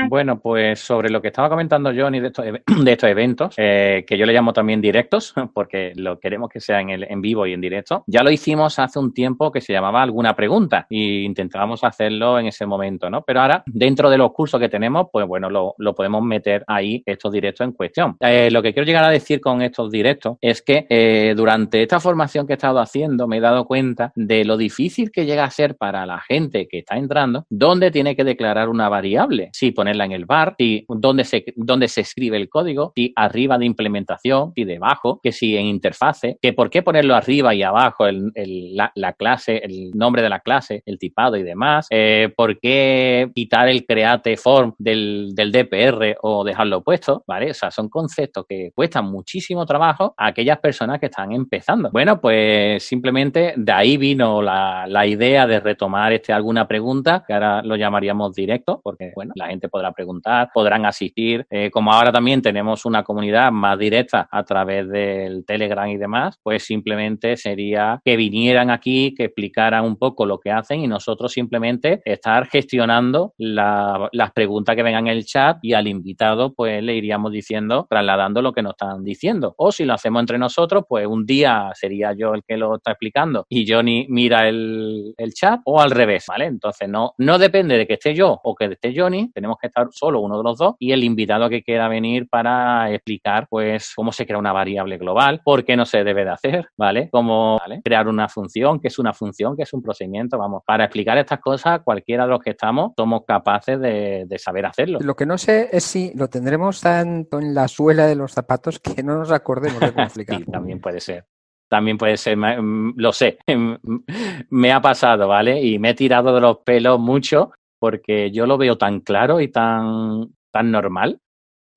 Bueno, 0.09 0.41
pues 0.41 0.81
sobre 0.81 1.11
lo 1.11 1.21
que 1.21 1.29
estaba 1.29 1.49
comentando 1.49 1.93
Johnny 1.95 2.21
de 2.21 2.29
estos, 2.29 2.45
de 2.85 2.93
estos 2.93 3.11
eventos, 3.11 3.55
eh, 3.57 4.05
que 4.07 4.17
yo 4.17 4.27
le 4.27 4.33
llamo 4.33 4.53
también 4.53 4.81
directos, 4.81 5.35
porque 5.55 5.93
lo 5.97 6.19
queremos 6.19 6.49
que 6.51 6.61
sea 6.61 6.81
en, 6.81 6.91
el, 6.91 7.05
en 7.05 7.21
vivo 7.21 7.47
y 7.47 7.53
en 7.53 7.61
directo, 7.61 8.05
ya 8.07 8.23
lo 8.23 8.31
hicimos 8.31 8.79
hace 8.79 8.99
un 8.99 9.13
tiempo 9.13 9.51
que 9.53 9.61
se 9.61 9.73
llamaba 9.73 10.03
alguna 10.03 10.35
pregunta 10.35 10.87
y 10.89 11.25
intentábamos 11.25 11.85
hacerlo 11.85 12.39
en 12.39 12.47
ese 12.47 12.67
momento, 12.67 13.11
¿no? 13.11 13.23
Pero 13.23 13.41
ahora, 13.41 13.63
dentro 13.67 14.11
de 14.11 14.19
los 14.19 14.33
cursos 14.33 14.61
que 14.61 14.69
tenemos, 14.69 15.09
pues 15.13 15.27
bueno, 15.27 15.51
lo, 15.51 15.75
lo 15.79 15.95
podemos 15.95 16.23
meter 16.23 16.65
ahí 16.67 17.03
estos 17.07 17.33
directos 17.33 17.67
en 17.67 17.73
cuestión. 17.73 18.17
Eh, 18.21 18.51
lo 18.51 18.63
que 18.63 18.73
quiero 18.73 18.87
llegar 18.87 19.05
a 19.05 19.11
decir 19.11 19.41
con 19.41 19.63
estos 19.63 19.91
directos 19.91 20.39
es 20.41 20.63
que 20.63 20.87
eh, 20.89 21.35
durante 21.37 21.83
esta 21.83 22.01
formación 22.01 22.47
que 22.47 22.53
he 22.53 22.57
estado 22.57 22.79
haciendo 22.79 23.27
me 23.27 23.39
he 23.39 23.41
dado 23.41 23.65
cuenta 23.67 24.13
de 24.15 24.45
lo 24.45 24.57
difícil 24.57 25.11
que 25.11 25.27
llega 25.27 25.45
a 25.45 25.51
ser 25.51 25.77
para 25.77 26.07
la 26.07 26.21
gente 26.21 26.69
que 26.69 26.79
está 26.79 26.97
entrando, 26.97 27.47
dónde 27.49 27.91
tiene 27.91 28.17
que 28.17 28.25
declarar 28.25 28.69
una 28.69 28.89
variable, 28.89 29.34
si 29.53 29.71
ponerla 29.71 30.05
en 30.05 30.13
el 30.13 30.27
bar, 30.27 30.55
si 30.59 30.85
dónde 30.89 31.25
se, 31.25 31.45
se 31.89 32.01
escribe 32.01 32.37
el 32.37 32.49
código, 32.49 32.93
si 32.95 33.13
arriba 33.17 33.59
de 33.59 33.67
implementación, 33.67 34.53
y 34.55 34.65
debajo, 34.65 35.21
que 35.23 35.33
si 35.33 35.57
en 35.57 35.67
interfase, 35.67 36.39
que 36.41 36.53
por 36.53 36.71
qué 36.71 36.83
ponerlo 36.83 37.15
arriba 37.15 37.55
y 37.55 37.63
abajo 37.63 38.07
el, 38.07 38.33
la, 38.75 39.13
clase, 39.13 39.59
el 39.65 39.91
nombre 39.95 40.23
de 40.23 40.29
la 40.29 40.41
clase, 40.41 40.83
el 40.87 40.99
tipado 40.99 41.37
y 41.37 41.43
demás, 41.43 41.87
eh, 41.91 42.33
por 42.37 42.59
qué 42.59 43.31
quitar 43.35 43.69
el 43.69 43.85
create 43.87 44.37
form 44.37 44.75
del, 44.79 45.33
del 45.35 45.53
DPR 45.53 46.17
o 46.23 46.45
dejarlo 46.45 46.83
puesto, 46.83 47.23
¿vale? 47.27 47.51
O 47.51 47.55
sea, 47.55 47.71
son 47.71 47.89
conceptos 47.89 48.45
que 48.49 48.71
cuestan 48.75 49.11
muchísimo 49.11 49.67
trabajo 49.67 50.15
a 50.17 50.29
aquellas 50.29 50.59
personas 50.59 51.01
que 51.01 51.07
están 51.07 51.33
empezando. 51.33 51.91
Bueno, 51.91 52.21
pues 52.21 52.83
simplemente 52.83 53.55
de 53.57 53.73
ahí 53.73 53.97
vino 53.97 54.43
la, 54.43 54.87
la 54.87 55.07
idea 55.07 55.47
de 55.47 55.61
retomar 55.61 56.13
este 56.13 56.33
alguna 56.33 56.67
pregunta, 56.67 57.25
que 57.27 57.33
ahora 57.33 57.63
lo 57.63 57.77
llamaríamos 57.77 58.35
directo, 58.35 58.81
porque 58.83 59.13
bueno, 59.15 59.24
la 59.35 59.49
gente 59.49 59.69
podrá 59.69 59.93
preguntar, 59.93 60.51
podrán 60.53 60.87
asistir. 60.87 61.47
Eh, 61.51 61.71
como 61.71 61.93
ahora 61.93 62.13
también 62.13 62.43
tenemos 62.43 62.85
una 62.85 63.03
comunidad 63.03 63.51
más 63.53 63.79
directa 63.79 64.29
a 64.31 64.45
través 64.45 64.89
del 64.89 65.45
Telegram 65.45 65.89
y 65.89 65.97
demás, 65.97 66.39
pues 66.43 66.65
simplemente 66.65 67.37
sería 67.37 68.01
que 68.05 68.17
vinieran 68.17 68.71
aquí, 68.71 69.15
que 69.15 69.25
explicaran 69.25 69.85
un 69.85 69.97
poco 69.97 70.27
lo 70.27 70.39
que 70.39 70.51
hacen 70.51 70.81
y 70.81 70.87
nosotros 70.87 71.33
simplemente 71.33 72.01
estar 72.05 72.47
gestionando 72.47 73.35
las 73.39 74.33
preguntas 74.33 74.77
que 74.77 74.83
vengan 74.83 75.07
en 75.07 75.17
el 75.17 75.25
chat 75.25 75.59
y 75.63 75.75
al 75.75 75.89
invitado 75.89 76.55
pues 76.55 76.83
le 76.83 76.95
iríamos 76.95 77.33
diciendo, 77.33 77.87
trasladando 77.89 78.43
lo 78.43 78.53
que 78.53 78.63
nos 78.63 78.73
están 78.73 79.05
diciendo. 79.05 79.55
O 79.59 79.73
si 79.73 79.85
lo 79.85 79.95
hacemos 79.95 80.21
entre 80.21 80.39
nosotros, 80.39 80.85
pues 80.89 81.07
un 81.07 81.27
día 81.27 81.71
sería 81.75 82.13
yo 82.13 82.35
el 82.35 82.43
que 82.47 82.57
lo 82.57 82.77
está 82.77 82.93
explicando 82.93 83.47
y 83.49 83.71
Johnny 83.71 84.07
mira 84.09 84.49
el, 84.49 85.15
el 85.17 85.33
chat 85.33 85.61
o 85.65 85.81
al 85.81 85.91
revés, 85.91 86.25
¿vale? 86.29 86.47
Entonces 86.47 86.89
no, 86.89 87.15
no 87.19 87.39
depende 87.39 87.77
de 87.79 87.87
que 87.87 87.95
esté 87.95 88.15
yo 88.15 88.41
o 88.43 88.55
que 88.55 88.67
esté 88.67 88.93
Johnny, 88.95 89.14
tenemos 89.33 89.45
tenemos 89.45 89.59
que 89.61 89.67
estar 89.67 89.87
solo 89.91 90.21
uno 90.21 90.39
de 90.39 90.43
los 90.43 90.57
dos 90.57 90.75
y 90.79 90.93
el 90.93 91.05
invitado 91.05 91.51
que 91.51 91.63
quiera 91.63 91.87
venir 91.87 92.29
para 92.31 92.91
explicar 92.91 93.47
pues 93.49 93.93
cómo 93.95 94.11
se 94.11 94.25
crea 94.25 94.39
una 94.39 94.55
variable 94.55 94.97
global, 94.97 95.43
por 95.45 95.65
qué 95.65 95.77
no 95.77 95.85
se 95.85 96.03
debe 96.03 96.25
de 96.25 96.31
hacer, 96.31 96.69
¿vale? 96.79 97.11
Cómo 97.11 97.59
crear 97.85 98.09
una 98.09 98.29
función, 98.29 98.81
qué 98.81 98.89
es 98.89 98.99
una 98.99 99.13
función, 99.13 99.55
qué 99.55 99.65
es 99.65 99.73
un 99.75 99.83
procedimiento, 99.83 100.39
vamos, 100.39 100.63
para 100.67 100.85
explicar 100.85 101.19
estas 101.19 101.41
cosas 101.41 101.81
cualquiera 101.85 102.25
de 102.25 102.31
los 102.31 102.41
que 102.41 102.51
estamos 102.51 102.93
somos 102.97 103.25
capaces 103.27 103.79
de, 103.79 104.27
saber 104.39 104.67
hacerlo. 104.67 104.99
Lo 105.01 105.15
que 105.15 105.27
no 105.27 105.39
sé 105.39 105.69
es 105.71 105.85
si 105.85 106.13
lo 106.15 106.29
tendremos 106.29 106.81
tanto 106.81 107.39
en 107.39 107.55
la 107.55 107.69
suela 107.69 108.07
de 108.07 108.17
los 108.17 108.33
zapatos 108.33 108.79
que 108.79 109.03
no 109.03 109.19
nos 109.19 109.31
acordemos 109.31 109.81
de 109.81 109.93
cómo 109.93 110.05
explicar. 110.05 110.39
sí, 110.39 110.45
también 110.51 110.81
puede 110.81 111.01
ser 111.01 111.27
también 111.67 111.99
puede 111.99 112.17
ser, 112.17 112.39
lo 112.39 113.13
sé, 113.13 113.39
me 114.51 114.73
ha 114.73 114.81
pasado, 114.81 115.27
¿vale? 115.27 115.61
Y 115.61 115.79
me 115.81 115.91
he 115.91 115.95
tirado 115.95 116.33
de 116.33 116.41
los 116.41 116.59
pelos 116.59 117.01
mucho 117.01 117.51
porque 117.85 118.31
yo 118.31 118.47
lo 118.47 118.57
veo 118.57 118.79
tan 118.79 119.01
claro 119.01 119.43
y 119.43 119.49
tan, 119.49 120.35
tan 120.51 120.71
normal. 120.71 121.21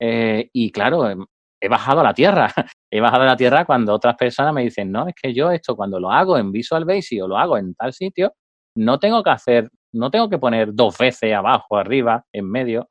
Eh, 0.00 0.48
y 0.54 0.72
claro, 0.72 1.06
em, 1.06 1.26
he 1.60 1.68
bajado 1.68 2.00
a 2.00 2.02
la 2.02 2.14
tierra. 2.14 2.48
He 2.90 2.98
bajado 2.98 3.24
a 3.24 3.26
la 3.26 3.36
tierra 3.36 3.66
cuando 3.66 3.92
otras 3.92 4.16
personas 4.16 4.54
me 4.54 4.62
dicen, 4.62 4.90
no, 4.90 5.06
es 5.06 5.14
que 5.14 5.34
yo 5.34 5.50
esto 5.50 5.76
cuando 5.76 6.00
lo 6.00 6.10
hago 6.10 6.38
en 6.38 6.50
Visual 6.50 6.86
Basic 6.86 7.22
o 7.22 7.28
lo 7.28 7.36
hago 7.36 7.58
en 7.58 7.74
tal 7.74 7.92
sitio, 7.92 8.32
no 8.74 8.98
tengo 8.98 9.22
que 9.22 9.28
hacer, 9.28 9.68
no 9.92 10.10
tengo 10.10 10.30
que 10.30 10.38
poner 10.38 10.72
dos 10.72 10.96
veces 10.96 11.34
abajo, 11.34 11.76
arriba, 11.76 12.24
en 12.32 12.50
medio, 12.50 12.88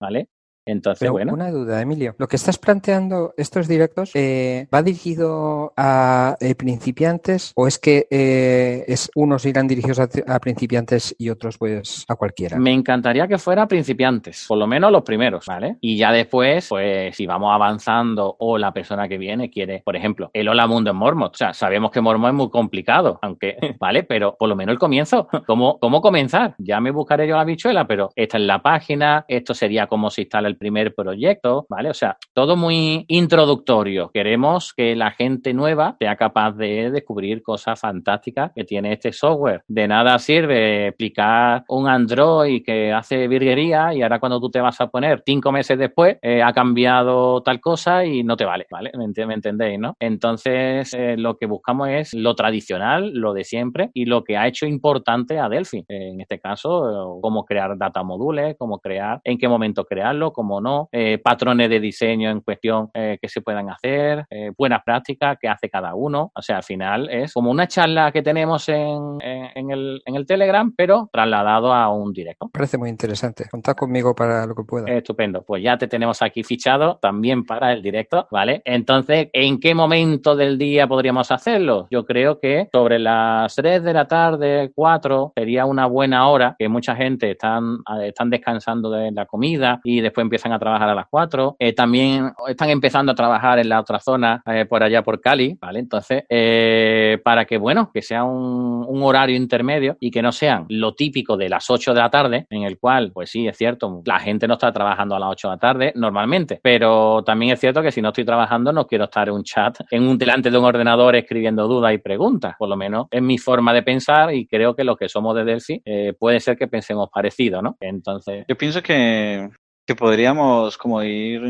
¿vale? 0.00 0.28
Entonces, 0.66 1.10
bueno. 1.10 1.34
Una 1.34 1.50
duda, 1.50 1.80
Emilio. 1.80 2.14
Lo 2.18 2.26
que 2.26 2.36
estás 2.36 2.58
planteando, 2.58 3.34
estos 3.36 3.68
directos, 3.68 4.10
eh, 4.14 4.66
¿va 4.72 4.82
dirigido 4.82 5.72
a 5.76 6.36
eh, 6.40 6.54
principiantes 6.54 7.52
o 7.54 7.66
es 7.66 7.78
que 7.78 8.06
eh, 8.10 8.84
es 8.86 9.10
unos 9.14 9.44
irán 9.44 9.68
dirigidos 9.68 10.00
a, 10.00 10.38
principiantes 10.38 11.14
y 11.18 11.30
otros, 11.30 11.58
pues, 11.58 12.04
a 12.08 12.16
cualquiera? 12.16 12.58
Me 12.58 12.72
encantaría 12.72 13.26
que 13.28 13.38
fuera 13.38 13.66
principiantes, 13.68 14.46
por 14.48 14.58
lo 14.58 14.66
menos 14.66 14.90
los 14.90 15.02
primeros, 15.02 15.46
¿vale? 15.46 15.76
Y 15.80 15.96
ya 15.96 16.12
después, 16.12 16.68
pues, 16.68 17.14
si 17.14 17.26
vamos 17.26 17.52
avanzando 17.52 18.36
o 18.38 18.58
la 18.58 18.72
persona 18.72 19.08
que 19.08 19.18
viene 19.18 19.50
quiere, 19.50 19.82
por 19.84 19.96
ejemplo, 19.96 20.30
el 20.32 20.48
Hola 20.48 20.66
Mundo 20.66 20.90
en 20.90 20.96
Mormon. 20.96 21.30
O 21.32 21.36
sea, 21.36 21.52
sabemos 21.52 21.90
que 21.90 22.00
Mormon 22.00 22.30
es 22.30 22.36
muy 22.36 22.50
complicado, 22.50 23.18
aunque, 23.22 23.56
¿vale? 23.78 24.02
Pero 24.04 24.36
por 24.38 24.48
lo 24.48 24.56
menos 24.56 24.72
el 24.72 24.78
comienzo. 24.78 25.28
¿Cómo, 25.46 25.78
cómo 25.78 26.00
comenzar? 26.00 26.54
Ya 26.58 26.80
me 26.80 26.90
buscaré 26.90 27.28
yo 27.28 27.36
la 27.36 27.44
bichuela, 27.44 27.86
pero 27.86 28.10
esta 28.16 28.38
es 28.38 28.44
la 28.44 28.62
página, 28.62 29.24
esto 29.28 29.54
sería 29.54 29.86
como 29.86 30.10
se 30.10 30.22
instala 30.22 30.48
el 30.48 30.53
primer 30.56 30.94
proyecto, 30.94 31.66
¿vale? 31.68 31.90
O 31.90 31.94
sea, 31.94 32.16
todo 32.32 32.56
muy 32.56 33.04
introductorio. 33.08 34.10
Queremos 34.12 34.72
que 34.74 34.96
la 34.96 35.10
gente 35.10 35.54
nueva 35.54 35.96
sea 35.98 36.16
capaz 36.16 36.52
de 36.52 36.90
descubrir 36.90 37.42
cosas 37.42 37.80
fantásticas 37.80 38.52
que 38.54 38.64
tiene 38.64 38.92
este 38.92 39.12
software. 39.12 39.62
De 39.68 39.88
nada 39.88 40.18
sirve 40.18 40.88
explicar 40.88 41.64
un 41.68 41.88
Android 41.88 42.62
que 42.64 42.92
hace 42.92 43.28
virguería 43.28 43.94
y 43.94 44.02
ahora 44.02 44.20
cuando 44.20 44.40
tú 44.40 44.50
te 44.50 44.60
vas 44.60 44.80
a 44.80 44.88
poner 44.88 45.22
cinco 45.24 45.52
meses 45.52 45.78
después 45.78 46.18
eh, 46.22 46.42
ha 46.42 46.52
cambiado 46.52 47.42
tal 47.42 47.60
cosa 47.60 48.04
y 48.04 48.22
no 48.22 48.36
te 48.36 48.44
vale, 48.44 48.66
¿vale? 48.70 48.90
¿Me, 48.96 49.34
entendéis, 49.34 49.78
no? 49.78 49.96
Entonces, 49.98 50.92
eh, 50.94 51.16
lo 51.16 51.36
que 51.36 51.46
buscamos 51.46 51.88
es 51.88 52.14
lo 52.14 52.34
tradicional, 52.34 53.12
lo 53.12 53.32
de 53.32 53.44
siempre 53.44 53.90
y 53.94 54.04
lo 54.04 54.24
que 54.24 54.36
ha 54.36 54.46
hecho 54.46 54.66
importante 54.66 55.38
a 55.38 55.48
Delphi. 55.48 55.84
en 55.88 56.20
este 56.20 56.38
caso, 56.38 57.18
cómo 57.20 57.44
crear 57.44 57.76
data 57.76 58.02
modules, 58.02 58.56
cómo 58.58 58.78
crear, 58.78 59.20
en 59.24 59.38
qué 59.38 59.48
momento 59.48 59.84
crearlo, 59.84 60.32
cómo 60.32 60.43
no, 60.60 60.88
eh, 60.92 61.18
patrones 61.18 61.68
de 61.68 61.80
diseño 61.80 62.30
en 62.30 62.40
cuestión 62.40 62.90
eh, 62.94 63.18
que 63.20 63.28
se 63.28 63.40
puedan 63.40 63.70
hacer, 63.70 64.26
eh, 64.30 64.50
buenas 64.56 64.82
prácticas 64.84 65.36
que 65.40 65.48
hace 65.48 65.68
cada 65.68 65.94
uno. 65.94 66.32
O 66.34 66.42
sea, 66.42 66.58
al 66.58 66.62
final 66.62 67.08
es 67.10 67.32
como 67.32 67.50
una 67.50 67.66
charla 67.66 68.12
que 68.12 68.22
tenemos 68.22 68.68
en, 68.68 69.18
en, 69.20 69.70
el, 69.70 70.02
en 70.04 70.14
el 70.14 70.26
Telegram, 70.26 70.72
pero 70.76 71.08
trasladado 71.12 71.72
a 71.72 71.92
un 71.92 72.12
directo. 72.12 72.50
Parece 72.52 72.78
muy 72.78 72.90
interesante. 72.90 73.46
Contad 73.50 73.74
conmigo 73.74 74.14
para 74.14 74.46
lo 74.46 74.54
que 74.54 74.64
pueda. 74.64 74.86
Estupendo. 74.90 75.42
Pues 75.42 75.62
ya 75.62 75.76
te 75.76 75.88
tenemos 75.88 76.22
aquí 76.22 76.42
fichado 76.42 76.98
también 77.00 77.44
para 77.44 77.72
el 77.72 77.82
directo, 77.82 78.26
¿vale? 78.30 78.62
Entonces, 78.64 79.28
¿en 79.32 79.60
qué 79.60 79.74
momento 79.74 80.36
del 80.36 80.58
día 80.58 80.86
podríamos 80.86 81.30
hacerlo? 81.30 81.86
Yo 81.90 82.04
creo 82.04 82.38
que 82.40 82.68
sobre 82.72 82.98
las 82.98 83.54
3 83.54 83.82
de 83.82 83.92
la 83.92 84.06
tarde, 84.06 84.72
4, 84.74 85.32
sería 85.34 85.64
una 85.66 85.86
buena 85.86 86.28
hora 86.28 86.56
que 86.58 86.68
mucha 86.68 86.94
gente 86.94 87.32
están, 87.32 87.78
están 88.02 88.30
descansando 88.30 88.90
de 88.90 89.10
la 89.12 89.26
comida 89.26 89.80
y 89.84 90.00
después 90.00 90.24
empiezan 90.34 90.52
a 90.52 90.58
trabajar 90.58 90.88
a 90.88 90.94
las 90.94 91.06
4. 91.08 91.56
Eh, 91.60 91.72
también 91.74 92.32
están 92.48 92.68
empezando 92.70 93.12
a 93.12 93.14
trabajar 93.14 93.60
en 93.60 93.68
la 93.68 93.78
otra 93.78 94.00
zona, 94.00 94.42
eh, 94.46 94.66
por 94.68 94.82
allá 94.82 95.02
por 95.02 95.20
Cali, 95.20 95.56
¿vale? 95.60 95.78
Entonces, 95.78 96.24
eh, 96.28 97.18
para 97.22 97.44
que, 97.44 97.56
bueno, 97.56 97.90
que 97.94 98.02
sea 98.02 98.24
un, 98.24 98.74
horario 99.04 99.36
intermedio 99.36 99.98
y 100.00 100.10
que 100.10 100.22
no 100.22 100.32
sean 100.32 100.64
lo 100.70 100.94
típico 100.94 101.36
de 101.36 101.50
las 101.50 101.68
8 101.68 101.92
de 101.92 102.00
la 102.00 102.08
tarde, 102.10 102.46
en 102.48 102.62
el 102.62 102.78
cual, 102.78 103.12
pues 103.12 103.30
sí, 103.30 103.46
es 103.46 103.56
cierto, 103.56 104.00
la 104.06 104.18
gente 104.18 104.48
no 104.48 104.54
está 104.54 104.72
trabajando 104.72 105.14
a 105.14 105.18
las 105.18 105.30
8 105.30 105.48
de 105.48 105.54
la 105.54 105.58
tarde 105.58 105.92
normalmente, 105.94 106.58
pero 106.62 107.22
también 107.22 107.52
es 107.52 107.60
cierto 107.60 107.82
que 107.82 107.92
si 107.92 108.00
no 108.00 108.08
estoy 108.08 108.24
trabajando 108.24 108.72
no 108.72 108.86
quiero 108.86 109.04
estar 109.04 109.28
en 109.28 109.34
un 109.34 109.44
chat, 109.44 109.78
en 109.90 110.04
un 110.04 110.16
delante 110.16 110.50
de 110.50 110.56
un 110.56 110.64
ordenador 110.64 111.16
escribiendo 111.16 111.68
dudas 111.68 111.92
y 111.92 111.98
preguntas, 111.98 112.54
por 112.58 112.68
lo 112.68 112.76
menos 112.76 113.08
es 113.10 113.20
mi 113.20 113.36
forma 113.36 113.74
de 113.74 113.82
pensar 113.82 114.32
y 114.32 114.46
creo 114.46 114.74
que 114.74 114.84
los 114.84 114.96
que 114.96 115.08
somos 115.08 115.36
de 115.36 115.44
Delphi 115.44 115.82
puede 116.18 116.40
ser 116.40 116.56
que 116.56 116.66
pensemos 116.66 117.10
parecido, 117.12 117.60
¿no? 117.60 117.76
Entonces... 117.80 118.46
Yo 118.48 118.56
pienso 118.56 118.82
que 118.82 119.50
que 119.86 119.94
podríamos 119.94 120.78
como 120.78 121.02
ir 121.02 121.42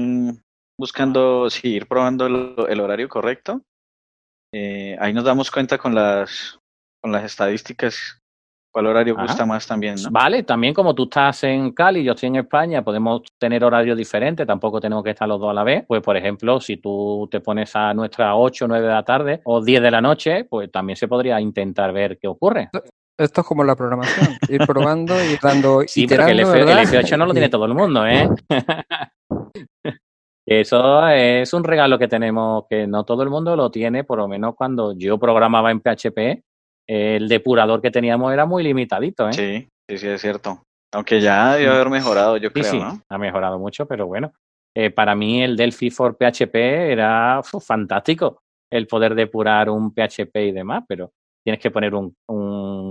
buscando, 0.79 1.49
sí, 1.51 1.75
ir 1.75 1.87
probando 1.87 2.27
el, 2.27 2.81
horario 2.81 3.09
correcto. 3.09 3.63
Eh, 4.53 4.97
ahí 5.01 5.13
nos 5.13 5.25
damos 5.25 5.51
cuenta 5.51 5.79
con 5.79 5.95
las, 5.95 6.59
con 7.01 7.13
las 7.13 7.25
estadísticas 7.25 8.21
cuál 8.75 8.87
horario 8.87 9.17
gusta 9.17 9.47
más 9.47 9.67
también, 9.69 9.95
¿no? 10.03 10.11
Vale, 10.11 10.43
también 10.43 10.75
como 10.75 10.97
tú 10.97 11.05
estás 11.05 11.45
en 11.45 11.71
Cali 11.71 12.01
y 12.01 12.05
yo 12.05 12.13
estoy 12.13 12.27
en 12.27 12.37
España, 12.37 12.83
podemos 12.83 13.23
tener 13.39 13.63
horarios 13.63 13.97
diferentes, 13.97 14.45
tampoco 14.45 14.81
tenemos 14.81 15.05
que 15.05 15.11
estar 15.11 15.29
los 15.29 15.39
dos 15.39 15.51
a 15.51 15.55
la 15.55 15.63
vez. 15.63 15.85
Pues, 15.87 16.03
por 16.03 16.17
ejemplo, 16.17 16.61
si 16.61 16.79
tú 16.79 17.29
te 17.31 17.41
pones 17.41 17.75
a 17.77 17.95
nuestra 17.95 18.35
8 18.35 18.65
o 18.65 18.69
9 18.69 18.85
de 18.85 18.93
la 18.93 19.05
tarde 19.05 19.41
o 19.45 19.63
10 19.63 19.81
de 19.81 19.91
la 19.93 20.01
noche, 20.01 20.45
pues 20.45 20.73
también 20.73 20.97
se 20.97 21.07
podría 21.07 21.41
intentar 21.41 21.93
ver 21.93 22.19
qué 22.19 22.27
ocurre. 22.27 22.71
Esto 23.17 23.43
es 23.43 23.47
como 23.47 23.63
la 23.63 23.77
programación, 23.77 24.37
ir 24.49 24.61
probando 24.67 25.15
y 25.23 25.37
dando. 25.41 25.83
Sí, 25.87 26.07
pero 26.07 26.27
que 26.27 26.33
el, 26.33 26.41
F8 26.41 27.17
no 27.17 27.27
lo 27.27 27.33
tiene 27.33 27.49
todo 27.49 27.67
el 27.67 27.75
mundo, 27.75 28.05
¿eh? 28.07 28.29
Eso 30.47 31.09
es 31.09 31.55
un 31.55 31.65
regalo 31.65 31.99
que 31.99 32.09
tenemos, 32.09 32.65
que 32.69 32.87
no 32.87 33.05
todo 33.05 33.23
el 33.23 33.31
mundo 33.31 33.57
lo 33.57 33.71
tiene, 33.71 34.05
por 34.05 34.19
lo 34.19 34.29
menos 34.29 34.55
cuando 34.57 34.93
yo 34.93 35.19
programaba 35.19 35.71
en 35.71 35.81
PHP, 35.81 36.43
el 36.87 37.29
depurador 37.29 37.81
que 37.81 37.91
teníamos 37.91 38.33
era 38.33 38.45
muy 38.45 38.63
limitadito, 38.63 39.29
¿eh? 39.29 39.33
Sí, 39.33 39.69
sí, 39.89 39.99
sí, 39.99 40.09
es 40.09 40.21
cierto. 40.21 40.63
Aunque 40.93 41.21
ya 41.21 41.55
debe 41.55 41.71
haber 41.71 41.89
mejorado, 41.89 42.37
yo 42.37 42.53
creo, 42.53 42.65
sí, 42.65 42.79
¿no? 42.79 43.01
Ha 43.09 43.19
mejorado 43.19 43.59
mucho, 43.59 43.87
pero 43.87 44.07
bueno. 44.07 44.33
Eh, 44.77 44.91
para 44.91 45.15
mí 45.15 45.43
el 45.43 45.57
Delphi 45.57 45.91
for 45.91 46.17
PHP 46.17 46.55
era 46.57 47.41
fantástico, 47.43 48.43
el 48.71 48.87
poder 48.89 49.15
depurar 49.15 49.71
un 49.71 49.95
PHP 49.95 50.37
y 50.37 50.53
demás, 50.53 50.85
pero 50.87 51.13
tienes 51.45 51.61
que 51.61 51.71
poner 51.71 51.95
un, 51.95 52.17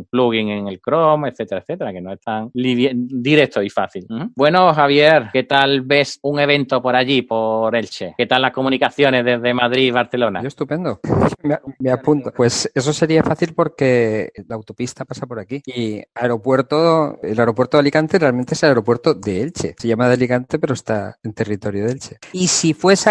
plugin 0.10 0.50
en 0.50 0.68
el 0.68 0.80
Chrome, 0.80 1.30
etcétera, 1.30 1.62
etcétera, 1.62 1.92
que 1.92 2.02
no 2.02 2.14
es 2.14 2.22
tan 2.22 2.52
directo 2.54 3.62
y 3.62 3.70
fácil. 3.70 4.06
Bueno, 4.36 4.74
Javier, 4.74 5.30
¿qué 5.34 5.44
tal 5.44 5.82
ves 5.82 6.20
un 6.22 6.40
evento 6.40 6.82
por 6.82 6.96
allí, 6.96 7.24
por 7.24 7.76
Elche? 7.76 8.14
¿Qué 8.18 8.28
tal 8.28 8.44
las 8.44 8.52
comunicaciones 8.52 9.26
desde 9.26 9.54
Madrid 9.54 9.88
y 9.88 9.92
Barcelona? 9.92 10.42
estupendo. 10.54 11.00
Me, 11.80 11.92
apunto. 11.92 12.32
Pues 12.32 12.72
eso 12.74 12.94
sería 12.94 13.24
fácil 13.24 13.54
porque 13.54 14.32
la 14.48 14.56
autopista 14.56 15.04
pasa 15.04 15.26
por 15.26 15.40
aquí. 15.40 15.62
Y 15.66 16.02
aeropuerto, 16.14 17.20
el 17.22 17.40
aeropuerto 17.40 17.78
de 17.78 17.82
Alicante 17.82 18.20
realmente 18.20 18.54
es 18.54 18.64
el 18.64 18.70
aeropuerto 18.70 19.14
de 19.14 19.42
Elche. 19.42 19.76
Se 19.78 19.88
llama 19.88 20.08
de 20.08 20.14
Alicante, 20.14 20.60
pero 20.60 20.74
está 20.74 21.18
en 21.24 21.34
territorio 21.34 21.86
de 21.86 21.92
Elche. 21.92 22.18
Y 22.32 22.48
si 22.48 22.74
fuese 22.74 23.10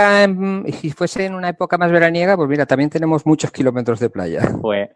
si 0.80 0.90
fuese 0.90 1.26
en 1.26 1.34
una 1.34 1.48
época 1.48 1.76
más 1.76 1.90
veraniega, 1.90 2.36
pues 2.36 2.48
mira, 2.48 2.64
también 2.66 2.90
tenemos 2.90 3.26
muchos 3.26 3.50
kilómetros 3.50 4.00
de 4.00 4.10
playa. 4.10 4.48
Pues 4.60 4.88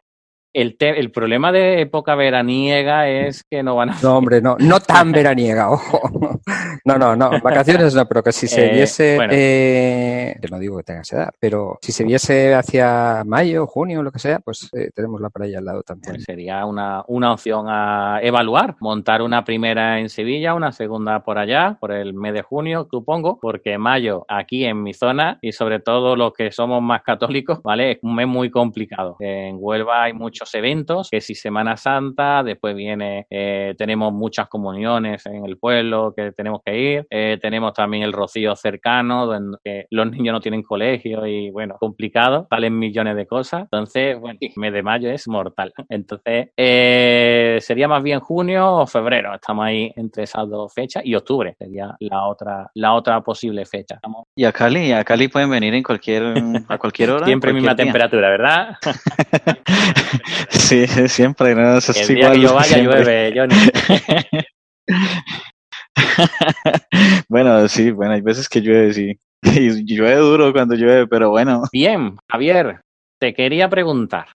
el, 0.56 0.76
el 0.80 1.10
problema 1.10 1.52
de 1.52 1.82
época 1.82 2.14
veraniega 2.14 3.08
es 3.08 3.44
que 3.44 3.62
no 3.62 3.76
van 3.76 3.90
a... 3.90 3.98
No, 4.02 4.16
hombre, 4.16 4.40
no, 4.40 4.56
no 4.58 4.80
tan 4.80 5.12
veraniega, 5.12 5.70
ojo. 5.70 6.00
No, 6.84 6.96
no, 6.96 7.14
no, 7.14 7.30
vacaciones 7.42 7.94
no, 7.94 8.06
pero 8.06 8.22
que 8.22 8.32
si 8.32 8.46
se 8.46 8.66
eh, 8.66 8.72
viese, 8.72 9.18
eh, 9.30 10.36
no 10.50 10.58
digo 10.58 10.78
que 10.78 10.84
tengas 10.84 11.12
edad, 11.12 11.30
pero 11.38 11.78
si 11.82 11.92
se 11.92 12.04
viese 12.04 12.54
hacia 12.54 13.22
mayo, 13.26 13.66
junio, 13.66 14.02
lo 14.02 14.10
que 14.10 14.18
sea, 14.18 14.38
pues 14.38 14.70
eh, 14.72 14.90
tenemos 14.94 15.20
la 15.20 15.28
playa 15.28 15.58
al 15.58 15.66
lado 15.66 15.82
también. 15.82 16.14
Pues 16.14 16.24
sería 16.24 16.64
una, 16.64 17.04
una 17.08 17.32
opción 17.32 17.66
a 17.68 18.20
evaluar, 18.22 18.76
montar 18.80 19.20
una 19.20 19.44
primera 19.44 19.98
en 19.98 20.08
Sevilla, 20.08 20.54
una 20.54 20.72
segunda 20.72 21.22
por 21.22 21.38
allá, 21.38 21.76
por 21.78 21.92
el 21.92 22.14
mes 22.14 22.32
de 22.32 22.42
junio, 22.42 22.88
supongo, 22.90 23.38
porque 23.40 23.76
mayo 23.76 24.24
aquí 24.28 24.64
en 24.64 24.82
mi 24.82 24.94
zona 24.94 25.38
y 25.42 25.52
sobre 25.52 25.80
todo 25.80 26.16
los 26.16 26.32
que 26.32 26.50
somos 26.50 26.80
más 26.82 27.02
católicos, 27.02 27.60
¿vale? 27.62 27.92
Es 27.92 27.98
un 28.02 28.14
mes 28.14 28.26
muy 28.26 28.50
complicado. 28.50 29.16
En 29.20 29.56
Huelva 29.58 30.04
hay 30.04 30.14
muchos 30.14 30.45
muchos 30.46 30.54
eventos, 30.54 31.08
que 31.10 31.20
si 31.20 31.34
Semana 31.34 31.76
Santa, 31.76 32.42
después 32.42 32.74
viene, 32.74 33.26
eh, 33.30 33.74
tenemos 33.76 34.12
muchas 34.12 34.48
comuniones 34.48 35.26
en 35.26 35.44
el 35.44 35.58
pueblo 35.58 36.14
que 36.16 36.32
tenemos 36.32 36.60
que 36.64 36.78
ir, 36.78 37.06
eh, 37.10 37.38
tenemos 37.40 37.72
también 37.72 38.02
el 38.02 38.12
rocío 38.12 38.54
cercano, 38.54 39.26
donde 39.26 39.86
los 39.90 40.10
niños 40.10 40.32
no 40.32 40.40
tienen 40.40 40.62
colegio 40.62 41.26
y 41.26 41.50
bueno, 41.50 41.76
complicado, 41.80 42.46
salen 42.48 42.78
millones 42.78 43.16
de 43.16 43.26
cosas. 43.26 43.62
Entonces, 43.62 44.18
bueno, 44.18 44.38
el 44.40 44.52
mes 44.56 44.72
de 44.72 44.82
mayo 44.82 45.10
es 45.10 45.26
mortal. 45.28 45.72
Entonces, 45.88 46.50
eh, 46.56 47.58
sería 47.60 47.88
más 47.88 48.02
bien 48.02 48.20
junio 48.20 48.76
o 48.76 48.86
febrero. 48.86 49.34
Estamos 49.34 49.66
ahí 49.66 49.92
entre 49.96 50.24
esas 50.24 50.48
dos 50.48 50.72
fechas 50.72 51.04
y 51.04 51.14
octubre 51.14 51.54
sería 51.58 51.96
la 52.00 52.26
otra, 52.26 52.70
la 52.74 52.94
otra 52.94 53.20
posible 53.22 53.64
fecha. 53.64 54.00
Y 54.34 54.44
a 54.44 54.52
Cali, 54.52 54.92
a 54.92 55.04
Cali 55.04 55.28
pueden 55.28 55.50
venir 55.50 55.74
en 55.74 55.82
cualquier, 55.82 56.34
a 56.68 56.78
cualquier 56.78 57.10
hora. 57.12 57.26
siempre 57.26 57.52
misma 57.52 57.74
temperatura, 57.74 58.28
¿verdad? 58.28 58.76
sí, 60.50 60.86
siempre. 61.08 61.54
¿no? 61.54 61.78
Eso 61.78 61.92
el 61.92 62.08
día 62.08 62.32
que 62.32 62.40
yo 62.40 62.54
vaya 62.54 62.78
llueve, 62.78 63.32
Johnny. 63.36 63.54
bueno, 67.28 67.68
sí, 67.68 67.90
bueno, 67.90 68.14
hay 68.14 68.20
veces 68.20 68.48
que 68.48 68.60
llueve, 68.60 68.92
sí. 68.92 69.18
Y 69.42 69.84
llueve 69.84 70.16
duro 70.16 70.52
cuando 70.52 70.74
llueve, 70.74 71.06
pero 71.06 71.30
bueno. 71.30 71.62
Bien, 71.72 72.16
Javier, 72.30 72.80
te 73.20 73.34
quería 73.34 73.68
preguntar, 73.68 74.28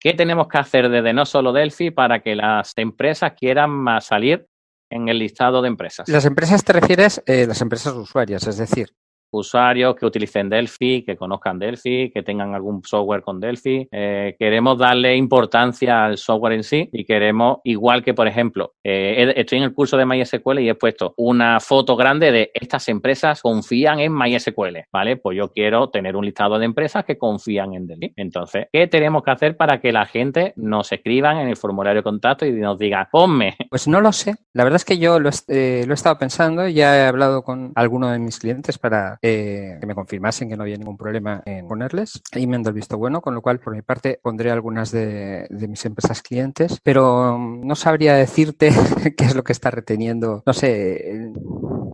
¿qué 0.00 0.14
tenemos 0.14 0.48
que 0.48 0.58
hacer 0.58 0.88
desde 0.88 1.12
no 1.12 1.26
solo 1.26 1.52
Delphi 1.52 1.90
para 1.90 2.20
que 2.20 2.36
las 2.36 2.72
empresas 2.76 3.32
quieran 3.38 3.84
salir 4.00 4.46
en 4.90 5.08
el 5.08 5.18
listado 5.18 5.62
de 5.62 5.68
empresas? 5.68 6.08
Las 6.08 6.24
empresas 6.24 6.64
te 6.64 6.72
refieres, 6.72 7.22
eh, 7.26 7.46
las 7.46 7.60
empresas 7.60 7.94
usuarias, 7.94 8.46
es 8.46 8.58
decir, 8.58 8.90
usuarios 9.30 9.94
que 9.94 10.06
utilicen 10.06 10.48
Delphi, 10.48 11.02
que 11.02 11.16
conozcan 11.16 11.58
Delphi, 11.58 12.10
que 12.10 12.22
tengan 12.22 12.54
algún 12.54 12.82
software 12.84 13.22
con 13.22 13.40
Delphi. 13.40 13.88
Eh, 13.90 14.36
queremos 14.38 14.78
darle 14.78 15.16
importancia 15.16 16.04
al 16.04 16.18
software 16.18 16.54
en 16.54 16.64
sí 16.64 16.88
y 16.92 17.04
queremos, 17.04 17.58
igual 17.64 18.02
que, 18.02 18.14
por 18.14 18.26
ejemplo, 18.26 18.74
eh, 18.84 19.32
estoy 19.36 19.58
en 19.58 19.64
el 19.64 19.74
curso 19.74 19.96
de 19.96 20.06
MySQL 20.06 20.60
y 20.60 20.68
he 20.68 20.74
puesto 20.74 21.14
una 21.16 21.60
foto 21.60 21.96
grande 21.96 22.32
de 22.32 22.50
estas 22.54 22.88
empresas 22.88 23.42
confían 23.42 24.00
en 24.00 24.16
MySQL, 24.16 24.86
¿vale? 24.92 25.16
Pues 25.16 25.36
yo 25.36 25.50
quiero 25.52 25.90
tener 25.90 26.16
un 26.16 26.24
listado 26.24 26.58
de 26.58 26.64
empresas 26.64 27.04
que 27.04 27.18
confían 27.18 27.74
en 27.74 27.86
Delphi. 27.86 28.12
Entonces, 28.16 28.66
¿qué 28.72 28.86
tenemos 28.86 29.22
que 29.22 29.30
hacer 29.30 29.56
para 29.56 29.80
que 29.80 29.92
la 29.92 30.06
gente 30.06 30.52
nos 30.56 30.92
escriban 30.92 31.38
en 31.38 31.48
el 31.48 31.56
formulario 31.56 32.00
de 32.00 32.04
contacto 32.04 32.46
y 32.46 32.52
nos 32.52 32.78
diga, 32.78 33.08
ponme? 33.10 33.56
Pues 33.70 33.88
no 33.88 34.00
lo 34.00 34.12
sé. 34.12 34.36
La 34.52 34.64
verdad 34.64 34.76
es 34.76 34.84
que 34.84 34.98
yo 34.98 35.20
lo, 35.20 35.30
eh, 35.48 35.84
lo 35.86 35.92
he 35.92 35.94
estado 35.94 36.18
pensando, 36.18 36.66
ya 36.68 36.96
he 36.96 37.06
hablado 37.06 37.42
con 37.42 37.72
alguno 37.74 38.10
de 38.10 38.18
mis 38.18 38.38
clientes 38.38 38.78
para 38.78 39.17
eh, 39.22 39.76
que 39.80 39.86
me 39.86 39.94
confirmasen 39.94 40.48
que 40.48 40.56
no 40.56 40.62
había 40.62 40.76
ningún 40.76 40.96
problema 40.96 41.42
en 41.46 41.66
ponerles 41.66 42.20
y 42.34 42.46
me 42.46 42.56
han 42.56 42.62
dado 42.62 42.70
el 42.70 42.76
visto 42.76 42.98
bueno, 42.98 43.20
con 43.20 43.34
lo 43.34 43.42
cual 43.42 43.60
por 43.60 43.74
mi 43.74 43.82
parte 43.82 44.18
pondré 44.22 44.50
algunas 44.50 44.90
de, 44.90 45.46
mis 45.68 45.84
empresas 45.84 46.22
clientes, 46.22 46.80
pero 46.82 47.38
mm, 47.38 47.66
no 47.66 47.74
sabría 47.74 48.14
decirte 48.14 48.70
qué 49.16 49.24
es 49.24 49.34
lo 49.34 49.44
que 49.44 49.52
está 49.52 49.70
reteniendo, 49.70 50.42
no 50.46 50.52
sé, 50.52 51.32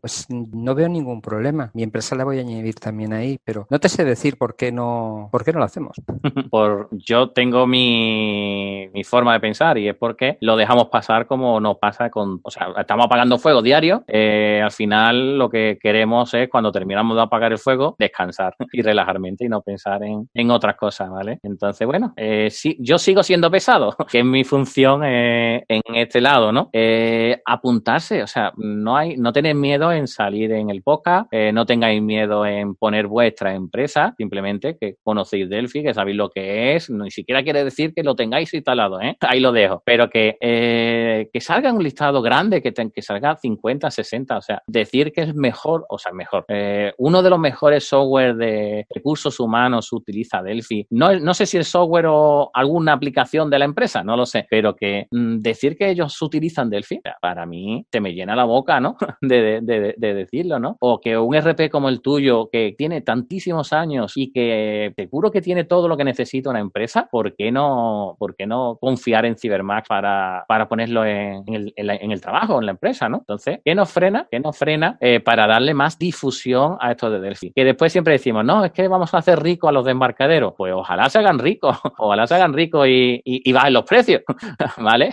pues 0.05 0.27
no 0.29 0.75
veo 0.75 0.87
ningún 0.87 1.23
problema. 1.23 1.71
Mi 1.73 1.83
empresa 1.83 2.15
la 2.15 2.25
voy 2.25 2.37
a 2.37 2.43
añadir 2.43 2.75
también 2.75 3.15
ahí, 3.15 3.39
pero 3.43 3.67
no 3.71 3.81
te 3.81 3.89
sé 3.89 4.05
decir 4.05 4.37
por 4.37 4.55
qué 4.55 4.71
no, 4.71 5.31
por 5.33 5.47
qué 5.47 5.53
no 5.55 5.61
lo 5.61 5.65
hacemos. 5.65 5.97
por, 6.51 6.91
yo 6.91 7.31
tengo 7.31 7.67
mi, 7.67 8.87
mi 8.93 9.03
forma 9.03 9.33
de 9.33 9.41
pensar 9.41 9.79
y 9.79 9.89
es 9.89 9.97
porque 9.97 10.37
lo 10.43 10.57
dejamos 10.57 10.89
pasar 10.89 11.27
como 11.27 11.59
nos 11.59 11.79
pasa 11.79 12.11
con, 12.11 12.39
o 12.43 12.51
sea, 12.51 12.75
estamos 12.77 13.07
apagando 13.07 13.39
fuego 13.39 13.63
diario. 13.63 14.05
Eh, 14.07 14.61
al 14.63 14.73
final 14.73 15.39
lo 15.39 15.49
que 15.49 15.79
queremos 15.81 16.35
es 16.35 16.51
cuando 16.51 16.71
terminamos 16.71 17.17
de 17.17 17.23
apagar 17.23 17.53
el 17.53 17.59
fuego, 17.59 17.97
descansar 17.99 18.55
y 18.75 18.83
relajarmente 18.83 19.47
y 19.47 19.49
no 19.49 19.63
pensar 19.63 20.03
en, 20.03 20.29
en 20.35 20.51
otras 20.51 20.77
cosas, 20.77 21.09
¿vale? 21.09 21.39
Entonces, 21.43 21.87
bueno, 21.87 22.13
eh, 22.19 22.49
sí, 22.51 22.77
yo 22.79 22.99
sigo 22.99 23.23
siendo 23.23 23.51
pesado, 23.51 23.97
que 24.11 24.19
es 24.19 24.25
mi 24.27 24.45
función 24.45 25.01
eh, 25.03 25.65
en 25.67 25.81
este 25.95 26.21
lado, 26.21 26.53
¿no? 26.53 26.69
Eh, 26.75 27.41
apuntarse, 27.47 28.23
o 28.23 28.27
sea, 28.27 28.53
no 28.59 28.99
hay, 28.99 29.17
no 29.17 29.33
tener 29.33 29.55
miedo 29.55 29.94
en 29.95 30.07
salir 30.07 30.53
en 30.53 30.71
el 30.71 30.83
podcast, 30.83 31.27
eh, 31.33 31.53
no 31.53 31.67
tengáis 31.67 32.03
miedo 32.03 32.45
en 32.47 32.75
poner 32.75 33.07
vuestra 33.07 33.55
empresa, 33.55 34.15
simplemente 34.17 34.77
que 34.79 34.97
conocéis 35.03 35.49
Delphi, 35.49 35.83
que 35.83 35.95
sabéis 35.95 36.17
lo 36.17 36.31
que 36.31 36.75
es, 36.77 36.91
ni 36.91 37.11
siquiera 37.11 37.43
quiere 37.43 37.65
decir 37.65 37.93
que 37.95 38.03
lo 38.03 38.15
tengáis 38.15 38.53
instalado, 38.55 39.01
¿eh? 39.01 39.17
ahí 39.21 39.41
lo 39.41 39.53
dejo, 39.53 39.83
pero 39.85 40.09
que, 40.11 40.37
eh, 40.41 41.29
que 41.33 41.41
salga 41.41 41.73
un 41.73 41.83
listado 41.83 42.23
grande, 42.23 42.63
que, 42.63 42.73
que 42.73 43.03
salga 43.03 43.37
50, 43.37 43.91
60, 43.91 44.37
o 44.37 44.43
sea, 44.43 44.63
decir 44.67 45.13
que 45.13 45.23
es 45.23 45.35
mejor, 45.35 45.87
o 45.89 45.99
sea, 45.99 46.13
mejor. 46.13 46.45
Eh, 46.49 46.93
uno 46.99 47.23
de 47.23 47.31
los 47.31 47.39
mejores 47.39 47.89
software 47.89 48.37
de 48.37 48.87
recursos 48.91 49.39
humanos 49.41 49.93
utiliza 49.93 50.43
Delphi. 50.43 50.87
No, 50.91 51.19
no 51.19 51.35
sé 51.35 51.47
si 51.47 51.57
el 51.57 51.65
software 51.65 52.07
o 52.09 52.51
alguna 52.53 52.93
aplicación 52.93 53.51
de 53.51 53.59
la 53.59 53.65
empresa, 53.65 54.03
no 54.03 54.17
lo 54.17 54.27
sé, 54.27 54.47
pero 54.49 54.75
que 54.75 55.07
mm, 55.11 55.39
decir 55.39 55.77
que 55.77 55.91
ellos 55.91 56.21
utilizan 56.23 56.71
Delphi, 56.71 57.01
para 57.21 57.47
mí 57.47 57.87
te 57.91 58.01
me 58.01 58.15
llena 58.15 58.37
la 58.37 58.45
boca, 58.45 58.81
¿no? 58.81 58.97
de, 59.21 59.61
decirlo, 59.97 60.59
¿no? 60.59 60.77
O 60.81 61.01
que 61.01 61.17
un 61.17 61.35
RP 61.35 61.71
como 61.71 61.89
el 61.89 62.01
tuyo, 62.01 62.49
que 62.51 62.75
tiene 62.77 63.01
tantísimos 63.01 63.73
años 63.73 64.13
y 64.17 64.33
que 64.33 64.93
seguro 64.97 65.31
que 65.31 65.41
tiene 65.41 65.65
todo 65.65 65.89
lo 65.89 65.97
que 65.97 66.05
necesita 66.05 66.51
una 66.51 66.61
empresa, 66.61 67.09
¿por 67.11 67.35
qué 67.35 67.51
no, 67.51 68.17
por 68.19 68.37
qué 68.37 68.47
no 68.47 68.79
confiar 68.81 69.27
en 69.27 69.37
Cybermax 69.37 69.89
para, 69.89 70.45
para 70.49 70.69
ponerlo 70.69 71.05
en, 71.05 71.43
el, 71.47 71.73
en, 71.77 72.11
el, 72.11 72.21
trabajo, 72.21 72.59
en 72.59 72.67
la 72.67 72.73
empresa, 72.73 73.09
¿no? 73.09 73.19
Entonces, 73.19 73.61
¿qué 73.65 73.75
nos 73.75 73.91
frena? 73.91 74.27
¿Qué 74.31 74.41
nos 74.41 74.57
frena 74.57 74.97
eh, 75.01 75.21
para 75.21 75.47
darle 75.47 75.75
más 75.75 75.99
difusión 75.99 76.77
a 76.81 76.93
esto 76.93 77.11
de 77.11 77.21
Delphi? 77.21 77.53
Que 77.55 77.65
después 77.65 77.93
siempre 77.93 78.15
decimos, 78.15 78.45
no, 78.45 78.65
es 78.65 78.73
que 78.73 78.89
vamos 78.89 79.13
a 79.15 79.19
hacer 79.19 79.43
rico 79.43 79.69
a 79.69 79.73
los 79.73 79.87
embarcaderos. 79.87 80.55
Pues 80.57 80.73
ojalá 80.75 81.09
se 81.11 81.19
hagan 81.19 81.39
ricos, 81.39 81.79
ojalá 81.99 82.27
se 82.27 82.35
hagan 82.35 82.53
ricos 82.53 82.87
y, 82.89 83.21
y, 83.25 83.49
y 83.49 83.53
bajen 83.53 83.73
los 83.73 83.85
precios, 83.85 84.23
¿vale? 84.79 85.11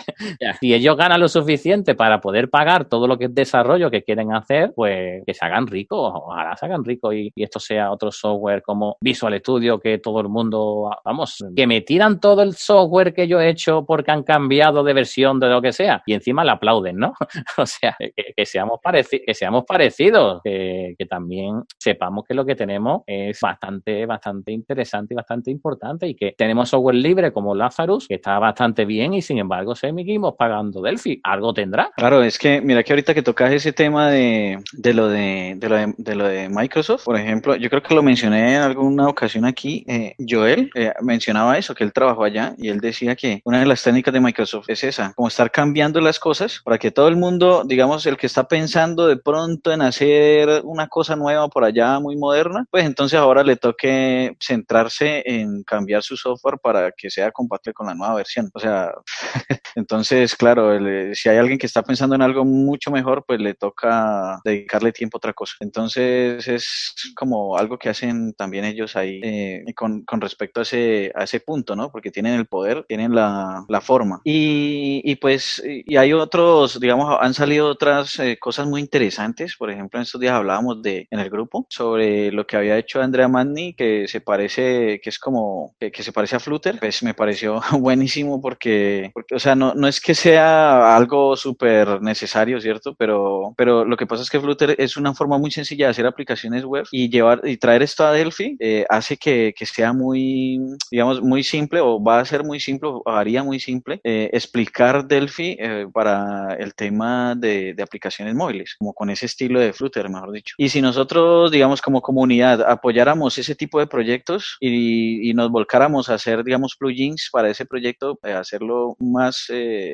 Si 0.60 0.73
ellos 0.73 0.95
ganan 0.97 1.19
lo 1.19 1.27
suficiente 1.27 1.95
para 1.95 2.21
poder 2.21 2.49
pagar 2.49 2.86
todo 2.86 3.07
lo 3.07 3.17
que 3.17 3.25
es 3.25 3.36
desarrollo 3.36 3.89
que 3.89 4.03
quieren 4.03 4.34
hacer, 4.34 4.61
pues 4.69 5.24
que 5.26 5.34
se 5.34 5.45
hagan 5.45 5.67
ricos, 5.67 6.12
ojalá 6.13 6.56
se 6.56 6.65
hagan 6.65 6.84
ricos 6.84 7.13
y, 7.15 7.32
esto 7.36 7.60
sea 7.60 7.91
otro 7.91 8.12
software 8.12 8.62
como 8.62 8.97
Visual 9.02 9.38
Studio 9.39 9.80
que 9.80 9.97
todo 9.97 10.21
el 10.21 10.30
mundo, 10.30 10.91
vamos, 11.04 11.43
que 11.56 11.65
me 11.65 11.82
tiran 11.82 12.19
todo 12.19 12.43
el 12.43 12.54
software 12.54 13.13
que 13.13 13.28
yo 13.28 13.39
he 13.39 13.50
hecho 13.50 13.84
porque 13.86 14.12
han 14.12 14.24
cambiado 14.24 14.84
de 14.84 14.93
versión 14.93 15.39
de 15.39 15.50
lo 15.50 15.62
que 15.62 15.74
sea 15.74 16.04
y 16.06 16.13
encima 16.13 16.43
le 16.43 16.52
aplauden, 16.52 16.97
¿no? 16.97 17.13
o 17.58 17.65
sea, 17.65 17.95
que, 17.97 18.45
seamos, 18.45 18.80
que 19.26 19.34
seamos 19.34 19.65
parecidos, 19.65 20.41
que, 20.43 20.93
que, 20.97 21.06
también 21.06 21.63
sepamos 21.80 22.26
que 22.28 22.34
lo 22.34 22.45
que 22.45 22.56
tenemos 22.56 23.02
es 23.08 23.39
bastante, 23.39 24.06
bastante 24.06 24.52
interesante 24.52 25.13
y 25.13 25.15
bastante 25.15 25.52
importante 25.52 26.08
y 26.08 26.15
que 26.15 26.34
tenemos 26.38 26.69
software 26.69 26.95
libre 26.95 27.32
como 27.32 27.56
Lazarus, 27.56 28.08
que 28.08 28.15
está 28.15 28.38
bastante 28.39 28.86
bien 28.86 29.13
y 29.13 29.21
sin 29.21 29.39
embargo 29.39 29.76
seguimos 29.76 30.36
pagando 30.38 30.82
Delphi. 30.82 31.19
Algo 31.24 31.54
tendrá. 31.54 31.91
Claro, 31.95 32.24
es 32.24 32.38
que 32.38 32.62
mira 32.62 32.84
que 32.84 32.93
ahorita 32.93 33.13
que 33.13 33.21
tocas 33.21 33.52
ese 33.52 33.74
tema 33.74 34.10
de, 34.10 34.40
de 34.73 34.93
lo 34.93 35.08
de, 35.08 35.56
de, 35.58 36.15
lo 36.15 36.27
de, 36.27 36.49
Microsoft, 36.49 37.04
por 37.06 37.17
ejemplo, 37.17 37.56
yo 37.56 37.69
creo 37.69 37.82
que 37.82 37.95
lo 37.95 38.04
mencioné 38.04 38.56
en 38.56 38.62
alguna 38.62 39.08
ocasión 39.08 39.45
aquí, 39.45 39.84
eh, 39.88 40.15
Joel 40.27 40.69
eh, 40.75 40.93
mencionaba 41.01 41.58
eso, 41.58 41.75
que 41.75 41.84
él 41.84 41.93
trabajó 41.93 42.23
allá 42.23 42.54
y 42.58 42.69
él 42.69 42.80
decía 42.80 43.15
que 43.15 43.41
una 43.45 43.60
de 43.60 43.65
las 43.65 43.84
técnicas 43.84 44.13
de 44.13 44.19
Microsoft 44.19 44.69
es 44.69 44.84
esa, 44.84 45.13
como 45.13 45.27
estar 45.27 45.51
cambiando 45.51 45.99
las 46.01 46.19
cosas 46.19 46.62
para 46.63 46.77
que 46.77 46.91
todo 46.91 47.08
el 47.08 47.15
mundo, 47.15 47.63
digamos, 47.65 48.06
el 48.06 48.17
que 48.17 48.27
está 48.27 48.47
pensando 48.47 49.08
de 49.08 49.17
pronto 49.17 49.71
en 49.71 49.82
hacer 49.82 50.62
una 50.63 50.88
cosa 50.88 51.15
nueva 51.15 51.47
por 51.47 51.63
allá 51.63 51.99
muy 51.99 52.15
moderna, 52.17 52.65
pues 52.69 52.86
entonces 52.86 53.19
ahora 53.19 53.43
le 53.43 53.56
toque 53.56 54.36
centrarse 54.39 55.23
en 55.25 55.63
cambiar 55.63 56.04
su 56.04 56.17
software 56.17 56.60
para 56.62 56.91
que 56.91 57.10
sea 57.10 57.32
compatible 57.32 57.73
con 57.73 57.88
la 57.88 57.95
nueva 57.95 58.15
versión. 58.15 58.49
O 58.54 58.60
sea, 58.60 58.91
entonces, 59.75 60.36
claro, 60.36 60.77
si 61.13 61.30
hay 61.30 61.38
alguien 61.38 61.58
que 61.58 61.65
está 61.65 61.84
pensando 61.84 62.15
en 62.15 62.21
algo 62.21 62.45
mucho 62.45 62.91
mejor, 62.91 63.23
pues 63.25 63.39
le 63.39 63.54
toca 63.54 64.31
dedicarle 64.44 64.91
tiempo 64.91 65.17
a 65.17 65.20
otra 65.20 65.34
cosa. 65.34 65.56
Entonces 65.60 66.48
es 66.48 66.94
como 67.15 67.58
algo 67.58 67.78
que 67.78 67.89
hacen 67.89 68.34
también 68.34 68.65
ellos 68.65 68.96
ahí 68.96 69.20
eh, 69.24 69.63
con, 69.76 70.04
con, 70.04 70.22
respecto 70.22 70.62
a 70.62 70.63
ese, 70.63 71.12
a 71.15 71.24
ese 71.24 71.39
punto, 71.39 71.76
¿no? 71.76 71.91
Porque 71.91 72.12
tienen 72.12 72.34
el 72.36 72.46
poder, 72.46 72.86
tienen 72.88 73.13
la, 73.15 73.65
la 73.67 73.82
forma. 73.82 74.22
Y, 74.24 75.02
y, 75.04 75.15
pues, 75.15 75.62
y 75.65 75.96
hay 75.98 76.13
otros, 76.13 76.80
digamos, 76.80 77.17
han 77.20 77.34
salido 77.34 77.67
otras 77.67 78.20
eh, 78.20 78.38
cosas 78.39 78.67
muy 78.67 78.82
interesantes. 78.82 79.56
Por 79.58 79.72
ejemplo, 79.72 80.00
en 80.00 80.04
estos 80.04 80.22
días 80.22 80.34
hablábamos 80.34 80.82
de, 80.82 81.08
en 81.10 81.20
el 81.20 81.30
grupo, 81.30 81.65
sobre 81.70 82.32
lo 82.32 82.46
que 82.46 82.58
había 82.58 82.78
hecho 82.78 83.02
Andrea 83.02 83.28
Magni, 83.28 83.74
que 83.74 84.08
se 84.08 84.22
parece, 84.22 85.00
que 85.02 85.10
es 85.10 85.20
como, 85.20 85.76
que, 85.80 85.91
que 85.91 86.04
se 86.04 86.12
parece 86.12 86.36
a 86.36 86.39
Flutter. 86.39 86.80
Pues 86.80 87.04
me 87.04 87.13
pareció 87.13 87.62
buenísimo 87.80 88.41
porque, 88.41 89.12
porque 89.13 89.36
o 89.36 89.39
sea, 89.39 89.56
no, 89.56 89.74
no 89.74 89.88
es 89.88 90.00
que 90.00 90.15
sea 90.15 90.96
algo 90.96 91.36
súper 91.36 92.02
necesario, 92.02 92.60
¿cierto? 92.60 92.96
Pero, 92.96 93.54
pero 93.58 93.86
lo 93.86 93.98
que 93.98 94.08
pasa 94.08 94.20
pasa 94.21 94.23
es 94.23 94.29
que 94.29 94.39
Flutter 94.39 94.75
es 94.77 94.97
una 94.97 95.13
forma 95.13 95.38
muy 95.38 95.51
sencilla 95.51 95.86
de 95.86 95.91
hacer 95.91 96.05
aplicaciones 96.05 96.63
web 96.63 96.86
y 96.91 97.10
llevar 97.10 97.41
y 97.43 97.57
traer 97.57 97.81
esto 97.81 98.05
a 98.05 98.12
Delphi 98.12 98.55
eh, 98.60 98.86
hace 98.89 99.17
que, 99.17 99.53
que, 99.57 99.65
sea 99.65 99.93
muy, 99.93 100.60
digamos, 100.91 101.21
muy 101.21 101.43
simple 101.43 101.79
o 101.81 102.01
va 102.01 102.19
a 102.19 102.25
ser 102.25 102.43
muy 102.43 102.60
simple 102.60 102.89
o 102.89 103.03
haría 103.10 103.43
muy 103.43 103.60
simple 103.60 103.99
eh, 104.03 104.29
explicar 104.34 105.07
Delphi 105.07 105.57
eh, 105.60 105.88
para 105.91 106.55
el 106.55 106.73
tema 106.75 107.36
de, 107.36 107.73
de, 107.73 107.84
aplicaciones 107.84 108.36
móviles, 108.36 108.75
como 108.77 108.93
con 108.93 109.10
ese 109.10 109.25
estilo 109.25 109.60
de 109.60 109.73
Flutter, 109.73 110.10
mejor 110.10 110.31
dicho. 110.31 110.55
Y 110.57 110.69
si 110.69 110.81
nosotros, 110.81 111.51
digamos, 111.51 111.81
como 111.81 112.01
comunidad 112.01 112.62
apoyáramos 112.62 113.38
ese 113.38 113.55
tipo 113.55 113.79
de 113.79 113.88
proyectos 113.88 114.57
y, 114.60 115.29
y 115.29 115.34
nos 115.34 115.49
volcáramos 115.49 116.10
a 116.10 116.15
hacer, 116.15 116.43
digamos, 116.43 116.75
plugins 116.77 117.29
para 117.31 117.49
ese 117.49 117.65
proyecto, 117.65 118.19
hacerlo 118.23 118.95
más, 118.99 119.47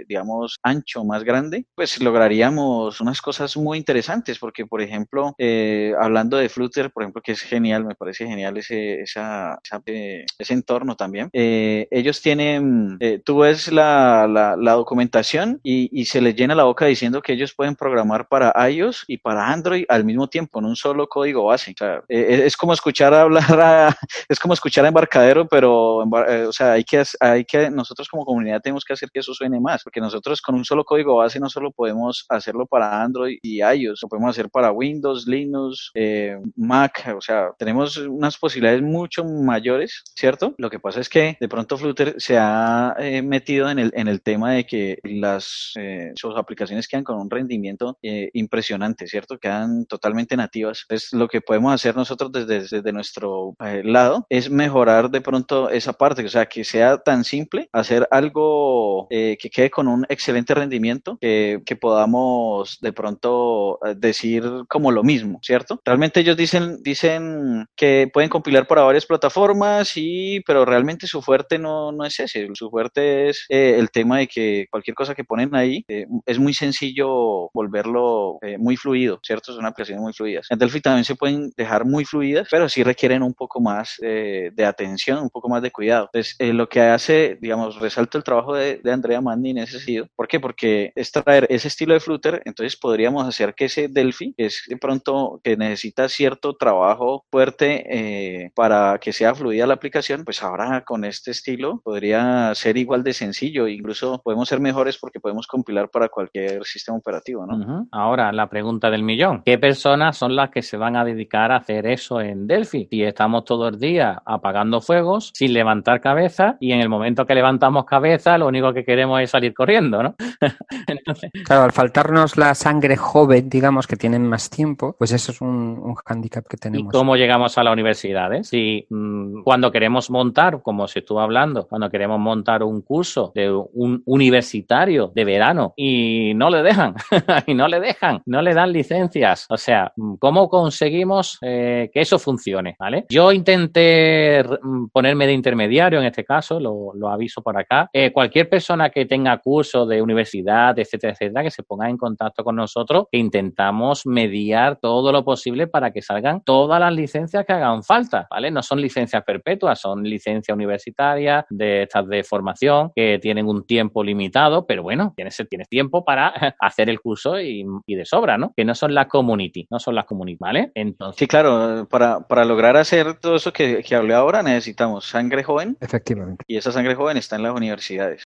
digamos, 0.07 0.57
ancho, 0.63 1.03
más 1.03 1.23
grande, 1.23 1.65
pues 1.75 2.01
lograríamos 2.01 2.99
unas 3.01 3.21
cosas 3.21 3.55
muy 3.55 3.77
interesantes, 3.77 4.16
porque, 4.39 4.65
por 4.65 4.81
ejemplo, 4.81 5.35
eh, 5.37 5.93
hablando 5.99 6.37
de 6.37 6.49
Flutter, 6.49 6.91
por 6.91 7.03
ejemplo, 7.03 7.21
que 7.21 7.33
es 7.33 7.41
genial, 7.41 7.85
me 7.85 7.95
parece 7.95 8.25
genial 8.25 8.57
ese, 8.57 9.01
esa, 9.01 9.59
eh, 9.85 10.25
ese 10.37 10.53
entorno 10.53 10.95
también. 10.95 11.29
Eh, 11.33 11.87
ellos 11.91 12.21
tienen, 12.21 12.97
tú 13.23 13.39
ves 13.39 13.71
la, 13.71 14.27
la, 14.27 14.73
documentación 14.73 15.59
y, 15.63 15.89
y, 15.91 16.05
se 16.05 16.21
les 16.21 16.35
llena 16.35 16.53
la 16.53 16.65
boca 16.65 16.85
diciendo 16.85 17.21
que 17.21 17.33
ellos 17.33 17.53
pueden 17.53 17.75
programar 17.75 18.27
para 18.27 18.53
iOS 18.69 19.05
y 19.07 19.17
para 19.17 19.51
Android 19.51 19.85
al 19.89 20.03
mismo 20.03 20.27
tiempo, 20.27 20.53
con 20.53 20.65
un 20.65 20.75
solo 20.75 21.07
código 21.07 21.45
base. 21.45 21.71
O 21.71 21.77
sea, 21.77 22.03
es 22.07 22.55
como 22.55 22.73
escuchar 22.73 23.13
hablar 23.13 23.59
a, 23.59 23.97
es 24.29 24.39
como 24.39 24.53
escuchar 24.53 24.85
a 24.85 24.89
embarcadero, 24.89 25.47
pero, 25.47 25.97
o 25.97 26.51
sea, 26.51 26.73
hay 26.73 26.83
que, 26.83 27.03
hay 27.19 27.45
que, 27.45 27.69
nosotros 27.69 28.07
como 28.07 28.25
comunidad 28.25 28.61
tenemos 28.61 28.83
que 28.85 28.93
hacer 28.93 29.09
que 29.11 29.19
eso 29.19 29.33
suene 29.33 29.59
más, 29.59 29.83
porque 29.83 30.01
nosotros 30.01 30.41
con 30.41 30.55
un 30.55 30.65
solo 30.65 30.83
código 30.83 31.15
base 31.15 31.39
no 31.39 31.49
solo 31.49 31.71
podemos 31.71 32.25
hacerlo 32.29 32.65
para 32.65 33.01
Android 33.01 33.37
y 33.41 33.61
iOS, 33.61 34.03
lo 34.07 34.09
podemos 34.09 34.29
hacer 34.29 34.49
para 34.49 34.71
Windows, 34.71 35.27
Linux, 35.27 35.91
eh, 35.93 36.37
Mac, 36.55 37.13
o 37.15 37.21
sea, 37.21 37.51
tenemos 37.57 37.97
unas 37.97 38.37
posibilidades 38.37 38.81
mucho 38.81 39.25
mayores, 39.25 40.01
¿cierto? 40.15 40.55
Lo 40.57 40.69
que 40.69 40.79
pasa 40.79 41.01
es 41.01 41.09
que 41.09 41.35
de 41.39 41.49
pronto 41.49 41.77
Flutter 41.77 42.15
se 42.17 42.37
ha 42.37 42.95
eh, 42.99 43.21
metido 43.21 43.69
en 43.69 43.79
el, 43.79 43.91
en 43.95 44.07
el 44.07 44.21
tema 44.21 44.53
de 44.53 44.65
que 44.65 44.97
las 45.03 45.73
eh, 45.77 46.13
sus 46.15 46.37
aplicaciones 46.37 46.87
quedan 46.87 47.03
con 47.03 47.19
un 47.19 47.29
rendimiento 47.29 47.97
impresionante, 48.01 49.07
¿cierto? 49.07 49.37
Quedan 49.37 49.85
totalmente 49.85 50.37
nativas. 50.37 50.85
Entonces, 50.87 51.11
lo 51.11 51.27
que 51.27 51.41
podemos 51.41 51.73
hacer 51.73 51.95
nosotros 51.95 52.31
desde, 52.31 52.61
desde 52.61 52.93
nuestro 52.93 53.55
lado 53.83 54.25
es 54.29 54.49
mejorar 54.49 55.09
de 55.09 55.21
pronto 55.21 55.69
esa 55.69 55.93
parte, 55.93 56.23
o 56.23 56.29
sea, 56.29 56.45
que 56.45 56.63
sea 56.63 56.97
tan 56.97 57.23
simple, 57.23 57.67
hacer 57.73 58.07
algo 58.11 59.07
que 59.09 59.49
quede 59.51 59.69
con 59.69 59.87
un 59.87 60.05
excelente 60.07 60.53
rendimiento, 60.53 61.17
que 61.19 61.77
podamos 61.79 62.77
de 62.81 62.93
pronto 62.93 63.79
decir 63.99 64.43
como 64.67 64.91
lo 64.91 65.03
mismo, 65.03 65.39
¿cierto? 65.41 65.81
Realmente 65.85 66.19
ellos 66.19 66.37
dicen, 66.37 66.81
dicen 66.83 67.65
que 67.75 68.09
pueden 68.11 68.29
compilar 68.29 68.67
para 68.67 68.83
varias 68.83 69.05
plataformas, 69.05 69.93
y, 69.95 70.41
pero 70.41 70.65
realmente 70.65 71.07
su 71.07 71.21
fuerte 71.21 71.57
no, 71.59 71.91
no 71.91 72.05
es 72.05 72.19
ese. 72.19 72.47
Su 72.53 72.69
fuerte 72.69 73.29
es 73.29 73.45
eh, 73.49 73.75
el 73.77 73.89
tema 73.91 74.19
de 74.19 74.27
que 74.27 74.67
cualquier 74.69 74.95
cosa 74.95 75.15
que 75.15 75.23
ponen 75.23 75.55
ahí 75.55 75.83
eh, 75.87 76.05
es 76.25 76.39
muy 76.39 76.53
sencillo 76.53 77.49
volverlo 77.53 78.37
eh, 78.41 78.57
muy 78.57 78.77
fluido, 78.77 79.19
¿cierto? 79.23 79.53
Son 79.53 79.65
aplicaciones 79.65 80.01
muy 80.01 80.13
fluidas. 80.13 80.47
En 80.49 80.59
Delphi 80.59 80.81
también 80.81 81.05
se 81.05 81.15
pueden 81.15 81.51
dejar 81.55 81.85
muy 81.85 82.05
fluidas, 82.05 82.47
pero 82.49 82.69
sí 82.69 82.83
requieren 82.83 83.23
un 83.23 83.33
poco 83.33 83.59
más 83.61 83.97
de 83.99 84.65
atención, 84.65 85.19
un 85.19 85.29
poco 85.29 85.49
más 85.49 85.61
de 85.61 85.71
cuidado. 85.71 86.09
Entonces, 86.13 86.35
lo 86.53 86.69
que 86.69 86.81
hace, 86.81 87.37
digamos, 87.41 87.79
resalto 87.79 88.17
el 88.17 88.23
trabajo 88.23 88.55
de, 88.55 88.77
de 88.83 88.91
Andrea 88.91 89.21
Manni 89.21 89.51
en 89.51 89.59
ese 89.59 89.77
sentido. 89.77 90.07
¿Por 90.15 90.27
qué? 90.27 90.39
Porque 90.39 90.91
es 90.95 91.11
traer 91.11 91.47
ese 91.49 91.67
estilo 91.67 91.93
de 91.93 91.99
Flutter, 91.99 92.41
entonces 92.45 92.75
podríamos 92.75 93.27
hacer 93.27 93.53
que 93.53 93.65
ese 93.65 93.86
Delphi, 93.87 94.33
que 94.37 94.45
es 94.45 94.63
de 94.67 94.77
pronto 94.77 95.39
que 95.43 95.57
necesita 95.57 96.09
cierto 96.09 96.55
trabajo 96.55 97.25
fuerte 97.31 97.85
eh, 97.89 98.51
para 98.55 98.97
que 98.99 99.13
sea 99.13 99.35
fluida 99.35 99.67
la 99.67 99.75
aplicación, 99.75 100.23
pues 100.23 100.43
ahora 100.43 100.83
con 100.85 101.05
este 101.05 101.31
estilo 101.31 101.81
podría 101.83 102.53
ser 102.55 102.77
igual 102.77 103.03
de 103.03 103.13
sencillo, 103.13 103.67
incluso 103.67 104.21
podemos 104.23 104.49
ser 104.49 104.59
mejores 104.59 104.97
porque 104.97 105.19
podemos 105.19 105.47
compilar 105.47 105.89
para 105.89 106.09
cualquier 106.09 106.63
sistema 106.65 106.97
operativo, 106.97 107.45
¿no? 107.45 107.87
Ahora, 107.91 108.31
la 108.31 108.49
pregunta 108.49 108.89
del 108.89 109.03
millón, 109.03 109.43
¿qué 109.45 109.57
personas 109.57 110.17
son 110.17 110.35
las 110.35 110.49
que 110.49 110.61
se 110.61 110.77
van 110.77 110.95
a 110.95 111.05
dedicar 111.05 111.51
a 111.51 111.57
hacer 111.57 111.85
eso 111.85 112.21
en 112.21 112.47
Delphi? 112.47 112.87
Si 112.89 113.03
estamos 113.03 113.45
todo 113.45 113.67
el 113.67 113.79
día 113.79 114.21
apagando 114.25 114.81
fuegos 114.81 115.31
sin 115.33 115.53
levantar 115.53 116.01
cabeza 116.01 116.57
y 116.59 116.71
en 116.71 116.81
el 116.81 116.89
momento 116.89 117.25
que 117.25 117.35
levantamos 117.35 117.85
cabeza 117.85 118.37
lo 118.37 118.47
único 118.47 118.73
que 118.73 118.83
queremos 118.83 119.21
es 119.21 119.31
salir 119.31 119.53
corriendo, 119.53 120.03
¿no? 120.03 120.15
Entonces... 120.87 121.31
Claro, 121.45 121.63
al 121.63 121.71
faltarnos 121.71 122.37
la 122.37 122.55
sangre 122.55 122.97
joven, 122.97 123.49
digamos, 123.49 123.76
que 123.85 123.97
tienen 123.97 124.27
más 124.27 124.49
tiempo, 124.49 124.95
pues 124.97 125.11
eso 125.11 125.31
es 125.31 125.41
un, 125.41 125.49
un 125.49 125.95
hándicap 125.95 126.47
que 126.47 126.57
tenemos. 126.57 126.93
¿Y 126.93 126.97
cómo 126.97 127.15
llegamos 127.15 127.57
a 127.57 127.63
la 127.63 127.71
universidad? 127.71 128.33
Eh? 128.33 128.43
Si 128.43 128.87
mmm, 128.89 129.43
cuando 129.43 129.71
queremos 129.71 130.09
montar, 130.09 130.61
como 130.61 130.87
se 130.87 130.99
estuvo 130.99 131.19
hablando, 131.19 131.67
cuando 131.67 131.89
queremos 131.89 132.19
montar 132.19 132.63
un 132.63 132.81
curso 132.81 133.31
de 133.35 133.51
un 133.51 134.01
universitario 134.05 135.11
de 135.13 135.25
verano 135.25 135.73
y 135.75 136.33
no 136.35 136.49
le 136.49 136.63
dejan, 136.63 136.95
y 137.45 137.53
no 137.53 137.67
le 137.67 137.79
dejan, 137.79 138.21
no 138.25 138.41
le 138.41 138.53
dan 138.53 138.71
licencias. 138.71 139.45
O 139.49 139.57
sea, 139.57 139.91
¿cómo 140.19 140.49
conseguimos 140.49 141.37
eh, 141.41 141.89
que 141.93 142.01
eso 142.01 142.17
funcione? 142.17 142.75
¿Vale? 142.79 143.05
Yo 143.09 143.31
intenté 143.31 144.43
ponerme 144.91 145.27
de 145.27 145.33
intermediario 145.33 145.99
en 145.99 146.05
este 146.05 146.23
caso, 146.23 146.59
lo, 146.59 146.93
lo 146.95 147.09
aviso 147.09 147.41
por 147.41 147.57
acá. 147.57 147.89
Eh, 147.91 148.11
cualquier 148.11 148.49
persona 148.49 148.89
que 148.89 149.05
tenga 149.05 149.37
curso 149.39 149.85
de 149.85 150.01
universidad, 150.01 150.77
etcétera, 150.77 151.13
etcétera, 151.13 151.43
que 151.43 151.51
se 151.51 151.63
ponga 151.63 151.89
en 151.89 151.97
contacto 151.97 152.43
con 152.43 152.55
nosotros, 152.55 153.05
que 153.11 153.17
intentamos 153.57 154.05
mediar 154.05 154.77
todo 154.79 155.11
lo 155.11 155.25
posible 155.25 155.65
para 155.65 155.91
que 155.91 156.03
salgan 156.03 156.41
todas 156.41 156.79
las 156.79 156.93
licencias 156.93 157.43
que 157.43 157.53
hagan 157.53 157.83
falta, 157.83 158.27
¿vale? 158.29 158.51
No 158.51 158.61
son 158.61 158.79
licencias 158.79 159.23
perpetuas, 159.23 159.81
son 159.81 160.03
licencias 160.03 160.53
universitarias 160.53 161.43
de 161.49 161.83
estas 161.83 162.07
de 162.07 162.23
formación 162.23 162.91
que 162.95 163.17
tienen 163.19 163.47
un 163.47 163.65
tiempo 163.65 164.03
limitado, 164.03 164.67
pero 164.67 164.83
bueno, 164.83 165.13
tienes, 165.15 165.43
tienes 165.49 165.67
tiempo 165.69 166.05
para 166.05 166.27
hacer 166.59 166.89
el 166.89 166.99
curso 166.99 167.39
y, 167.39 167.65
y, 167.87 167.95
de 167.95 168.05
sobra, 168.05 168.37
¿no? 168.37 168.53
Que 168.55 168.63
no 168.63 168.75
son 168.75 168.93
las 168.93 169.07
community, 169.07 169.65
no 169.71 169.79
son 169.79 169.95
las 169.95 170.05
community, 170.05 170.37
¿vale? 170.39 170.71
Entonces... 170.75 171.17
Sí, 171.17 171.27
claro, 171.27 171.87
para, 171.89 172.27
para 172.27 172.45
lograr 172.45 172.77
hacer 172.77 173.19
todo 173.19 173.37
eso 173.37 173.51
que, 173.51 173.81
que 173.81 173.95
hablé 173.95 174.13
ahora 174.13 174.43
necesitamos 174.43 175.05
sangre 175.05 175.43
joven. 175.43 175.77
Efectivamente. 175.81 176.45
Y 176.47 176.57
esa 176.57 176.71
sangre 176.71 176.93
joven 176.93 177.17
está 177.17 177.37
en 177.37 177.43
las 177.43 177.55
universidades. 177.55 178.23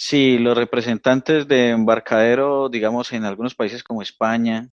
Sí, 0.00 0.38
los 0.38 0.56
representantes 0.56 1.48
de 1.48 1.70
embarcadero, 1.70 2.68
digamos, 2.68 3.12
en 3.12 3.24
algunos 3.24 3.56
países 3.56 3.82
como 3.82 4.00
España, 4.00 4.68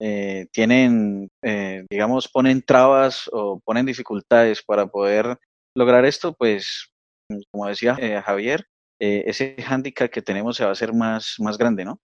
eh, 0.00 0.46
tienen, 0.52 1.30
eh, 1.42 1.86
digamos, 1.90 2.28
ponen 2.28 2.62
trabas 2.62 3.30
o 3.32 3.60
ponen 3.60 3.86
dificultades 3.86 4.62
para 4.62 4.86
poder 4.88 5.38
lograr 5.76 6.04
esto, 6.06 6.34
pues, 6.34 6.92
como 7.52 7.66
decía 7.68 7.96
eh, 8.00 8.22
Javier, 8.24 8.66
eh, 9.00 9.24
ese 9.26 9.56
hándicap 9.62 10.10
que 10.10 10.22
tenemos 10.22 10.56
se 10.56 10.64
va 10.64 10.70
a 10.70 10.72
hacer 10.72 10.92
más, 10.94 11.36
más 11.40 11.58
grande, 11.58 11.84
¿no? 11.84 12.00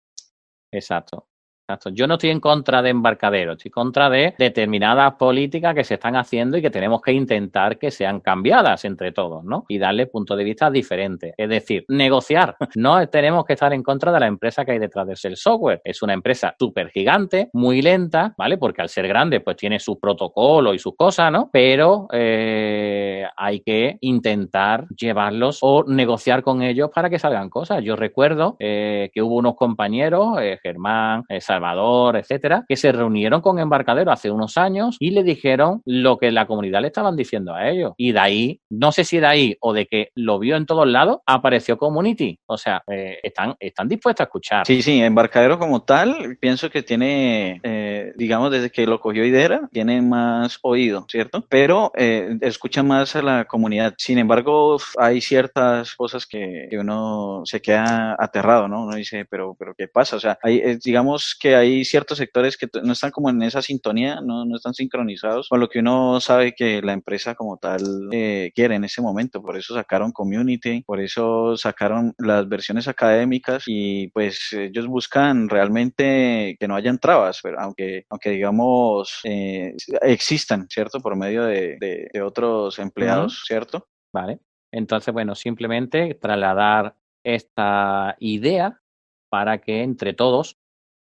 Exacto. 0.73 1.27
Exacto. 1.71 1.91
Yo 1.91 2.09
no 2.09 2.15
estoy 2.15 2.31
en 2.31 2.41
contra 2.41 2.83
de 2.83 2.91
embarcaderos, 2.91 3.57
estoy 3.57 3.69
en 3.69 3.73
contra 3.73 4.11
de 4.11 4.35
determinadas 4.37 5.15
políticas 5.15 5.73
que 5.73 5.85
se 5.85 5.95
están 5.95 6.17
haciendo 6.17 6.57
y 6.57 6.63
que 6.63 6.71
tenemos 6.71 7.01
que 7.01 7.13
intentar 7.13 7.79
que 7.79 7.93
sean 7.93 8.19
cambiadas 8.19 8.85
entre 8.85 9.13
todos, 9.13 9.45
¿no? 9.45 9.67
Y 9.69 9.79
darle 9.79 10.07
puntos 10.07 10.37
de 10.37 10.43
vista 10.43 10.69
diferentes. 10.69 11.33
Es 11.37 11.49
decir, 11.49 11.85
negociar. 11.89 12.57
No 12.81 13.07
tenemos 13.09 13.45
que 13.45 13.53
estar 13.55 13.73
en 13.75 13.83
contra 13.83 14.11
de 14.11 14.21
la 14.21 14.27
empresa 14.27 14.65
que 14.65 14.73
hay 14.73 14.79
detrás 14.79 15.07
de 15.07 15.13
ese 15.13 15.37
software. 15.37 15.83
Es 15.85 16.03
una 16.03 16.15
empresa 16.15 16.55
súper 16.59 16.89
gigante, 16.89 17.51
muy 17.53 17.83
lenta, 17.83 18.33
¿vale? 18.39 18.57
Porque 18.57 18.81
al 18.81 18.89
ser 18.89 19.07
grande, 19.07 19.41
pues 19.41 19.57
tiene 19.57 19.79
su 19.79 19.99
protocolo 19.99 20.73
y 20.73 20.79
sus 20.79 20.97
cosas, 20.97 21.31
¿no? 21.31 21.51
Pero 21.53 22.07
eh, 22.13 23.27
hay 23.37 23.61
que 23.61 23.99
intentar 24.01 24.87
llevarlos 24.97 25.59
o 25.61 25.85
negociar 25.87 26.43
con 26.43 26.63
ellos 26.63 26.91
para 26.95 27.11
que 27.11 27.19
salgan 27.19 27.51
cosas. 27.51 27.83
Yo 27.85 27.97
recuerdo 27.97 28.57
eh, 28.61 29.11
que 29.13 29.21
hubo 29.21 29.37
unos 29.37 29.57
compañeros, 29.57 30.39
eh, 30.41 30.59
Germán, 30.63 31.25
eh, 31.29 31.41
Salvador, 31.61 32.17
etcétera, 32.17 32.65
que 32.67 32.77
se 32.77 32.91
reunieron 32.91 33.43
con 33.43 33.59
Embarcadero 33.59 34.11
hace 34.11 34.31
unos 34.31 34.57
años 34.57 34.97
y 34.99 35.11
le 35.11 35.23
dijeron 35.23 35.83
lo 35.85 36.17
que 36.17 36.31
la 36.31 36.47
comunidad 36.47 36.81
le 36.81 36.87
estaban 36.87 37.17
diciendo 37.17 37.55
a 37.55 37.69
ellos. 37.69 37.93
Y 37.99 38.13
de 38.13 38.19
ahí, 38.19 38.61
no 38.71 38.93
sé 38.93 39.05
si 39.05 39.21
de 39.21 39.27
ahí 39.27 39.57
o 39.61 39.75
de 39.75 39.87
que 39.87 40.09
lo 40.15 40.39
vio 40.39 40.57
en 40.57 40.65
todos 40.65 40.89
lados, 40.89 41.19
apareció 41.27 41.77
Community. 41.77 42.39
O 42.47 42.57
sea, 42.57 42.83
eh, 42.91 43.19
están, 43.23 43.57
están 43.61 43.89
dispuestos 43.89 44.25
a 44.25 44.25
escuchar. 44.25 44.67
Sí, 44.67 44.81
sí, 44.81 45.03
Embarcadero 45.03 45.59
como 45.59 45.83
tal, 45.83 46.39
pienso 46.41 46.71
que 46.71 46.83
tiene, 46.83 47.61
eh, 47.63 48.15
digamos, 48.17 48.51
desde 48.51 48.71
que 48.71 48.87
lo 48.87 48.99
cogió 48.99 49.25
Idera, 49.27 49.69
tiene 49.71 50.01
más 50.01 50.59
oído, 50.63 51.05
¿cierto? 51.11 51.45
Pero 51.51 51.93
eh, 51.95 52.39
escucha 52.41 52.83
más 52.83 53.17
a 53.17 53.23
la 53.23 53.45
comunidad. 53.45 53.95
Sin 53.99 54.19
embargo, 54.19 54.79
hay 54.97 55.21
ciertas 55.21 55.95
cosas 55.95 56.27
que, 56.27 56.69
uno 56.81 57.43
se 57.45 57.61
queda 57.61 58.17
aterrado, 58.19 58.67
¿no? 58.67 58.85
Uno 58.85 58.97
dice, 58.97 59.27
pero, 59.29 59.55
pero 59.59 59.75
¿qué 59.75 59.87
pasa? 59.87 60.17
O 60.17 60.21
sea, 60.21 60.39
digamos 60.83 61.37
que 61.39 61.50
que 61.51 61.57
hay 61.57 61.85
ciertos 61.85 62.19
sectores 62.19 62.57
que 62.57 62.69
no 62.83 62.93
están 62.93 63.11
como 63.11 63.29
en 63.29 63.43
esa 63.43 63.61
sintonía, 63.61 64.21
no, 64.21 64.45
no 64.45 64.57
están 64.57 64.73
sincronizados 64.73 65.49
con 65.49 65.59
lo 65.59 65.69
que 65.69 65.81
uno 65.81 66.21
sabe 66.21 66.55
que 66.55 66.81
la 66.81 66.93
empresa 66.93 67.35
como 67.35 67.57
tal 67.57 68.09
eh, 68.13 68.53
quiere 68.55 68.77
en 68.77 68.85
ese 68.85 69.03
momento. 69.03 69.43
Por 69.43 69.57
eso 69.57 69.75
sacaron 69.75 70.13
Community, 70.13 70.83
por 70.83 71.01
eso 71.01 71.57
sacaron 71.57 72.15
las 72.19 72.49
versiones 72.49 72.87
académicas 72.87 73.65
y 73.67 74.09
pues 74.09 74.53
ellos 74.53 74.87
buscan 74.87 75.49
realmente 75.49 76.57
que 76.59 76.69
no 76.69 76.77
hayan 76.77 76.99
trabas, 76.99 77.41
pero 77.43 77.59
aunque, 77.59 78.05
aunque 78.09 78.31
digamos 78.31 79.19
eh, 79.25 79.75
existan, 80.03 80.69
¿cierto? 80.69 81.01
Por 81.01 81.17
medio 81.17 81.45
de, 81.45 81.79
de, 81.81 82.23
otros 82.23 82.79
empleados, 82.79 83.43
¿cierto? 83.45 83.89
Vale. 84.13 84.39
Entonces, 84.71 85.13
bueno, 85.13 85.35
simplemente 85.35 86.15
trasladar 86.15 86.95
esta 87.25 88.15
idea 88.21 88.81
para 89.29 89.59
que 89.59 89.83
entre 89.83 90.13
todos 90.15 90.60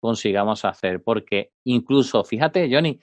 consigamos 0.06 0.64
hacer. 0.66 1.04
Porque 1.04 1.52
incluso, 1.66 2.24
fíjate, 2.24 2.70
Johnny, 2.72 3.00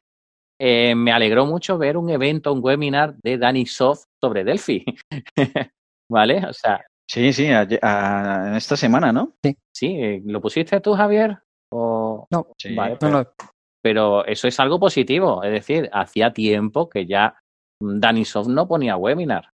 eh, 0.61 0.95
me 0.95 1.13
alegró 1.13 1.45
mucho 1.45 1.77
ver 1.77 1.97
un 1.97 2.09
evento, 2.11 2.53
un 2.53 2.61
webinar 2.63 3.17
de 3.23 3.39
Danny 3.39 3.67
Soft 3.67 4.05
sobre 4.23 4.45
Delphi. 4.45 4.85
¿Vale? 6.11 6.47
O 6.47 6.53
sea. 6.53 6.85
Sí, 7.11 7.33
sí, 7.33 7.47
en 7.47 8.55
esta 8.55 8.77
semana, 8.77 9.13
¿no? 9.13 9.35
Sí. 9.43 9.57
Sí, 9.75 9.87
eh, 10.01 10.23
¿lo 10.25 10.41
pusiste 10.41 10.81
tú, 10.81 10.95
Javier? 10.95 11.39
O... 11.73 12.27
No, 12.31 12.47
vale, 12.77 12.97
pero, 13.01 13.33
pero, 13.83 14.25
eso 14.25 14.47
es 14.47 14.61
algo 14.61 14.79
positivo. 14.79 15.43
Es 15.43 15.51
decir, 15.51 15.91
hacía 15.93 16.33
tiempo 16.33 16.89
que 16.89 17.07
ya 17.07 17.37
Danny 17.83 18.25
Soft 18.25 18.49
no 18.49 18.69
ponía 18.69 18.97
webinar. 18.97 19.51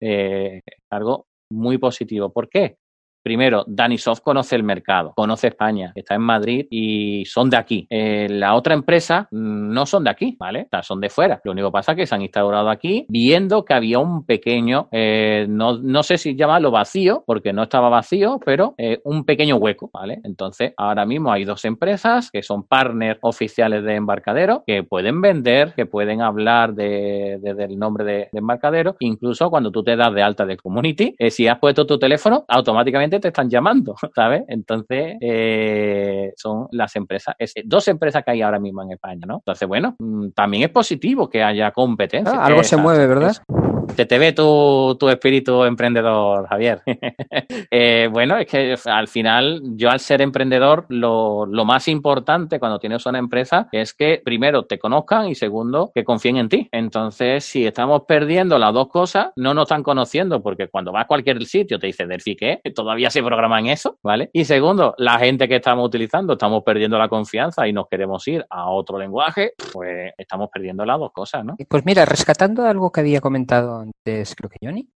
Eh, 0.00 0.60
algo 0.90 1.26
muy 1.52 1.78
positivo. 1.78 2.32
¿Por 2.32 2.48
qué? 2.48 2.78
Primero, 3.26 3.64
Danisoft 3.66 4.20
conoce 4.20 4.54
el 4.54 4.62
mercado, 4.62 5.12
conoce 5.16 5.48
España, 5.48 5.90
está 5.96 6.14
en 6.14 6.20
Madrid 6.20 6.68
y 6.70 7.24
son 7.24 7.50
de 7.50 7.56
aquí. 7.56 7.84
Eh, 7.90 8.28
la 8.30 8.54
otra 8.54 8.72
empresa 8.72 9.26
mm, 9.32 9.72
no 9.72 9.84
son 9.84 10.04
de 10.04 10.10
aquí, 10.10 10.36
¿vale? 10.38 10.68
son 10.82 11.00
de 11.00 11.08
fuera. 11.08 11.40
Lo 11.42 11.50
único 11.50 11.70
que 11.70 11.72
pasa 11.72 11.90
es 11.90 11.98
que 11.98 12.06
se 12.06 12.14
han 12.14 12.22
instaurado 12.22 12.70
aquí 12.70 13.04
viendo 13.08 13.64
que 13.64 13.74
había 13.74 13.98
un 13.98 14.24
pequeño, 14.24 14.88
eh, 14.92 15.44
no, 15.48 15.76
no, 15.76 16.04
sé 16.04 16.18
si 16.18 16.36
llamarlo 16.36 16.70
vacío, 16.70 17.24
porque 17.26 17.52
no 17.52 17.64
estaba 17.64 17.88
vacío, 17.88 18.38
pero 18.44 18.76
eh, 18.78 19.00
un 19.02 19.24
pequeño 19.24 19.56
hueco, 19.56 19.90
¿vale? 19.92 20.20
Entonces, 20.22 20.72
ahora 20.76 21.04
mismo 21.04 21.32
hay 21.32 21.44
dos 21.44 21.64
empresas 21.64 22.30
que 22.30 22.44
son 22.44 22.62
partners 22.62 23.18
oficiales 23.22 23.82
de 23.82 23.96
embarcadero 23.96 24.62
que 24.64 24.84
pueden 24.84 25.20
vender, 25.20 25.74
que 25.74 25.86
pueden 25.86 26.22
hablar 26.22 26.74
de, 26.74 27.40
del 27.42 27.76
nombre 27.76 28.04
de, 28.04 28.28
de, 28.30 28.38
embarcadero. 28.38 28.94
Incluso 29.00 29.50
cuando 29.50 29.72
tú 29.72 29.82
te 29.82 29.96
das 29.96 30.14
de 30.14 30.22
alta 30.22 30.46
de 30.46 30.56
community, 30.56 31.16
si 31.28 31.48
has 31.48 31.58
puesto 31.58 31.84
tu 31.86 31.98
teléfono, 31.98 32.44
automáticamente 32.46 33.15
te 33.20 33.28
están 33.28 33.48
llamando, 33.48 33.94
¿sabes? 34.14 34.42
Entonces, 34.48 35.16
eh, 35.20 36.32
son 36.36 36.68
las 36.70 36.94
empresas, 36.96 37.34
es, 37.38 37.54
dos 37.64 37.86
empresas 37.88 38.24
que 38.24 38.32
hay 38.32 38.42
ahora 38.42 38.58
mismo 38.58 38.82
en 38.82 38.92
España, 38.92 39.26
¿no? 39.26 39.36
Entonces, 39.36 39.66
bueno, 39.66 39.96
mm, 39.98 40.30
también 40.30 40.64
es 40.64 40.70
positivo 40.70 41.28
que 41.28 41.42
haya 41.42 41.70
competencia. 41.70 42.34
Ah, 42.36 42.46
algo 42.46 42.62
se 42.62 42.76
mueve, 42.76 43.06
¿verdad? 43.06 43.36
Te, 43.94 44.06
te 44.06 44.18
ve 44.18 44.32
tu, 44.32 44.96
tu 44.98 45.08
espíritu 45.08 45.64
emprendedor, 45.64 46.46
Javier. 46.48 46.82
eh, 47.70 48.08
bueno, 48.10 48.36
es 48.38 48.46
que 48.46 48.74
al 48.86 49.08
final, 49.08 49.60
yo 49.76 49.90
al 49.90 50.00
ser 50.00 50.22
emprendedor, 50.22 50.86
lo, 50.88 51.46
lo, 51.46 51.64
más 51.64 51.88
importante 51.88 52.58
cuando 52.58 52.78
tienes 52.78 53.04
una 53.06 53.18
empresa 53.18 53.68
es 53.72 53.92
que 53.92 54.20
primero 54.24 54.64
te 54.64 54.78
conozcan 54.78 55.28
y 55.28 55.34
segundo, 55.34 55.90
que 55.94 56.04
confíen 56.04 56.36
en 56.36 56.48
ti. 56.48 56.68
Entonces, 56.72 57.44
si 57.44 57.66
estamos 57.66 58.02
perdiendo 58.06 58.58
las 58.58 58.72
dos 58.72 58.88
cosas, 58.88 59.28
no 59.36 59.54
nos 59.54 59.64
están 59.64 59.82
conociendo 59.82 60.42
porque 60.42 60.68
cuando 60.68 60.92
vas 60.92 61.04
a 61.04 61.06
cualquier 61.06 61.44
sitio 61.44 61.78
te 61.78 61.88
dice 61.88 62.06
Delphi, 62.06 62.36
¿qué? 62.36 62.60
Todavía 62.74 63.10
se 63.10 63.22
programa 63.22 63.58
en 63.58 63.66
eso, 63.66 63.98
¿vale? 64.02 64.30
Y 64.32 64.44
segundo, 64.44 64.94
la 64.98 65.18
gente 65.18 65.48
que 65.48 65.56
estamos 65.56 65.86
utilizando, 65.86 66.34
estamos 66.34 66.62
perdiendo 66.64 66.98
la 66.98 67.08
confianza 67.08 67.66
y 67.66 67.72
nos 67.72 67.88
queremos 67.88 68.26
ir 68.28 68.44
a 68.50 68.70
otro 68.70 68.98
lenguaje, 68.98 69.52
pues 69.72 70.12
estamos 70.16 70.48
perdiendo 70.52 70.84
las 70.84 70.98
dos 70.98 71.12
cosas, 71.12 71.44
¿no? 71.44 71.56
Pues 71.68 71.84
mira, 71.84 72.04
rescatando 72.04 72.64
algo 72.64 72.92
que 72.92 73.00
había 73.00 73.20
comentado 73.20 73.75
antes, 73.80 74.34
creo 74.34 74.50
que 74.50 74.58
Johnny, 74.62 74.88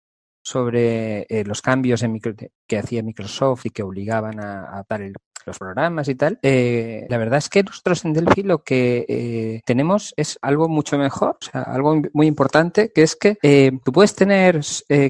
sobre 0.44 1.22
eh, 1.30 1.44
los 1.46 1.62
cambios 1.62 2.04
en 2.04 2.14
micro, 2.14 2.34
que 2.68 2.78
hacía 2.78 3.04
Microsoft 3.04 3.66
y 3.66 3.70
que 3.72 3.84
obligaban 3.84 4.40
a, 4.40 4.80
a 4.80 4.86
dar 4.88 5.02
el 5.02 5.14
los 5.46 5.58
programas 5.58 6.08
y 6.08 6.16
tal, 6.16 6.40
eh, 6.42 7.06
la 7.10 7.18
verdad 7.18 7.38
es 7.38 7.50
que 7.50 7.64
nosotros 7.64 8.06
en 8.06 8.14
Delphi 8.14 8.44
lo 8.44 8.64
que 8.64 9.06
eh, 9.08 9.62
tenemos 9.66 10.14
es 10.18 10.38
algo 10.42 10.68
mucho 10.68 10.98
mejor, 10.98 11.38
algo 11.54 12.02
muy 12.14 12.28
importante, 12.28 12.92
que 12.94 13.04
es 13.04 13.16
que 13.16 13.38
eh, 13.42 13.72
tú 13.84 13.92
puedes 13.92 14.16
tener 14.16 14.62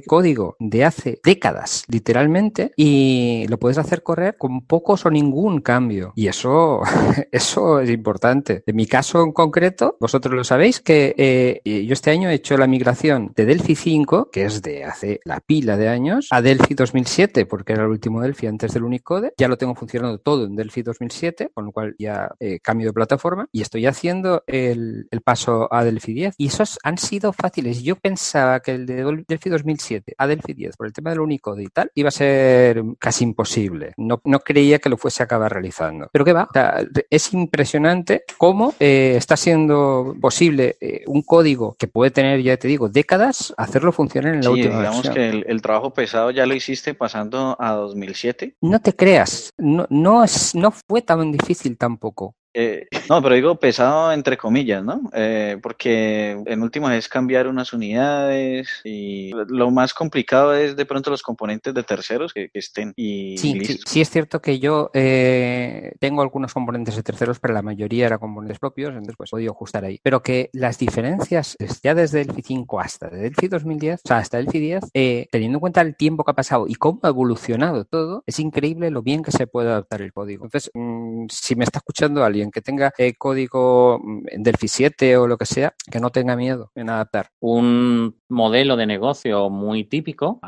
código 0.08 0.56
de 0.60 0.86
hace 0.86 1.20
décadas, 1.24 1.84
literalmente, 1.88 2.72
y 2.76 3.46
lo 3.50 3.58
puedes 3.58 3.78
hacer 3.78 4.04
correr 4.04 4.38
con 4.38 4.62
pocos 4.66 5.06
o 5.06 5.10
ningún 5.10 5.62
cambio. 5.62 6.14
Y 6.16 6.28
eso, 6.28 6.82
eso 7.32 7.80
es 7.80 7.90
importante. 7.90 8.64
En 8.66 8.76
mi 8.76 8.86
caso 8.86 9.24
en 9.24 9.32
concreto, 9.32 9.98
vosotros 10.00 10.34
lo 10.36 10.44
sabéis 10.44 10.80
que 10.80 11.62
yo 11.66 11.94
este 11.94 12.12
año 12.12 12.30
he 12.30 12.36
hecho 12.36 12.58
la 12.58 12.68
migración 12.68 13.32
de 13.36 13.46
Delphi 13.46 13.76
5, 13.76 14.30
que 14.32 14.46
es 14.46 14.62
de 14.62 14.84
hace 14.86 15.20
la 15.26 15.40
pila 15.40 15.78
de 15.78 15.90
años, 15.90 16.28
a 16.32 16.42
Delphi 16.42 16.76
2007, 16.76 17.46
porque 17.46 17.74
era 17.74 17.84
el 17.84 17.90
último 17.90 18.22
Delphi 18.22 18.48
antes 18.48 18.74
del 18.74 18.84
Unicode. 18.84 19.34
Ya 19.38 19.48
lo 19.48 19.58
tengo 19.58 19.76
funcionando 19.76 20.19
todo 20.20 20.46
en 20.46 20.56
Delphi 20.56 20.84
2007, 20.84 21.52
con 21.54 21.66
lo 21.66 21.72
cual 21.72 21.96
ya 21.98 22.32
eh, 22.40 22.60
cambio 22.60 22.88
de 22.88 22.94
plataforma 22.94 23.48
y 23.52 23.62
estoy 23.62 23.86
haciendo 23.86 24.44
el, 24.48 25.08
el, 25.12 25.22
paso 25.22 25.68
a 25.72 25.84
Delphi 25.84 26.14
10. 26.14 26.36
Y 26.38 26.48
esos 26.48 26.80
han 26.84 26.98
sido 26.98 27.34
fáciles. 27.34 27.84
Yo 27.84 27.96
pensaba 27.96 28.60
que 28.60 28.72
el 28.72 28.86
de 28.86 29.24
Delphi 29.28 29.50
2007 29.50 30.16
a 30.18 30.28
Delphi 30.28 30.54
10, 30.54 30.78
por 30.78 30.88
el 30.88 30.94
tema 30.94 31.12
del 31.12 31.20
Unicode 31.20 31.64
y 31.64 31.68
tal, 31.68 31.92
iba 31.96 32.10
a 32.10 32.12
ser 32.12 32.84
casi 33.00 33.24
imposible. 33.24 33.94
No, 33.98 34.22
no 34.26 34.40
creía 34.40 34.80
que 34.80 34.90
lo 34.90 34.98
fuese 34.98 35.24
a 35.24 35.26
acabar 35.26 35.52
realizando. 35.52 36.10
Pero 36.12 36.26
qué 36.26 36.34
va, 36.34 36.44
o 36.44 36.54
sea, 36.54 36.84
es 37.10 37.34
impresionante 37.34 38.24
cómo 38.38 38.74
eh, 38.80 39.14
está 39.18 39.38
siendo 39.38 40.16
posible 40.20 40.78
eh, 40.82 41.04
un 41.08 41.22
código 41.22 41.76
que 41.78 41.88
puede 41.88 42.12
tener, 42.12 42.42
ya 42.42 42.58
te 42.58 42.68
digo, 42.68 42.90
décadas, 42.90 43.54
hacerlo 43.58 43.92
funcionar 43.92 44.34
en 44.34 44.42
la 44.42 44.44
sí, 44.44 44.50
última 44.50 44.80
digamos 44.80 45.10
que 45.10 45.30
el, 45.30 45.46
el, 45.48 45.62
trabajo 45.62 45.94
pesado 45.94 46.32
ya 46.32 46.46
lo 46.46 46.54
hiciste 46.54 46.94
pasando 46.94 47.56
a 47.60 47.74
2007. 47.74 48.56
No 48.62 48.80
te 48.80 48.96
creas, 48.96 49.54
no, 49.58 49.86
no 49.90 50.09
no 50.56 50.72
fue 50.72 51.02
tan 51.02 51.32
difícil 51.32 51.78
tampoco. 51.78 52.36
Eh, 52.62 52.88
no, 53.08 53.22
pero 53.22 53.36
digo 53.36 53.56
pesado 53.58 54.12
entre 54.12 54.36
comillas, 54.36 54.84
¿no? 54.84 55.10
Eh, 55.14 55.58
porque 55.64 56.32
en 56.46 56.62
últimas 56.62 56.94
es 56.98 57.08
cambiar 57.08 57.48
unas 57.48 57.72
unidades 57.72 58.82
y 58.84 59.32
lo 59.48 59.72
más 59.72 59.94
complicado 59.94 60.54
es 60.54 60.76
de 60.76 60.86
pronto 60.86 61.10
los 61.10 61.24
componentes 61.24 61.74
de 61.74 61.84
terceros 61.84 62.34
que, 62.34 62.50
estén. 62.54 62.92
Y 62.98 63.38
sí, 63.38 63.64
sí, 63.64 63.80
sí, 63.86 64.02
es 64.02 64.10
cierto 64.10 64.42
que 64.42 64.60
yo 64.60 64.92
eh, 64.94 65.94
tengo 66.00 66.22
algunos 66.22 66.54
componentes 66.54 66.98
de 66.98 67.04
terceros, 67.04 67.40
pero 67.40 67.54
la 67.54 67.62
mayoría 67.62 68.08
eran 68.08 68.20
componentes 68.20 68.60
propios, 68.60 68.90
entonces 68.90 69.16
pues 69.16 69.30
he 69.30 69.32
podido 69.32 69.54
ajustar 69.54 69.86
ahí. 69.86 70.02
Pero 70.04 70.22
que 70.22 70.50
las 70.52 70.78
diferencias 70.78 71.56
ya 71.82 71.96
desde 71.96 72.26
Delphi 72.26 72.42
5 72.42 72.80
hasta 72.82 73.10
Delphi 73.10 73.48
2010, 73.48 74.02
o 74.04 74.08
sea, 74.10 74.18
hasta 74.18 74.36
Delphi 74.36 74.60
10, 74.60 74.84
eh, 74.94 75.28
teniendo 75.32 75.56
en 75.56 75.62
cuenta 75.62 75.80
el 75.80 75.96
tiempo 75.96 76.26
que 76.26 76.32
ha 76.32 76.36
pasado 76.36 76.66
y 76.68 76.76
cómo 76.76 77.00
ha 77.04 77.08
evolucionado 77.08 77.86
todo, 77.86 78.22
es 78.26 78.38
increíble 78.42 78.92
lo 78.92 79.02
bien 79.02 79.24
que 79.24 79.32
se 79.32 79.48
puede 79.48 79.70
adaptar 79.70 80.02
el 80.02 80.12
código. 80.12 80.44
Entonces, 80.44 80.70
mmm, 80.74 81.28
si 81.30 81.56
me 81.56 81.64
está 81.64 81.80
escuchando 81.80 82.26
alguien 82.26 82.49
que 82.52 82.62
tenga 82.62 82.92
eh, 82.98 83.14
código 83.18 84.00
mm, 84.04 84.24
Delphi 84.38 84.68
7 84.68 85.18
o 85.18 85.28
lo 85.28 85.38
que 85.38 85.46
sea, 85.46 85.74
que 85.92 86.00
no 86.00 86.10
tenga 86.10 86.36
miedo 86.36 86.72
en 86.76 86.90
adaptar. 86.90 87.30
Un 87.40 88.16
modelo 88.30 88.76
de 88.76 88.86
negocio 88.86 89.50
muy 89.50 89.84
típico. 89.86 90.40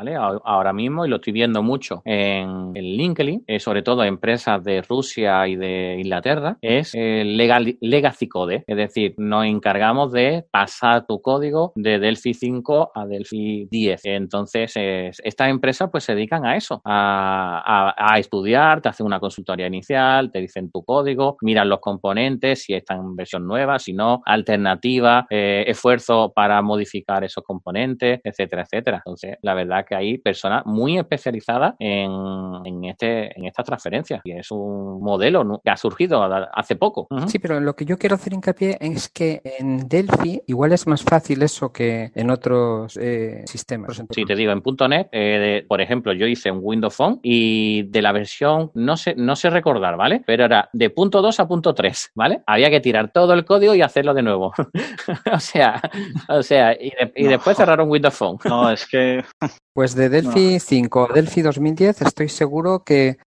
Ahora 0.44 0.72
mismo, 0.72 1.04
y 1.04 1.08
lo 1.08 1.16
estoy 1.16 1.32
viendo 1.32 1.62
mucho 1.62 2.02
en 2.04 2.72
el 2.74 2.96
LinkedIn, 2.96 3.44
eh, 3.46 3.60
sobre 3.60 3.82
todo 3.82 4.04
empresas 4.04 4.62
de 4.64 4.82
Rusia 4.82 5.46
y 5.48 5.56
de 5.56 5.98
Inglaterra, 5.98 6.56
es 6.60 6.94
el 6.94 7.36
legal, 7.36 7.76
Legacy 7.80 8.28
Code. 8.28 8.64
Es 8.66 8.76
decir, 8.76 9.14
nos 9.18 9.44
encargamos 9.44 10.12
de 10.12 10.44
pasar 10.50 11.06
tu 11.06 11.20
código 11.20 11.72
de 11.74 11.98
Delphi 11.98 12.34
5 12.34 12.92
a 12.94 13.06
Delphi 13.06 13.68
10. 13.70 14.00
Entonces, 14.04 14.72
estas 14.76 15.48
empresas 15.48 15.88
pues 15.90 16.04
se 16.04 16.14
dedican 16.14 16.44
a 16.46 16.56
eso, 16.56 16.80
a, 16.84 17.94
a 17.96 18.18
estudiar, 18.18 18.80
te 18.80 18.88
hacen 18.88 19.06
una 19.06 19.20
consultoría 19.20 19.66
inicial, 19.66 20.30
te 20.30 20.40
dicen 20.40 20.70
tu 20.70 20.84
código, 20.84 21.36
miran 21.42 21.68
los 21.68 21.80
componentes, 21.82 22.62
si 22.62 22.72
están 22.72 23.00
en 23.00 23.16
versión 23.16 23.46
nueva, 23.46 23.78
si 23.78 23.92
no, 23.92 24.22
alternativa, 24.24 25.26
eh, 25.28 25.64
esfuerzo 25.66 26.32
para 26.34 26.62
modificar 26.62 27.22
esos 27.24 27.44
componentes, 27.44 28.20
etcétera, 28.24 28.62
etcétera. 28.62 29.02
Entonces, 29.04 29.36
la 29.42 29.52
verdad 29.52 29.84
que 29.86 29.94
hay 29.94 30.16
personas 30.16 30.64
muy 30.64 30.98
especializadas 30.98 31.74
en, 31.78 32.10
en, 32.64 32.84
este, 32.84 33.38
en 33.38 33.44
estas 33.44 33.66
transferencias 33.66 34.22
y 34.24 34.32
es 34.32 34.50
un 34.50 35.02
modelo 35.02 35.60
que 35.62 35.70
ha 35.70 35.76
surgido 35.76 36.22
hace 36.54 36.76
poco. 36.76 37.06
Uh 37.10 37.16
-huh. 37.16 37.28
Sí, 37.28 37.38
pero 37.38 37.60
lo 37.60 37.74
que 37.74 37.84
yo 37.84 37.98
quiero 37.98 38.14
hacer 38.14 38.32
hincapié 38.32 38.78
es 38.80 39.08
que 39.08 39.42
en 39.44 39.88
Delphi 39.88 40.42
igual 40.46 40.72
es 40.72 40.86
más 40.86 41.02
fácil 41.02 41.42
eso 41.42 41.72
que 41.72 42.10
en 42.14 42.30
otros 42.30 42.96
eh, 43.00 43.42
sistemas. 43.46 44.02
Sí, 44.10 44.24
te 44.24 44.34
digo, 44.34 44.52
en 44.52 44.62
.NET, 44.88 45.08
eh, 45.12 45.18
de, 45.18 45.66
por 45.66 45.80
ejemplo, 45.80 46.12
yo 46.12 46.26
hice 46.26 46.50
un 46.50 46.60
Windows 46.62 46.94
Phone 46.94 47.20
y 47.22 47.82
de 47.84 48.02
la 48.02 48.12
versión, 48.12 48.70
no 48.74 48.96
sé, 48.96 49.14
no 49.16 49.36
sé 49.36 49.50
recordar, 49.50 49.96
¿vale? 49.96 50.22
Pero 50.26 50.44
era 50.44 50.68
de 50.72 50.90
punto 50.90 51.20
2 51.22 51.40
a 51.40 51.48
punto 51.48 51.71
3, 51.74 52.10
¿vale? 52.14 52.42
Había 52.46 52.70
que 52.70 52.80
tirar 52.80 53.12
todo 53.12 53.34
el 53.34 53.44
código 53.44 53.74
y 53.74 53.82
hacerlo 53.82 54.14
de 54.14 54.22
nuevo. 54.22 54.52
o 55.32 55.40
sea, 55.40 55.80
o 56.28 56.42
sea, 56.42 56.72
y, 56.72 56.90
de, 56.90 57.12
y 57.16 57.24
no. 57.24 57.30
después 57.30 57.56
cerraron 57.56 57.90
Windows 57.90 58.14
Phone. 58.14 58.38
no, 58.44 58.70
es 58.70 58.86
que... 58.86 59.24
Pues 59.74 59.94
de 59.94 60.08
Delphi 60.08 60.54
no. 60.54 60.60
5 60.60 61.08
a 61.10 61.14
Delphi 61.14 61.42
2010 61.42 62.02
estoy 62.02 62.28
seguro 62.28 62.84
que 62.84 63.18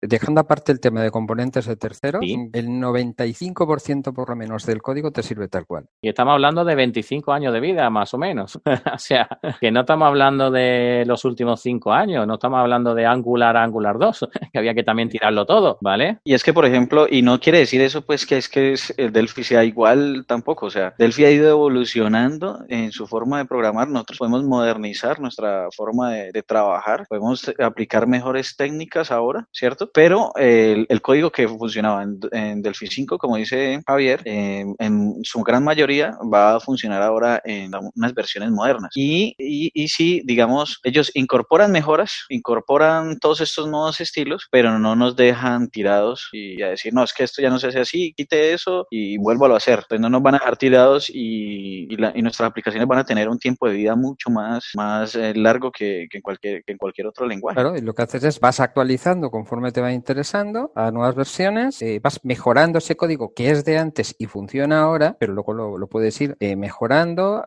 dejando 0.00 0.40
aparte 0.40 0.72
el 0.72 0.80
tema 0.80 1.02
de 1.02 1.10
componentes 1.10 1.66
de 1.66 1.76
terceros, 1.76 2.22
el 2.22 2.68
95% 2.68 4.12
por 4.12 4.30
lo 4.30 4.36
menos 4.36 4.66
del 4.66 4.82
código 4.82 5.10
te 5.10 5.22
sirve 5.22 5.48
tal 5.48 5.66
cual. 5.66 5.86
Y 6.00 6.08
estamos 6.08 6.32
hablando 6.32 6.64
de 6.64 6.74
25 6.74 7.32
años 7.32 7.52
de 7.52 7.60
vida, 7.60 7.88
más 7.90 8.14
o 8.14 8.18
menos. 8.18 8.60
o 8.94 8.98
sea, 8.98 9.28
que 9.60 9.70
no 9.70 9.80
estamos 9.80 10.06
hablando 10.06 10.50
de 10.50 11.04
los 11.06 11.24
últimos 11.24 11.60
5 11.60 11.92
años, 11.92 12.26
no 12.26 12.34
estamos 12.34 12.60
hablando 12.60 12.94
de 12.94 13.06
Angular 13.06 13.56
Angular 13.56 13.98
2, 13.98 14.28
que 14.52 14.58
había 14.58 14.74
que 14.74 14.84
también 14.84 15.08
tirarlo 15.08 15.46
todo, 15.46 15.78
¿vale? 15.80 16.18
Y 16.24 16.34
es 16.34 16.44
que, 16.44 16.52
por 16.52 16.66
ejemplo, 16.66 17.06
y 17.10 17.22
no 17.22 17.40
quiere 17.40 17.58
decir 17.58 17.80
eso, 17.80 18.02
pues 18.02 18.26
que 18.26 18.38
es 18.38 18.48
que 18.48 18.74
el 18.96 19.12
Delphi 19.12 19.44
sea 19.44 19.64
igual 19.64 20.24
tampoco. 20.26 20.66
O 20.66 20.70
sea, 20.70 20.94
Delphi 20.98 21.24
ha 21.24 21.30
ido 21.30 21.48
evolucionando 21.48 22.64
en 22.68 22.92
su 22.92 23.06
forma 23.06 23.38
de 23.38 23.44
programar. 23.46 23.88
Nosotros 23.88 24.18
podemos 24.18 24.44
modernizar 24.44 25.20
nuestra 25.20 25.68
forma 25.74 26.12
de, 26.12 26.42
trabajar, 26.42 27.04
podemos 27.08 27.52
aplicar 27.58 28.06
mejores 28.06 28.56
técnicas 28.56 29.10
ahora, 29.10 29.46
¿cierto? 29.52 29.87
Pero 29.92 30.32
el, 30.36 30.86
código 31.02 31.30
que 31.30 31.48
funcionaba 31.48 32.02
en, 32.32 32.62
Delphi 32.62 32.86
5, 32.86 33.18
como 33.18 33.36
dice 33.36 33.80
Javier, 33.86 34.22
en 34.24 35.14
su 35.22 35.42
gran 35.42 35.64
mayoría 35.64 36.16
va 36.32 36.56
a 36.56 36.60
funcionar 36.60 37.02
ahora 37.02 37.40
en 37.44 37.72
unas 37.94 38.14
versiones 38.14 38.50
modernas. 38.50 38.90
Y, 38.94 39.34
y, 39.38 39.70
y 39.74 39.88
si, 39.88 40.22
digamos, 40.24 40.80
ellos 40.82 41.10
incorporan 41.14 41.72
mejoras, 41.72 42.26
incorporan 42.28 43.18
todos 43.18 43.40
estos 43.40 43.68
nuevos 43.68 44.00
estilos, 44.00 44.48
pero 44.50 44.78
no 44.78 44.96
nos 44.96 45.16
dejan 45.16 45.68
tirados 45.68 46.28
y 46.32 46.62
a 46.62 46.70
decir, 46.70 46.92
no, 46.94 47.02
es 47.04 47.12
que 47.12 47.24
esto 47.24 47.42
ya 47.42 47.50
no 47.50 47.58
se 47.58 47.68
hace 47.68 47.80
así, 47.80 48.12
quite 48.16 48.52
eso 48.52 48.86
y 48.90 49.18
vuélvalo 49.18 49.54
a 49.54 49.58
hacer. 49.58 49.80
Entonces 49.80 50.00
no 50.00 50.10
nos 50.10 50.22
van 50.22 50.34
a 50.34 50.38
dejar 50.38 50.56
tirados 50.56 51.10
y, 51.10 51.88
y, 51.92 52.22
nuestras 52.22 52.48
aplicaciones 52.48 52.88
van 52.88 52.98
a 52.98 53.04
tener 53.04 53.28
un 53.28 53.38
tiempo 53.38 53.68
de 53.68 53.74
vida 53.74 53.96
mucho 53.96 54.30
más, 54.30 54.70
más 54.74 55.14
eh, 55.14 55.34
largo 55.34 55.70
que, 55.70 56.08
que, 56.10 56.18
en 56.18 56.22
cualquier, 56.22 56.64
que 56.64 56.72
en 56.72 56.78
cualquier 56.78 57.06
otro 57.06 57.26
lenguaje. 57.26 57.56
Claro, 57.56 57.76
y 57.76 57.80
lo 57.80 57.94
que 57.94 58.02
haces 58.02 58.24
es 58.24 58.40
vas 58.40 58.60
actualizando 58.60 59.30
conforme 59.30 59.72
te 59.72 59.77
va 59.80 59.92
interesando 59.92 60.72
a 60.74 60.90
nuevas 60.90 61.14
versiones, 61.14 61.80
eh, 61.82 62.00
vas 62.02 62.20
mejorando 62.24 62.78
ese 62.78 62.96
código 62.96 63.32
que 63.34 63.50
es 63.50 63.64
de 63.64 63.78
antes 63.78 64.14
y 64.18 64.26
funciona 64.26 64.82
ahora, 64.82 65.16
pero 65.18 65.32
luego 65.32 65.52
lo, 65.52 65.78
lo 65.78 65.86
puedes 65.88 66.20
ir 66.20 66.36
eh, 66.40 66.56
mejorando, 66.56 67.46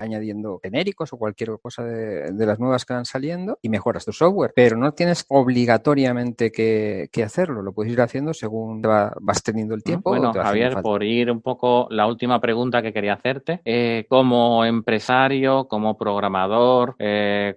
añadiendo 0.00 0.60
genéricos 0.62 1.12
o 1.12 1.18
cualquier 1.18 1.50
cosa 1.60 1.84
de, 1.84 2.32
de, 2.32 2.46
las 2.46 2.58
nuevas 2.58 2.84
que 2.84 2.94
van 2.94 3.04
saliendo 3.04 3.58
y 3.62 3.68
mejoras 3.68 4.04
tu 4.04 4.12
software, 4.12 4.52
pero 4.54 4.76
no 4.76 4.92
tienes 4.92 5.24
obligatoriamente 5.28 6.50
que, 6.50 7.08
que 7.12 7.22
hacerlo, 7.22 7.62
lo 7.62 7.72
puedes 7.72 7.92
ir 7.92 8.00
haciendo 8.00 8.34
según 8.34 8.82
vas 8.82 9.42
teniendo 9.42 9.74
el 9.74 9.82
tiempo. 9.82 10.10
Bueno, 10.10 10.32
Javier, 10.32 10.80
por 10.82 11.02
ir 11.02 11.30
un 11.30 11.40
poco 11.40 11.86
la 11.90 12.06
última 12.06 12.40
pregunta 12.40 12.82
que 12.82 12.92
quería 12.92 13.14
hacerte, 13.14 13.60
como 14.08 14.64
empresario, 14.64 15.68
como 15.68 15.96
programador, 15.96 16.96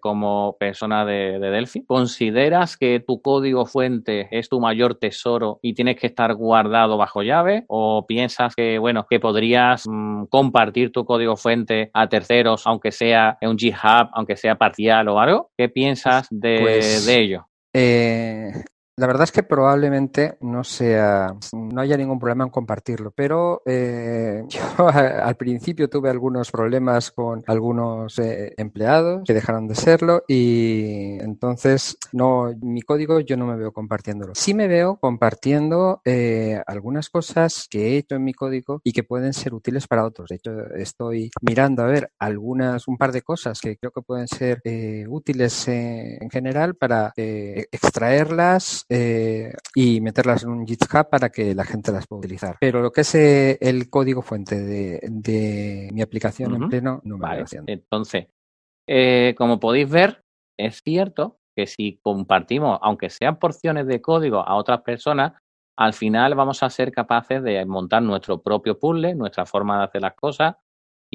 como 0.01 0.57
persona 0.59 1.05
de, 1.05 1.39
de 1.39 1.49
Delphi, 1.49 1.85
¿consideras 1.85 2.77
que 2.77 2.99
tu 2.99 3.21
código 3.21 3.65
fuente 3.65 4.14
es 4.31 4.49
tu 4.49 4.59
mayor 4.59 4.95
tesoro 4.95 5.59
y 5.61 5.73
tienes 5.73 5.97
que 5.97 6.07
estar 6.07 6.33
guardado 6.35 6.97
bajo 6.97 7.21
llave? 7.21 7.63
¿O 7.67 8.05
piensas 8.07 8.55
que, 8.55 8.77
bueno, 8.79 9.05
que 9.09 9.19
podrías 9.19 9.83
mm, 9.87 10.25
compartir 10.25 10.91
tu 10.91 11.05
código 11.05 11.35
fuente 11.35 11.89
a 11.93 12.07
terceros, 12.07 12.65
aunque 12.67 12.91
sea 12.91 13.37
en 13.41 13.49
un 13.49 13.57
GitHub, 13.57 14.09
aunque 14.13 14.35
sea 14.35 14.55
parcial 14.55 15.07
o 15.09 15.19
algo? 15.19 15.51
¿Qué 15.57 15.69
piensas 15.69 16.27
de, 16.29 16.59
pues, 16.61 17.05
de 17.05 17.19
ello? 17.19 17.47
Eh, 17.73 18.51
la 18.97 19.07
verdad 19.07 19.23
es 19.23 19.31
que 19.33 19.43
probablemente 19.43 20.37
no 20.39 20.63
sea, 20.63 21.35
no 21.51 21.81
haya 21.81 21.97
ningún 21.97 22.17
problema 22.17 22.45
en 22.45 22.49
compartirlo, 22.49 23.11
pero 23.11 23.61
eh, 23.65 24.43
yo 24.47 24.87
al 24.87 25.35
principio 25.35 25.89
tuve 25.89 26.09
algunos 26.09 26.49
problemas 26.49 27.11
con 27.11 27.43
algunos 27.47 28.17
eh, 28.19 28.53
empleados 28.57 29.23
que 29.25 29.33
dejaron 29.33 29.67
de 29.67 29.75
serlo 29.75 30.23
y 30.27 31.17
entonces 31.19 31.97
no, 32.13 32.53
mi 32.61 32.81
código 32.81 33.19
yo 33.19 33.35
no 33.35 33.45
me 33.47 33.57
veo 33.57 33.73
compartiéndolo. 33.73 34.33
Sí 34.35 34.53
me 34.53 34.67
veo 34.67 34.97
compartiendo 34.97 36.01
eh, 36.05 36.61
algunas 36.65 37.09
cosas 37.09 37.67
que 37.69 37.87
he 37.87 37.97
hecho 37.97 38.15
en 38.15 38.23
mi 38.23 38.33
código 38.33 38.79
y 38.83 38.93
que 38.93 39.03
pueden 39.03 39.33
ser 39.33 39.53
útiles 39.53 39.87
para 39.87 40.05
otros. 40.05 40.29
De 40.29 40.37
hecho, 40.37 40.73
estoy 40.75 41.31
mirando 41.41 41.83
a 41.83 41.87
ver 41.87 42.11
algunas, 42.17 42.87
un 42.87 42.97
par 42.97 43.11
de 43.11 43.21
cosas 43.23 43.59
que 43.59 43.77
creo 43.77 43.91
que 43.91 44.01
pueden 44.01 44.27
ser 44.27 44.61
útiles 45.09 45.67
en 45.67 46.29
general 46.29 46.75
para 46.75 47.11
extraerlas 47.17 48.84
eh, 48.89 49.53
y 49.73 49.99
meterlas 50.01 50.43
en 50.43 50.49
un 50.49 50.67
GitHub 50.67 51.09
para 51.09 51.29
que 51.29 51.55
la 51.55 51.65
gente 51.65 51.91
las 51.91 52.07
pueda 52.07 52.19
utilizar. 52.19 52.57
Pero 52.59 52.81
lo 52.81 52.91
que 52.91 53.01
es 53.01 53.15
eh, 53.15 53.57
el 53.61 53.89
código 53.89 54.21
fuente 54.21 54.59
de, 54.59 55.89
mi 55.91 56.01
aplicación 56.01 56.55
en 56.55 56.69
pleno, 56.69 57.01
no 57.03 57.17
me 57.17 57.21
vale. 57.23 57.41
haciendo. 57.43 57.71
Entonces, 57.71 58.27
eh, 58.87 59.33
como 59.37 59.59
podéis 59.59 59.89
ver, 59.89 60.23
es 60.57 60.81
cierto 60.83 61.39
que 61.55 61.67
si 61.67 61.99
compartimos, 62.03 62.79
aunque 62.81 63.09
sean 63.09 63.39
porciones 63.39 63.87
de 63.87 64.01
código 64.01 64.39
a 64.39 64.55
otras 64.55 64.81
personas, 64.81 65.33
al 65.77 65.93
final 65.93 66.35
vamos 66.35 66.63
a 66.63 66.69
ser 66.69 66.91
capaces 66.91 67.43
de 67.43 67.65
montar 67.65 68.01
nuestro 68.01 68.41
propio 68.41 68.77
puzzle, 68.79 69.15
nuestra 69.15 69.45
forma 69.45 69.77
de 69.77 69.83
hacer 69.85 70.01
las 70.01 70.15
cosas 70.15 70.55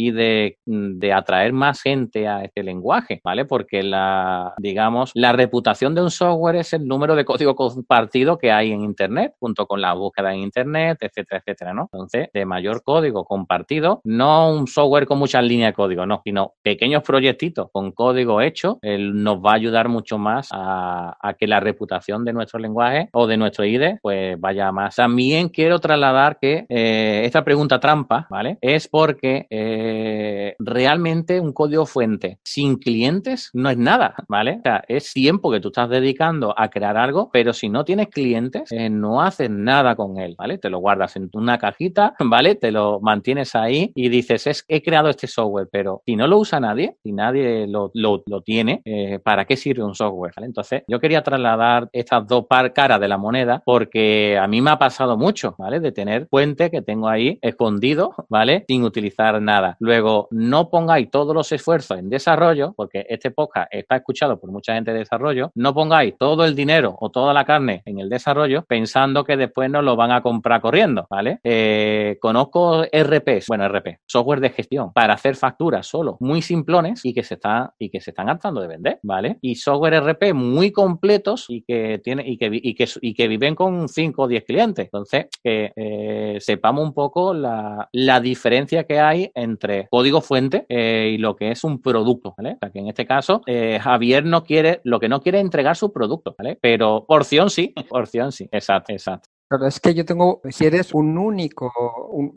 y 0.01 0.11
de, 0.13 0.59
mm, 0.65 0.99
de, 0.99 1.13
atraer 1.13 1.53
más 1.53 1.83
gente 1.83 2.27
a 2.27 2.43
este 2.43 2.63
lenguaje, 2.63 3.21
¿vale? 3.23 3.45
Porque 3.45 3.83
la, 3.83 4.55
digamos, 4.59 5.11
la 5.15 5.33
reputación 5.33 5.95
de 5.95 6.03
un 6.03 6.11
software 6.11 6.57
es 6.57 6.73
el 6.73 6.87
número 6.87 7.15
de 7.15 7.27
código 7.27 7.55
compartido 7.55 8.39
que 8.39 8.51
hay 8.51 8.73
en 8.73 8.81
Internet, 8.81 9.35
junto 9.39 9.67
con 9.67 9.83
la 9.83 9.93
búsqueda 9.93 10.33
en 10.33 10.41
Internet, 10.41 10.99
etcétera, 11.03 11.43
etcétera, 11.45 11.75
¿no? 11.75 11.91
Entonces, 11.93 12.29
de 12.33 12.47
mayor 12.47 12.83
código 12.83 13.25
compartido, 13.25 14.01
no 14.05 14.51
un 14.51 14.67
software 14.67 15.07
con 15.07 15.19
muchas 15.19 15.45
líneas 15.45 15.71
de 15.71 15.75
código, 15.75 16.07
no, 16.07 16.23
sino 16.25 16.55
pequeños 16.63 17.03
proyectitos 17.03 17.69
con 17.71 17.93
código 17.93 18.41
hecho, 18.41 18.79
él 18.81 19.23
nos 19.23 19.39
va 19.39 19.53
a 19.53 19.57
ayudar 19.57 19.89
mucho 19.89 20.17
más 20.17 20.49
a, 20.53 21.17
que 21.39 21.47
la 21.47 21.61
reputación 21.61 22.25
de 22.25 22.33
nuestro 22.33 22.59
lenguaje 22.59 23.09
o 23.13 23.27
de 23.27 23.37
nuestro 23.37 23.65
IDE, 23.65 23.99
pues 24.03 24.39
vaya 24.41 24.73
más. 24.73 24.97
También 24.97 25.49
quiero 25.49 25.79
trasladar 25.79 26.39
que 26.41 26.65
eh, 26.69 27.23
esta 27.25 27.45
pregunta 27.45 27.79
trampa, 27.81 28.27
¿vale? 28.31 28.59
Es 28.61 28.89
porque 28.89 29.47
eh, 29.51 29.90
eh, 29.93 30.57
realmente 30.59 31.41
un 31.41 31.53
código 31.53 31.85
fuente 31.87 32.39
sin 32.45 32.77
clientes 32.77 33.51
no 33.55 33.71
es 33.71 33.77
nada, 33.77 34.15
¿vale? 34.29 34.59
O 34.59 34.63
sea, 34.63 34.85
es 34.89 35.13
tiempo 35.13 35.51
que 35.51 35.61
tú 35.61 35.69
estás 35.69 35.91
dedicando 35.91 36.55
a 36.57 36.69
crear 36.69 36.97
algo, 36.97 37.31
pero 37.33 37.53
si 37.53 37.69
no 37.69 37.85
tienes 37.85 38.09
clientes, 38.09 38.71
eh, 38.71 38.89
no 38.89 39.21
haces 39.21 39.51
nada 39.51 39.97
con 39.97 40.19
él, 40.19 40.35
¿vale? 40.39 40.59
Te 40.59 40.71
lo 40.71 40.79
guardas 40.79 41.17
en 41.17 41.29
una 41.33 41.59
cajita, 41.59 42.15
¿vale? 42.21 42.55
Te 42.55 42.71
lo 42.71 43.01
mantienes 43.01 43.55
ahí 43.55 43.93
y 43.95 44.09
dices, 44.09 44.47
es, 44.47 44.65
he 44.69 44.83
creado 44.83 45.09
este 45.09 45.27
software, 45.27 45.69
pero 45.71 46.03
si 46.07 46.17
no 46.17 46.27
lo 46.27 46.39
usa 46.39 46.61
nadie, 46.61 46.97
si 47.03 47.13
nadie 47.13 47.67
lo, 47.67 47.91
lo, 47.95 48.23
lo 48.27 48.43
tiene, 48.43 48.83
eh, 48.85 49.19
¿para 49.19 49.45
qué 49.45 49.57
sirve 49.57 49.83
un 49.83 49.95
software? 49.95 50.33
¿vale? 50.37 50.47
Entonces, 50.47 50.83
yo 50.87 51.01
quería 51.01 51.23
trasladar 51.23 51.89
estas 51.93 52.27
dos 52.27 52.47
par 52.47 52.73
caras 52.73 53.01
de 53.01 53.09
la 53.09 53.19
moneda 53.19 53.63
porque 53.65 54.39
a 54.39 54.47
mí 54.47 54.61
me 54.61 54.71
ha 54.71 54.79
pasado 54.79 55.17
mucho, 55.17 55.55
¿vale? 55.59 55.81
De 55.81 55.93
tener 55.93 56.29
fuente 56.29 56.71
que 56.71 56.83
tengo 56.83 57.09
ahí 57.09 57.39
escondido, 57.43 58.15
¿vale? 58.29 58.65
Sin 58.69 58.85
utilizar 58.85 59.41
nada. 59.43 59.70
Luego, 59.79 60.29
no 60.31 60.71
pongáis 60.71 61.11
todos 61.11 61.35
los 61.35 61.51
esfuerzos 61.53 61.99
en 61.99 62.11
desarrollo, 62.11 62.75
porque 62.77 63.07
este 63.09 63.31
podcast 63.31 63.73
está 63.73 63.97
escuchado 63.97 64.39
por 64.39 64.51
mucha 64.51 64.75
gente 64.75 64.93
de 64.93 65.01
desarrollo, 65.01 65.53
no 65.55 65.75
pongáis 65.75 66.17
todo 66.19 66.45
el 66.45 66.55
dinero 66.55 66.97
o 67.01 67.11
toda 67.11 67.33
la 67.33 67.45
carne 67.45 67.83
en 67.85 67.99
el 68.01 68.09
desarrollo 68.09 68.65
pensando 68.67 69.25
que 69.25 69.37
después 69.37 69.71
nos 69.71 69.85
lo 69.85 69.97
van 69.97 70.13
a 70.13 70.23
comprar 70.23 70.61
corriendo, 70.61 71.07
¿vale? 71.11 71.41
Eh, 71.45 72.19
conozco 72.21 72.85
RPs, 72.85 73.47
bueno, 73.49 73.69
RP, 73.69 73.99
software 74.07 74.41
de 74.41 74.51
gestión, 74.51 74.93
para 74.93 75.15
hacer 75.15 75.37
facturas 75.37 75.87
solo, 75.87 76.17
muy 76.21 76.43
simplones 76.43 77.05
y 77.05 77.13
que 77.13 77.23
se 77.23 77.35
están, 77.35 77.71
y 77.79 77.91
que 77.91 78.01
se 78.01 78.11
están 78.11 78.29
hartando 78.29 78.61
de 78.61 78.69
vender, 78.69 78.99
¿vale? 79.03 79.39
Y 79.41 79.57
software 79.57 80.03
RP 80.03 80.35
muy 80.35 80.73
completos 80.73 81.47
y 81.49 81.63
que 81.63 82.01
tiene, 82.03 82.25
y 82.27 82.37
que, 82.37 82.51
y 82.53 82.75
que, 82.75 82.89
y 83.01 83.15
que 83.15 83.29
viven 83.29 83.55
con 83.55 83.89
5 83.89 84.23
o 84.23 84.29
10 84.29 84.45
clientes. 84.45 84.85
Entonces, 84.87 85.27
eh, 85.45 86.37
sepamos 86.41 86.85
un 86.85 86.95
poco 86.95 87.35
la, 87.35 87.89
la 87.93 88.21
diferencia 88.21 88.85
que 88.85 89.01
hay 89.01 89.31
entre 89.35 89.60
entre 89.61 89.89
código 89.91 90.23
fuente 90.23 90.65
eh, 90.69 91.11
y 91.13 91.19
lo 91.19 91.37
que 91.37 91.51
es 91.51 91.65
un 91.65 91.81
producto, 91.83 92.35
¿vale? 92.37 92.55
O 92.55 92.59
sea, 92.59 92.71
que 92.71 92.79
en 92.79 92.89
este 92.89 93.07
caso 93.07 93.43
eh, 93.47 93.79
Javier 93.79 94.25
no 94.25 94.43
quiere, 94.43 94.81
lo 94.85 94.99
que 94.99 95.09
no 95.09 95.21
quiere 95.21 95.39
es 95.39 95.45
entregar 95.45 95.77
su 95.77 95.93
producto, 95.93 96.35
¿vale? 96.39 96.59
Pero 96.61 97.05
porción 97.07 97.51
sí, 97.51 97.75
porción 97.89 98.33
sí, 98.33 98.49
exacto, 98.51 98.93
exacto. 98.93 99.30
Claro, 99.51 99.67
es 99.67 99.81
que 99.81 99.95
yo 99.95 100.05
tengo, 100.05 100.41
si 100.49 100.65
eres 100.65 100.95
un 100.95 101.19
único, 101.19 101.73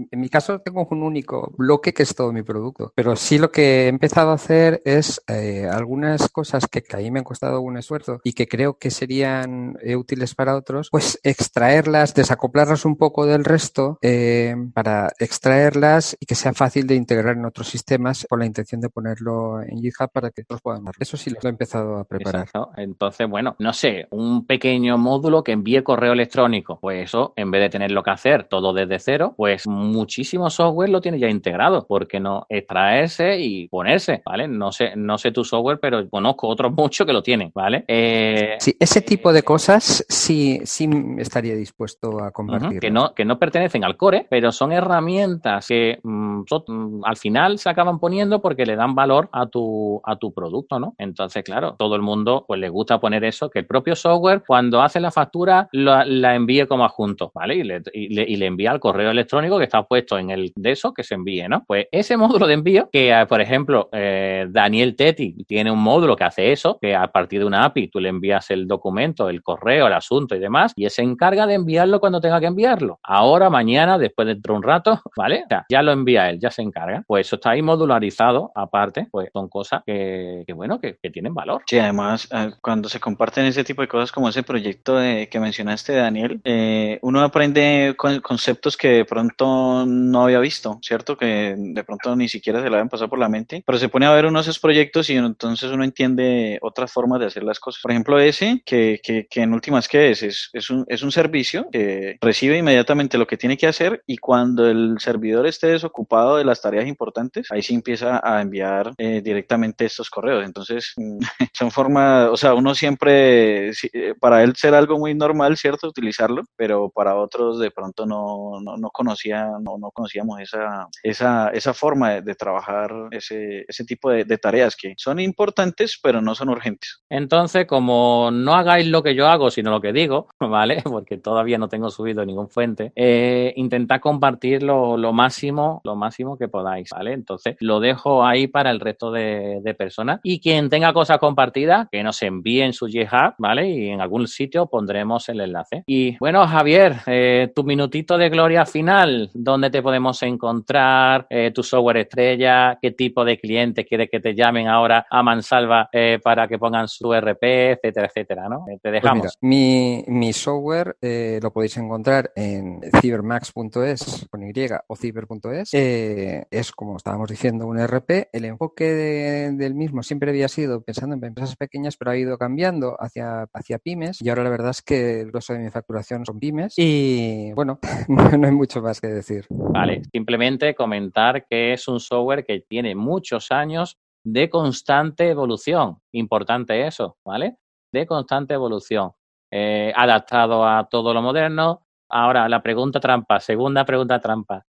en 0.10 0.20
mi 0.20 0.30
caso 0.30 0.62
tengo 0.62 0.88
un 0.90 1.04
único 1.04 1.54
bloque 1.56 1.94
que 1.94 2.02
es 2.02 2.16
todo 2.16 2.34
mi 2.34 2.42
producto, 2.42 2.92
pero 2.96 3.16
sí 3.16 3.38
lo 3.38 3.52
que 3.52 3.84
he 3.84 3.88
empezado 3.88 4.32
a 4.32 4.34
hacer 4.34 4.82
es 4.84 5.22
eh, 5.28 5.70
algunas 5.72 6.28
cosas 6.30 6.66
que, 6.66 6.84
a 6.92 6.98
mí 6.98 7.12
me 7.12 7.20
han 7.20 7.24
costado 7.24 7.62
un 7.62 7.78
esfuerzo 7.78 8.20
y 8.24 8.34
que 8.34 8.48
creo 8.48 8.80
que 8.80 8.90
serían 8.90 9.78
eh, 9.84 9.96
útiles 9.96 10.34
para 10.34 10.56
otros, 10.56 10.88
pues 10.90 11.20
extraerlas, 11.22 12.16
desacoplarlas 12.16 12.84
un 12.84 12.98
poco 12.98 13.28
del 13.28 13.46
resto 13.46 14.00
eh, 14.02 14.56
para 14.74 15.14
extraerlas 15.20 16.18
y 16.20 16.26
que 16.26 16.34
sea 16.34 16.54
fácil 16.54 16.88
de 16.88 16.96
integrar 16.96 17.38
en 17.38 17.46
otros 17.46 17.68
sistemas 17.68 18.26
con 18.28 18.40
la 18.40 18.48
intención 18.48 18.82
de 18.82 18.90
ponerlo 18.90 19.62
en 19.62 19.80
GitHub 19.80 20.10
para 20.12 20.32
que 20.32 20.42
otros 20.42 20.62
puedan 20.64 20.84
ver. 20.84 20.96
Eso 20.98 21.16
sí 21.16 21.30
lo 21.30 21.38
he 21.44 21.50
empezado 21.50 21.98
a 21.98 22.06
preparar. 22.06 22.50
Entonces, 22.76 23.30
bueno, 23.30 23.56
no 23.60 23.72
sé, 23.72 24.08
un 24.10 24.48
pequeño 24.48 24.98
módulo 24.98 25.44
que 25.44 25.52
envíe 25.52 25.84
correo 25.84 26.14
electrónico, 26.14 26.80
pues 26.82 27.03
eso, 27.04 27.34
en 27.36 27.52
vez 27.52 27.62
de 27.62 27.70
tenerlo 27.70 28.04
que 28.04 28.12
hacer 28.12 28.46
todo 28.46 28.74
desde 28.74 29.00
cero, 29.00 29.34
pues 29.38 29.68
muchísimo 29.68 30.50
software 30.50 30.90
lo 30.90 31.02
tiene 31.02 31.20
ya 31.20 31.30
integrado, 31.30 31.86
porque 31.88 32.20
no 32.20 32.46
extraerse 32.50 33.40
y 33.40 33.68
ponerse, 33.68 34.22
¿vale? 34.26 34.48
No 34.48 34.72
sé, 34.72 34.96
no 34.96 35.18
sé 35.18 35.32
tu 35.32 35.44
software, 35.44 35.80
pero 35.80 36.10
conozco 36.10 36.48
otros 36.48 36.72
muchos 36.76 37.06
que 37.06 37.14
lo 37.14 37.22
tienen, 37.22 37.52
¿vale? 37.54 37.86
Eh, 37.88 38.56
sí, 38.60 38.76
ese 38.80 39.02
tipo 39.02 39.32
de 39.32 39.44
cosas 39.44 40.06
sí, 40.10 40.60
sí 40.64 40.90
estaría 41.18 41.56
dispuesto 41.56 42.24
a 42.24 42.32
compartir. 42.32 42.80
que, 42.80 42.92
no, 42.92 43.14
que 43.14 43.26
no 43.26 43.40
pertenecen 43.40 43.84
al 43.84 43.98
core, 43.98 44.26
pero 44.30 44.52
son 44.52 44.72
herramientas 44.72 45.68
que 45.68 46.00
mm, 46.04 46.44
mm, 46.68 47.02
al 47.06 47.18
final 47.18 47.60
se 47.60 47.70
acaban 47.70 48.00
poniendo 48.00 48.42
porque 48.42 48.66
le 48.66 48.76
dan 48.76 48.96
valor 48.96 49.30
a 49.32 49.48
tu, 49.48 50.02
a 50.04 50.16
tu 50.16 50.34
producto, 50.34 50.80
¿no? 50.80 50.96
Entonces, 50.98 51.44
claro, 51.44 51.76
todo 51.78 51.96
el 51.96 52.02
mundo 52.02 52.46
pues 52.48 52.60
le 52.60 52.70
gusta 52.70 53.00
poner 53.00 53.24
eso, 53.24 53.50
que 53.50 53.60
el 53.60 53.66
propio 53.66 53.96
software 53.96 54.44
cuando 54.46 54.82
hace 54.82 55.00
la 55.00 55.12
factura 55.12 55.68
la, 55.72 56.36
envíe 56.36 56.66
como 56.68 56.86
adjunto, 56.94 57.32
¿vale? 57.34 57.56
Y 57.56 57.64
le, 57.64 57.82
y, 57.94 58.36
le, 58.38 58.46
envía 58.46 58.72
al 58.72 58.80
correo 58.80 59.12
electrónico 59.12 59.58
que 59.58 59.66
está 59.66 59.84
puesto 59.84 60.18
en 60.18 60.30
el 60.30 60.52
de 60.56 60.72
eso 60.72 60.94
que 60.94 61.04
se 61.04 61.16
envíe, 61.16 61.48
¿no? 61.48 61.64
Pues 61.66 61.88
ese 61.92 62.18
módulo 62.18 62.48
de 62.48 62.54
envío 62.54 62.90
que, 62.92 63.12
eh, 63.12 63.26
por 63.26 63.42
ejemplo, 63.42 63.90
eh, 63.92 64.46
Daniel 64.50 64.96
Tetti 64.96 65.44
tiene 65.46 65.72
un 65.72 65.80
módulo 65.80 66.16
que 66.16 66.24
hace 66.24 66.52
eso, 66.52 66.78
que 66.80 66.96
a 66.96 67.08
partir 67.08 67.40
de 67.40 67.46
una 67.46 67.66
API 67.66 67.88
tú 67.88 68.00
le 68.00 68.10
envías 68.10 68.52
el 68.52 68.68
documento, 68.68 69.30
el 69.30 69.42
correo, 69.42 69.88
el 69.88 69.94
asunto 69.94 70.36
y 70.36 70.40
demás, 70.40 70.74
y 70.76 70.86
él 70.86 70.92
se 70.92 71.02
encarga 71.02 71.48
de 71.48 71.56
enviarlo 71.56 72.00
cuando 72.00 72.22
tenga 72.22 72.40
que 72.40 72.48
enviarlo. 72.48 73.00
Ahora, 73.04 73.50
mañana, 73.50 73.98
después 73.98 74.28
dentro 74.28 74.54
de 74.54 74.58
un 74.58 74.64
rato, 74.64 75.02
¿vale? 75.18 75.44
O 75.46 75.48
sea, 75.48 75.66
ya 75.70 75.82
lo 75.82 75.92
envía 75.92 76.30
él, 76.30 76.40
ya 76.40 76.52
se 76.52 76.62
encarga. 76.62 77.04
Pues 77.08 77.28
eso 77.28 77.38
está 77.38 77.52
ahí 77.52 77.62
modularizado, 77.62 78.52
aparte, 78.56 79.08
pues 79.12 79.30
son 79.34 79.50
cosas 79.50 79.82
que, 79.86 80.46
bueno, 80.56 80.80
que, 80.80 80.98
tienen 81.14 81.34
valor. 81.34 81.62
Sí, 81.68 81.78
además, 81.78 82.28
eh, 82.32 82.52
cuando 82.60 82.90
se 82.90 83.00
comparten 83.00 83.46
ese 83.46 83.64
tipo 83.64 83.84
de 83.84 83.88
cosas 83.88 84.12
como 84.12 84.30
ese 84.30 84.42
proyecto 84.42 84.98
que 84.98 85.40
mencionaste, 85.40 85.94
Daniel, 85.94 86.42
eh, 86.44 86.83
uno 87.02 87.22
aprende 87.22 87.96
con 87.98 88.20
conceptos 88.22 88.78
que 88.78 88.90
de 88.90 89.06
pronto 89.06 89.86
no 89.86 90.24
había 90.24 90.40
visto, 90.40 90.80
¿cierto? 90.82 91.18
Que 91.18 91.56
de 91.58 91.84
pronto 91.84 92.16
ni 92.16 92.28
siquiera 92.28 92.62
se 92.62 92.70
le 92.70 92.76
habían 92.76 92.90
pasado 92.90 93.10
por 93.10 93.20
la 93.20 93.30
mente, 93.30 93.64
pero 93.66 93.78
se 93.78 93.90
pone 93.90 94.06
a 94.06 94.12
ver 94.12 94.26
uno 94.26 94.40
de 94.40 94.44
esos 94.44 94.60
proyectos 94.60 95.10
y 95.10 95.16
entonces 95.16 95.72
uno 95.72 95.84
entiende 95.84 96.60
otras 96.62 96.92
formas 96.92 97.20
de 97.20 97.28
hacer 97.28 97.44
las 97.44 97.60
cosas. 97.60 97.82
Por 97.82 97.92
ejemplo, 97.92 98.20
ese, 98.20 98.62
que, 98.66 99.00
que, 99.04 99.28
que 99.30 99.42
en 99.42 99.54
últimas, 99.54 99.88
¿qué 99.88 100.12
es? 100.12 100.24
Es, 100.24 100.50
es, 100.54 100.70
un, 100.70 100.86
es 100.88 101.04
un 101.04 101.12
servicio 101.12 101.68
que 101.72 102.18
recibe 102.22 102.58
inmediatamente 102.58 103.18
lo 103.18 103.28
que 103.28 103.38
tiene 103.38 103.58
que 103.58 103.68
hacer 103.68 104.04
y 104.06 104.18
cuando 104.18 104.68
el 104.68 104.98
servidor 105.00 105.46
esté 105.48 105.68
desocupado 105.68 106.38
de 106.38 106.46
las 106.46 106.62
tareas 106.62 106.88
importantes, 106.88 107.48
ahí 107.52 107.62
sí 107.62 107.74
empieza 107.74 108.22
a 108.24 108.42
enviar 108.42 108.94
eh, 108.98 109.22
directamente 109.22 109.86
estos 109.86 110.10
correos. 110.10 110.46
Entonces, 110.46 110.94
son 111.54 111.72
formas, 111.72 112.30
o 112.30 112.38
sea, 112.38 112.54
uno 112.54 112.76
siempre, 112.76 113.70
eh, 113.70 114.16
para 114.20 114.44
él 114.44 114.56
ser 114.56 114.74
algo 114.74 114.98
muy 114.98 115.14
normal, 115.14 115.58
¿cierto? 115.58 115.88
Utilizarlo, 115.88 116.44
pero 116.64 116.90
para 116.90 117.18
otros 117.18 117.60
de 117.60 117.72
pronto 117.72 118.06
no, 118.06 118.62
no, 118.62 118.78
no 118.78 118.90
conocía, 118.90 119.50
no, 119.62 119.78
no 119.78 119.92
conocíamos 119.92 120.40
esa, 120.40 120.88
esa, 121.04 121.50
esa 121.50 121.74
forma 121.74 122.22
de, 122.22 122.36
trabajar 122.36 122.90
ese, 123.12 123.66
ese 123.68 123.84
tipo 123.84 124.10
de, 124.10 124.24
de, 124.24 124.38
tareas 124.38 124.78
que 124.78 124.94
son 124.96 125.20
importantes, 125.20 126.00
pero 126.02 126.22
no 126.22 126.36
son 126.36 126.48
urgentes. 126.48 127.02
Entonces, 127.10 127.68
como 127.68 128.30
no 128.32 128.54
hagáis 128.56 128.88
lo 128.88 129.04
que 129.04 129.14
yo 129.14 129.28
hago, 129.28 129.52
sino 129.52 129.72
lo 129.72 129.82
que 129.82 129.92
digo, 129.92 130.30
¿vale? 130.40 130.82
Porque 130.86 131.18
todavía 131.18 131.58
no 131.58 131.68
tengo 131.68 131.90
subido 131.90 132.26
ningún 132.26 132.48
fuente, 132.48 132.94
eh, 132.96 133.52
intentad 133.58 134.00
compartir 134.00 134.64
lo, 134.64 134.96
lo, 134.96 135.12
máximo, 135.12 135.82
lo 135.84 135.98
máximo 135.98 136.38
que 136.38 136.48
podáis, 136.48 136.92
¿vale? 136.92 137.12
Entonces, 137.12 137.58
lo 137.60 137.82
dejo 137.82 138.24
ahí 138.26 138.48
para 138.48 138.72
el 138.72 138.80
resto 138.80 139.12
de, 139.12 139.60
de 139.62 139.74
personas. 139.74 140.22
Y 140.24 140.40
quien 140.40 140.70
tenga 140.70 140.94
cosas 140.94 141.18
compartidas, 141.18 141.90
que 141.92 142.04
nos 142.04 142.22
envíen 142.22 142.72
su 142.72 142.88
GitHub, 142.88 143.34
¿vale? 143.38 143.70
Y 143.70 143.90
en 143.90 144.00
algún 144.00 144.30
sitio 144.30 144.68
pondremos 144.68 145.28
el 145.28 145.42
enlace. 145.42 145.84
Y 145.86 146.18
bueno, 146.20 146.42
Javier, 146.54 146.98
eh, 147.08 147.52
tu 147.56 147.64
minutito 147.64 148.16
de 148.16 148.30
gloria 148.30 148.64
final, 148.68 149.32
¿dónde 149.34 149.72
te 149.72 149.82
podemos 149.82 150.22
encontrar? 150.22 151.26
Eh, 151.28 151.50
tu 151.52 151.64
software 151.64 151.98
estrella, 151.98 152.78
qué 152.80 152.92
tipo 152.92 153.26
de 153.26 153.40
clientes 153.40 153.88
quieres 153.90 154.08
que 154.12 154.20
te 154.20 154.36
llamen 154.36 154.68
ahora 154.68 155.08
a 155.10 155.24
Mansalva 155.24 155.90
eh, 155.92 156.20
para 156.24 156.48
que 156.48 156.60
pongan 156.60 156.88
su 156.88 157.12
RP, 157.12 157.72
etcétera, 157.72 158.06
etcétera, 158.06 158.50
¿no? 158.50 158.66
te 158.68 158.78
pues 158.82 158.94
dejamos. 158.94 159.38
mi, 159.42 160.04
mi, 160.08 160.32
software 160.32 160.96
lo 161.42 161.52
podéis 161.52 161.78
encontrar 161.78 162.32
en 162.36 162.82
cibermax.es 163.02 164.28
con 164.30 164.44
Y 164.44 164.54
o 164.88 164.96
ciber.es. 164.96 165.74
es 165.74 166.72
como 166.72 166.98
estábamos 166.98 167.30
diciendo 167.30 167.66
un 167.66 167.80
RP. 167.80 168.30
El 168.32 168.46
enfoque 168.46 168.86
del 168.86 169.74
mismo 169.74 170.04
siempre 170.04 170.30
había 170.30 170.48
sido 170.48 170.82
pensando 170.82 171.16
en 171.16 171.24
empresas 171.24 171.56
pequeñas, 171.56 171.98
pero 171.98 172.12
ha 172.12 172.18
ido 172.18 172.38
cambiando 172.38 172.96
hacia, 173.00 173.48
hacia 173.54 173.80
pymes 173.80 174.22
y 174.22 174.30
ahora 174.30 174.44
la 174.44 174.52
verdad 174.52 174.70
es 174.70 174.84
que 174.84 175.22
el 175.22 175.32
grosso 175.32 175.54
de 175.54 175.60
mi 175.60 175.72
facturación 175.72 176.26
son 176.28 176.43
pymes 176.44 176.74
y 176.78 177.54
bueno, 177.54 177.80
no 178.10 178.46
hay 178.46 178.52
mucho 178.52 178.82
más 178.82 179.00
que 179.00 179.08
decir. 179.08 179.46
Vale, 179.50 180.02
simplemente 180.12 180.76
comentar 180.76 181.46
que 181.48 181.72
es 181.72 181.88
un 181.88 182.02
software 182.02 182.44
que 182.44 182.66
tiene 182.68 182.96
muchos 182.96 183.50
años 183.52 183.98
de 184.26 184.50
constante 184.50 185.30
evolución. 185.30 186.00
Importante 186.12 186.86
eso, 186.86 187.18
¿vale? 187.26 187.58
De 187.94 188.06
constante 188.06 188.56
evolución. 188.56 189.12
Eh, 189.52 189.94
adaptado 189.96 190.68
a 190.68 190.86
todo 190.90 191.14
lo 191.14 191.22
moderno. 191.22 191.86
Ahora, 192.10 192.50
la 192.50 192.62
pregunta 192.62 193.00
trampa, 193.00 193.40
segunda 193.40 193.86
pregunta 193.86 194.20
trampa. 194.20 194.66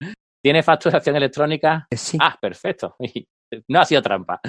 ¿Tiene 0.43 0.63
facturación 0.63 1.17
electrónica? 1.17 1.87
Eh, 1.91 1.97
sí. 1.97 2.19
Ah, 2.21 2.37
perfecto. 2.41 2.97
No 3.67 3.81
ha 3.81 3.85
sido 3.85 4.01
trampa. 4.01 4.41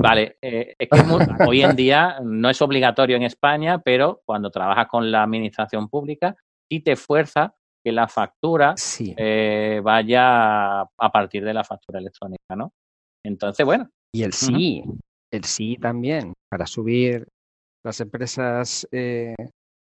Vale, 0.00 0.38
eh, 0.40 0.74
es 0.78 0.88
que 0.88 1.44
hoy 1.46 1.60
en 1.60 1.76
día 1.76 2.20
no 2.22 2.48
es 2.48 2.62
obligatorio 2.62 3.16
en 3.16 3.24
España, 3.24 3.82
pero 3.84 4.22
cuando 4.24 4.50
trabajas 4.50 4.86
con 4.88 5.10
la 5.10 5.24
administración 5.24 5.90
pública, 5.90 6.34
sí 6.70 6.80
te 6.80 6.96
fuerza 6.96 7.54
que 7.84 7.92
la 7.92 8.08
factura 8.08 8.74
eh, 8.98 9.80
vaya 9.82 10.80
a 10.80 11.12
partir 11.12 11.44
de 11.44 11.54
la 11.54 11.64
factura 11.64 12.00
electrónica, 12.00 12.56
¿no? 12.56 12.72
Entonces, 13.24 13.64
bueno. 13.64 13.88
Y 14.12 14.22
el 14.22 14.32
sí, 14.32 14.82
el 15.32 15.44
sí 15.44 15.76
también, 15.76 16.32
para 16.50 16.66
subir 16.66 17.28
las 17.84 18.00
empresas 18.00 18.88
eh, 18.90 19.34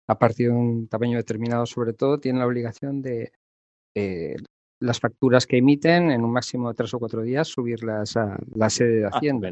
a 0.09 0.19
partir 0.19 0.49
de 0.49 0.55
un 0.55 0.89
tamaño 0.89 1.19
determinado, 1.19 1.67
sobre 1.67 1.93
todo, 1.93 2.19
tienen 2.19 2.41
la 2.41 2.47
obligación 2.47 3.01
de 3.03 3.33
las 4.81 4.99
facturas 4.99 5.47
que 5.47 5.59
emiten 5.59 6.11
en 6.11 6.25
un 6.25 6.33
máximo 6.33 6.69
de 6.69 6.75
tres 6.75 6.93
o 6.95 6.99
cuatro 6.99 7.23
días 7.23 7.49
subirlas 7.49 8.17
a 8.17 8.37
la 8.55 8.69
sede 8.71 8.97
de 8.97 9.07
ah, 9.07 9.11
Hacienda. 9.13 9.51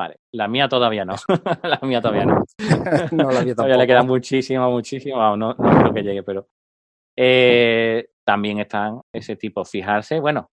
Vale, 0.00 0.20
la 0.32 0.48
mía 0.48 0.66
todavía 0.66 1.04
no. 1.04 1.14
la 1.62 1.78
mía 1.82 2.00
todavía 2.00 2.24
no. 2.24 2.42
no 3.12 3.30
la 3.30 3.42
mía 3.42 3.54
todavía 3.54 3.76
le 3.76 3.86
queda 3.86 4.02
muchísimo, 4.02 4.70
muchísimo. 4.70 5.36
no, 5.36 5.54
creo 5.54 5.92
que 5.92 6.02
llegue, 6.02 6.22
pero 6.22 6.48
eh, 7.18 8.08
también 8.24 8.60
están 8.60 9.02
ese 9.12 9.36
tipo. 9.36 9.62
Fijarse, 9.62 10.18
bueno, 10.18 10.50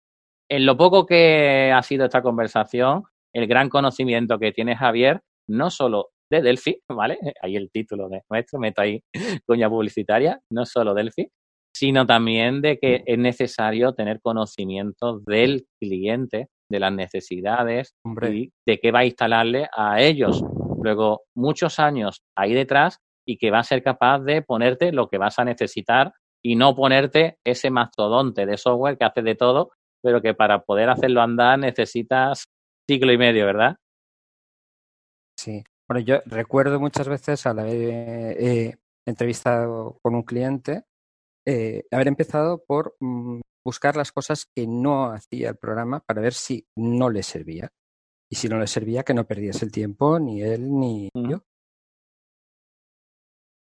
en 0.48 0.64
lo 0.64 0.76
poco 0.76 1.04
que 1.04 1.72
ha 1.74 1.82
sido 1.82 2.04
esta 2.04 2.22
conversación, 2.22 3.02
el 3.34 3.48
gran 3.48 3.68
conocimiento 3.68 4.38
que 4.38 4.52
tiene 4.52 4.76
Javier, 4.76 5.20
no 5.48 5.70
solo 5.70 6.10
de 6.30 6.40
Delphi, 6.40 6.80
¿vale? 6.88 7.18
Ahí 7.40 7.56
el 7.56 7.68
título 7.72 8.08
de 8.08 8.22
nuestro, 8.30 8.60
meto 8.60 8.82
ahí 8.82 9.02
coña 9.44 9.68
publicitaria, 9.68 10.40
no 10.52 10.64
solo 10.66 10.94
Delphi, 10.94 11.28
sino 11.74 12.06
también 12.06 12.60
de 12.60 12.78
que 12.78 13.02
es 13.04 13.18
necesario 13.18 13.92
tener 13.92 14.20
conocimiento 14.20 15.18
del 15.26 15.66
cliente, 15.80 16.48
de 16.72 16.80
las 16.80 16.92
necesidades 16.92 17.94
y 18.32 18.50
de 18.66 18.80
qué 18.80 18.90
va 18.90 19.00
a 19.00 19.04
instalarle 19.04 19.68
a 19.76 20.00
ellos. 20.00 20.42
Luego, 20.82 21.22
muchos 21.36 21.78
años 21.78 22.22
ahí 22.36 22.52
detrás 22.52 22.98
y 23.24 23.38
que 23.38 23.52
va 23.52 23.60
a 23.60 23.64
ser 23.64 23.84
capaz 23.84 24.18
de 24.20 24.42
ponerte 24.42 24.90
lo 24.90 25.08
que 25.08 25.18
vas 25.18 25.38
a 25.38 25.44
necesitar 25.44 26.12
y 26.44 26.56
no 26.56 26.74
ponerte 26.74 27.38
ese 27.44 27.70
mastodonte 27.70 28.46
de 28.46 28.56
software 28.56 28.98
que 28.98 29.04
hace 29.04 29.22
de 29.22 29.36
todo, 29.36 29.70
pero 30.02 30.20
que 30.20 30.34
para 30.34 30.62
poder 30.62 30.90
hacerlo 30.90 31.22
andar 31.22 31.58
necesitas 31.60 32.46
ciclo 32.90 33.12
y 33.12 33.18
medio, 33.18 33.46
¿verdad? 33.46 33.76
Sí. 35.38 35.62
Bueno, 35.88 36.04
yo 36.04 36.20
recuerdo 36.26 36.80
muchas 36.80 37.08
veces 37.08 37.46
al 37.46 37.60
haber 37.60 38.36
eh, 38.40 38.76
entrevistado 39.06 39.98
con 40.02 40.16
un 40.16 40.22
cliente 40.22 40.82
eh, 41.46 41.84
haber 41.90 42.06
empezado 42.06 42.62
por 42.64 42.94
mm, 43.00 43.40
buscar 43.64 43.96
las 43.96 44.12
cosas 44.12 44.46
que 44.54 44.66
no 44.66 45.12
hacía 45.12 45.50
el 45.50 45.56
programa 45.56 46.00
para 46.00 46.20
ver 46.20 46.34
si 46.34 46.66
no 46.76 47.10
le 47.10 47.22
servía. 47.22 47.70
Y 48.30 48.36
si 48.36 48.48
no 48.48 48.58
le 48.58 48.66
servía, 48.66 49.02
que 49.02 49.14
no 49.14 49.26
perdiese 49.26 49.64
el 49.64 49.72
tiempo 49.72 50.18
ni 50.18 50.42
él 50.42 50.70
ni 50.70 51.10
yo. 51.14 51.42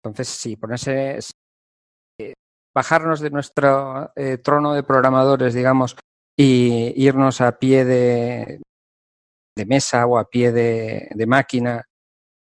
Entonces, 0.03 0.28
sí, 0.28 0.57
ponerse, 0.57 1.18
eh, 2.20 2.35
bajarnos 2.74 3.20
de 3.20 3.30
nuestro 3.30 4.12
eh, 4.14 4.39
trono 4.39 4.74
de 4.74 4.82
programadores, 4.82 5.55
digamos, 5.55 5.97
y 6.39 6.93
irnos 7.03 7.41
a 7.41 7.59
pie 7.59 7.85
de, 7.85 8.61
de 9.57 9.66
mesa 9.66 10.07
o 10.07 10.18
a 10.18 10.28
pie 10.28 10.53
de, 10.53 11.09
de 11.14 11.26
máquina, 11.26 11.85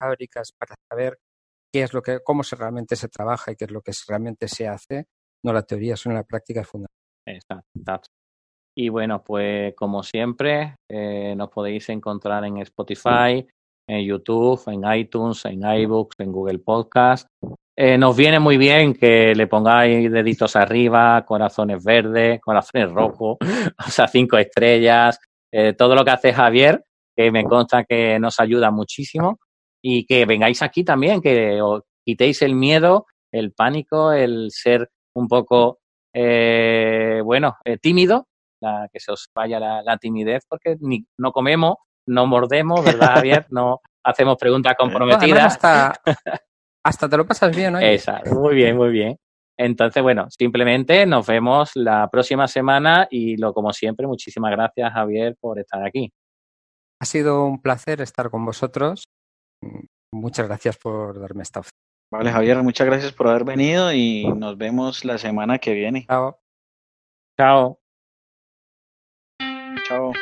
fábricas, 0.00 0.52
para 0.52 0.76
saber 0.90 1.18
qué 1.72 1.82
es 1.82 1.92
lo 1.92 2.02
que, 2.02 2.20
cómo 2.24 2.42
se 2.42 2.56
realmente 2.56 2.96
se 2.96 3.08
trabaja 3.08 3.52
y 3.52 3.56
qué 3.56 3.64
es 3.64 3.70
lo 3.70 3.82
que 3.82 3.92
realmente 4.06 4.48
se 4.48 4.68
hace, 4.68 5.06
no 5.44 5.52
la 5.52 5.62
teoría, 5.62 5.96
sino 5.96 6.14
la 6.14 6.24
práctica 6.24 6.60
es 6.60 6.68
fundamental. 6.68 6.97
Exacto. 7.28 8.10
Y 8.76 8.88
bueno, 8.90 9.22
pues 9.24 9.74
como 9.74 10.02
siempre, 10.02 10.76
eh, 10.88 11.34
nos 11.36 11.50
podéis 11.50 11.88
encontrar 11.88 12.44
en 12.44 12.58
Spotify, 12.58 13.46
en 13.88 14.04
YouTube, 14.04 14.60
en 14.68 14.82
iTunes, 14.94 15.44
en 15.46 15.62
iBooks, 15.64 16.16
en 16.20 16.32
Google 16.32 16.58
Podcast. 16.60 17.26
eh, 17.76 17.96
nos 17.96 18.16
viene 18.16 18.40
muy 18.40 18.56
bien 18.56 18.92
que 18.92 19.34
le 19.34 19.46
pongáis 19.46 20.10
deditos 20.10 20.56
arriba, 20.56 21.24
corazones 21.24 21.84
verdes, 21.84 22.40
corazones 22.40 22.90
rojos, 22.90 23.36
o 23.86 23.90
sea, 23.90 24.08
cinco 24.08 24.36
estrellas, 24.36 25.18
eh, 25.52 25.74
todo 25.74 25.94
lo 25.94 26.04
que 26.04 26.10
hace 26.10 26.32
Javier, 26.32 26.84
que 27.16 27.30
me 27.30 27.44
consta 27.44 27.84
que 27.84 28.18
nos 28.18 28.40
ayuda 28.40 28.70
muchísimo, 28.70 29.38
y 29.82 30.04
que 30.06 30.24
vengáis 30.26 30.62
aquí 30.62 30.84
también, 30.84 31.20
que 31.20 31.62
os 31.62 31.82
quitéis 32.04 32.42
el 32.42 32.54
miedo, 32.54 33.06
el 33.32 33.52
pánico, 33.52 34.12
el 34.12 34.50
ser 34.50 34.90
un 35.14 35.28
poco, 35.28 35.78
eh, 36.14 37.20
bueno, 37.24 37.56
tímido, 37.80 38.26
la, 38.60 38.88
que 38.92 39.00
se 39.00 39.12
os 39.12 39.28
vaya 39.34 39.60
la, 39.60 39.98
timidez, 39.98 40.44
porque 40.48 40.76
ni, 40.80 41.06
no 41.18 41.32
comemos, 41.32 41.76
no 42.06 42.26
mordemos, 42.26 42.84
¿verdad, 42.84 43.14
Javier? 43.14 43.46
No 43.50 43.80
hacemos 44.04 44.36
preguntas 44.36 44.74
comprometidas. 44.78 45.58
Hasta 46.84 47.08
te 47.08 47.16
lo 47.16 47.26
pasas 47.26 47.54
bien, 47.54 47.74
¿no? 47.74 47.80
Exacto, 47.80 48.34
muy 48.34 48.54
bien, 48.54 48.76
muy 48.76 48.90
bien. 48.90 49.18
Entonces, 49.58 50.02
bueno, 50.02 50.28
simplemente 50.30 51.04
nos 51.04 51.26
vemos 51.26 51.72
la 51.74 52.08
próxima 52.08 52.46
semana 52.46 53.08
y 53.10 53.36
lo 53.36 53.52
como 53.52 53.72
siempre, 53.72 54.06
muchísimas 54.06 54.52
gracias 54.52 54.92
Javier 54.92 55.36
por 55.40 55.58
estar 55.58 55.84
aquí. 55.84 56.12
Ha 57.00 57.04
sido 57.04 57.44
un 57.44 57.60
placer 57.60 58.00
estar 58.00 58.30
con 58.30 58.44
vosotros. 58.44 59.04
Muchas 60.12 60.46
gracias 60.46 60.78
por 60.78 61.20
darme 61.20 61.42
esta 61.42 61.60
opción. 61.60 61.77
Vale, 62.10 62.32
Javier, 62.32 62.62
muchas 62.62 62.86
gracias 62.86 63.12
por 63.12 63.28
haber 63.28 63.44
venido 63.44 63.92
y 63.92 64.26
nos 64.36 64.56
vemos 64.56 65.04
la 65.04 65.18
semana 65.18 65.58
que 65.58 65.74
viene. 65.74 66.06
Chao. 66.06 66.40
Chao. 67.36 67.80
Chao. 69.86 70.12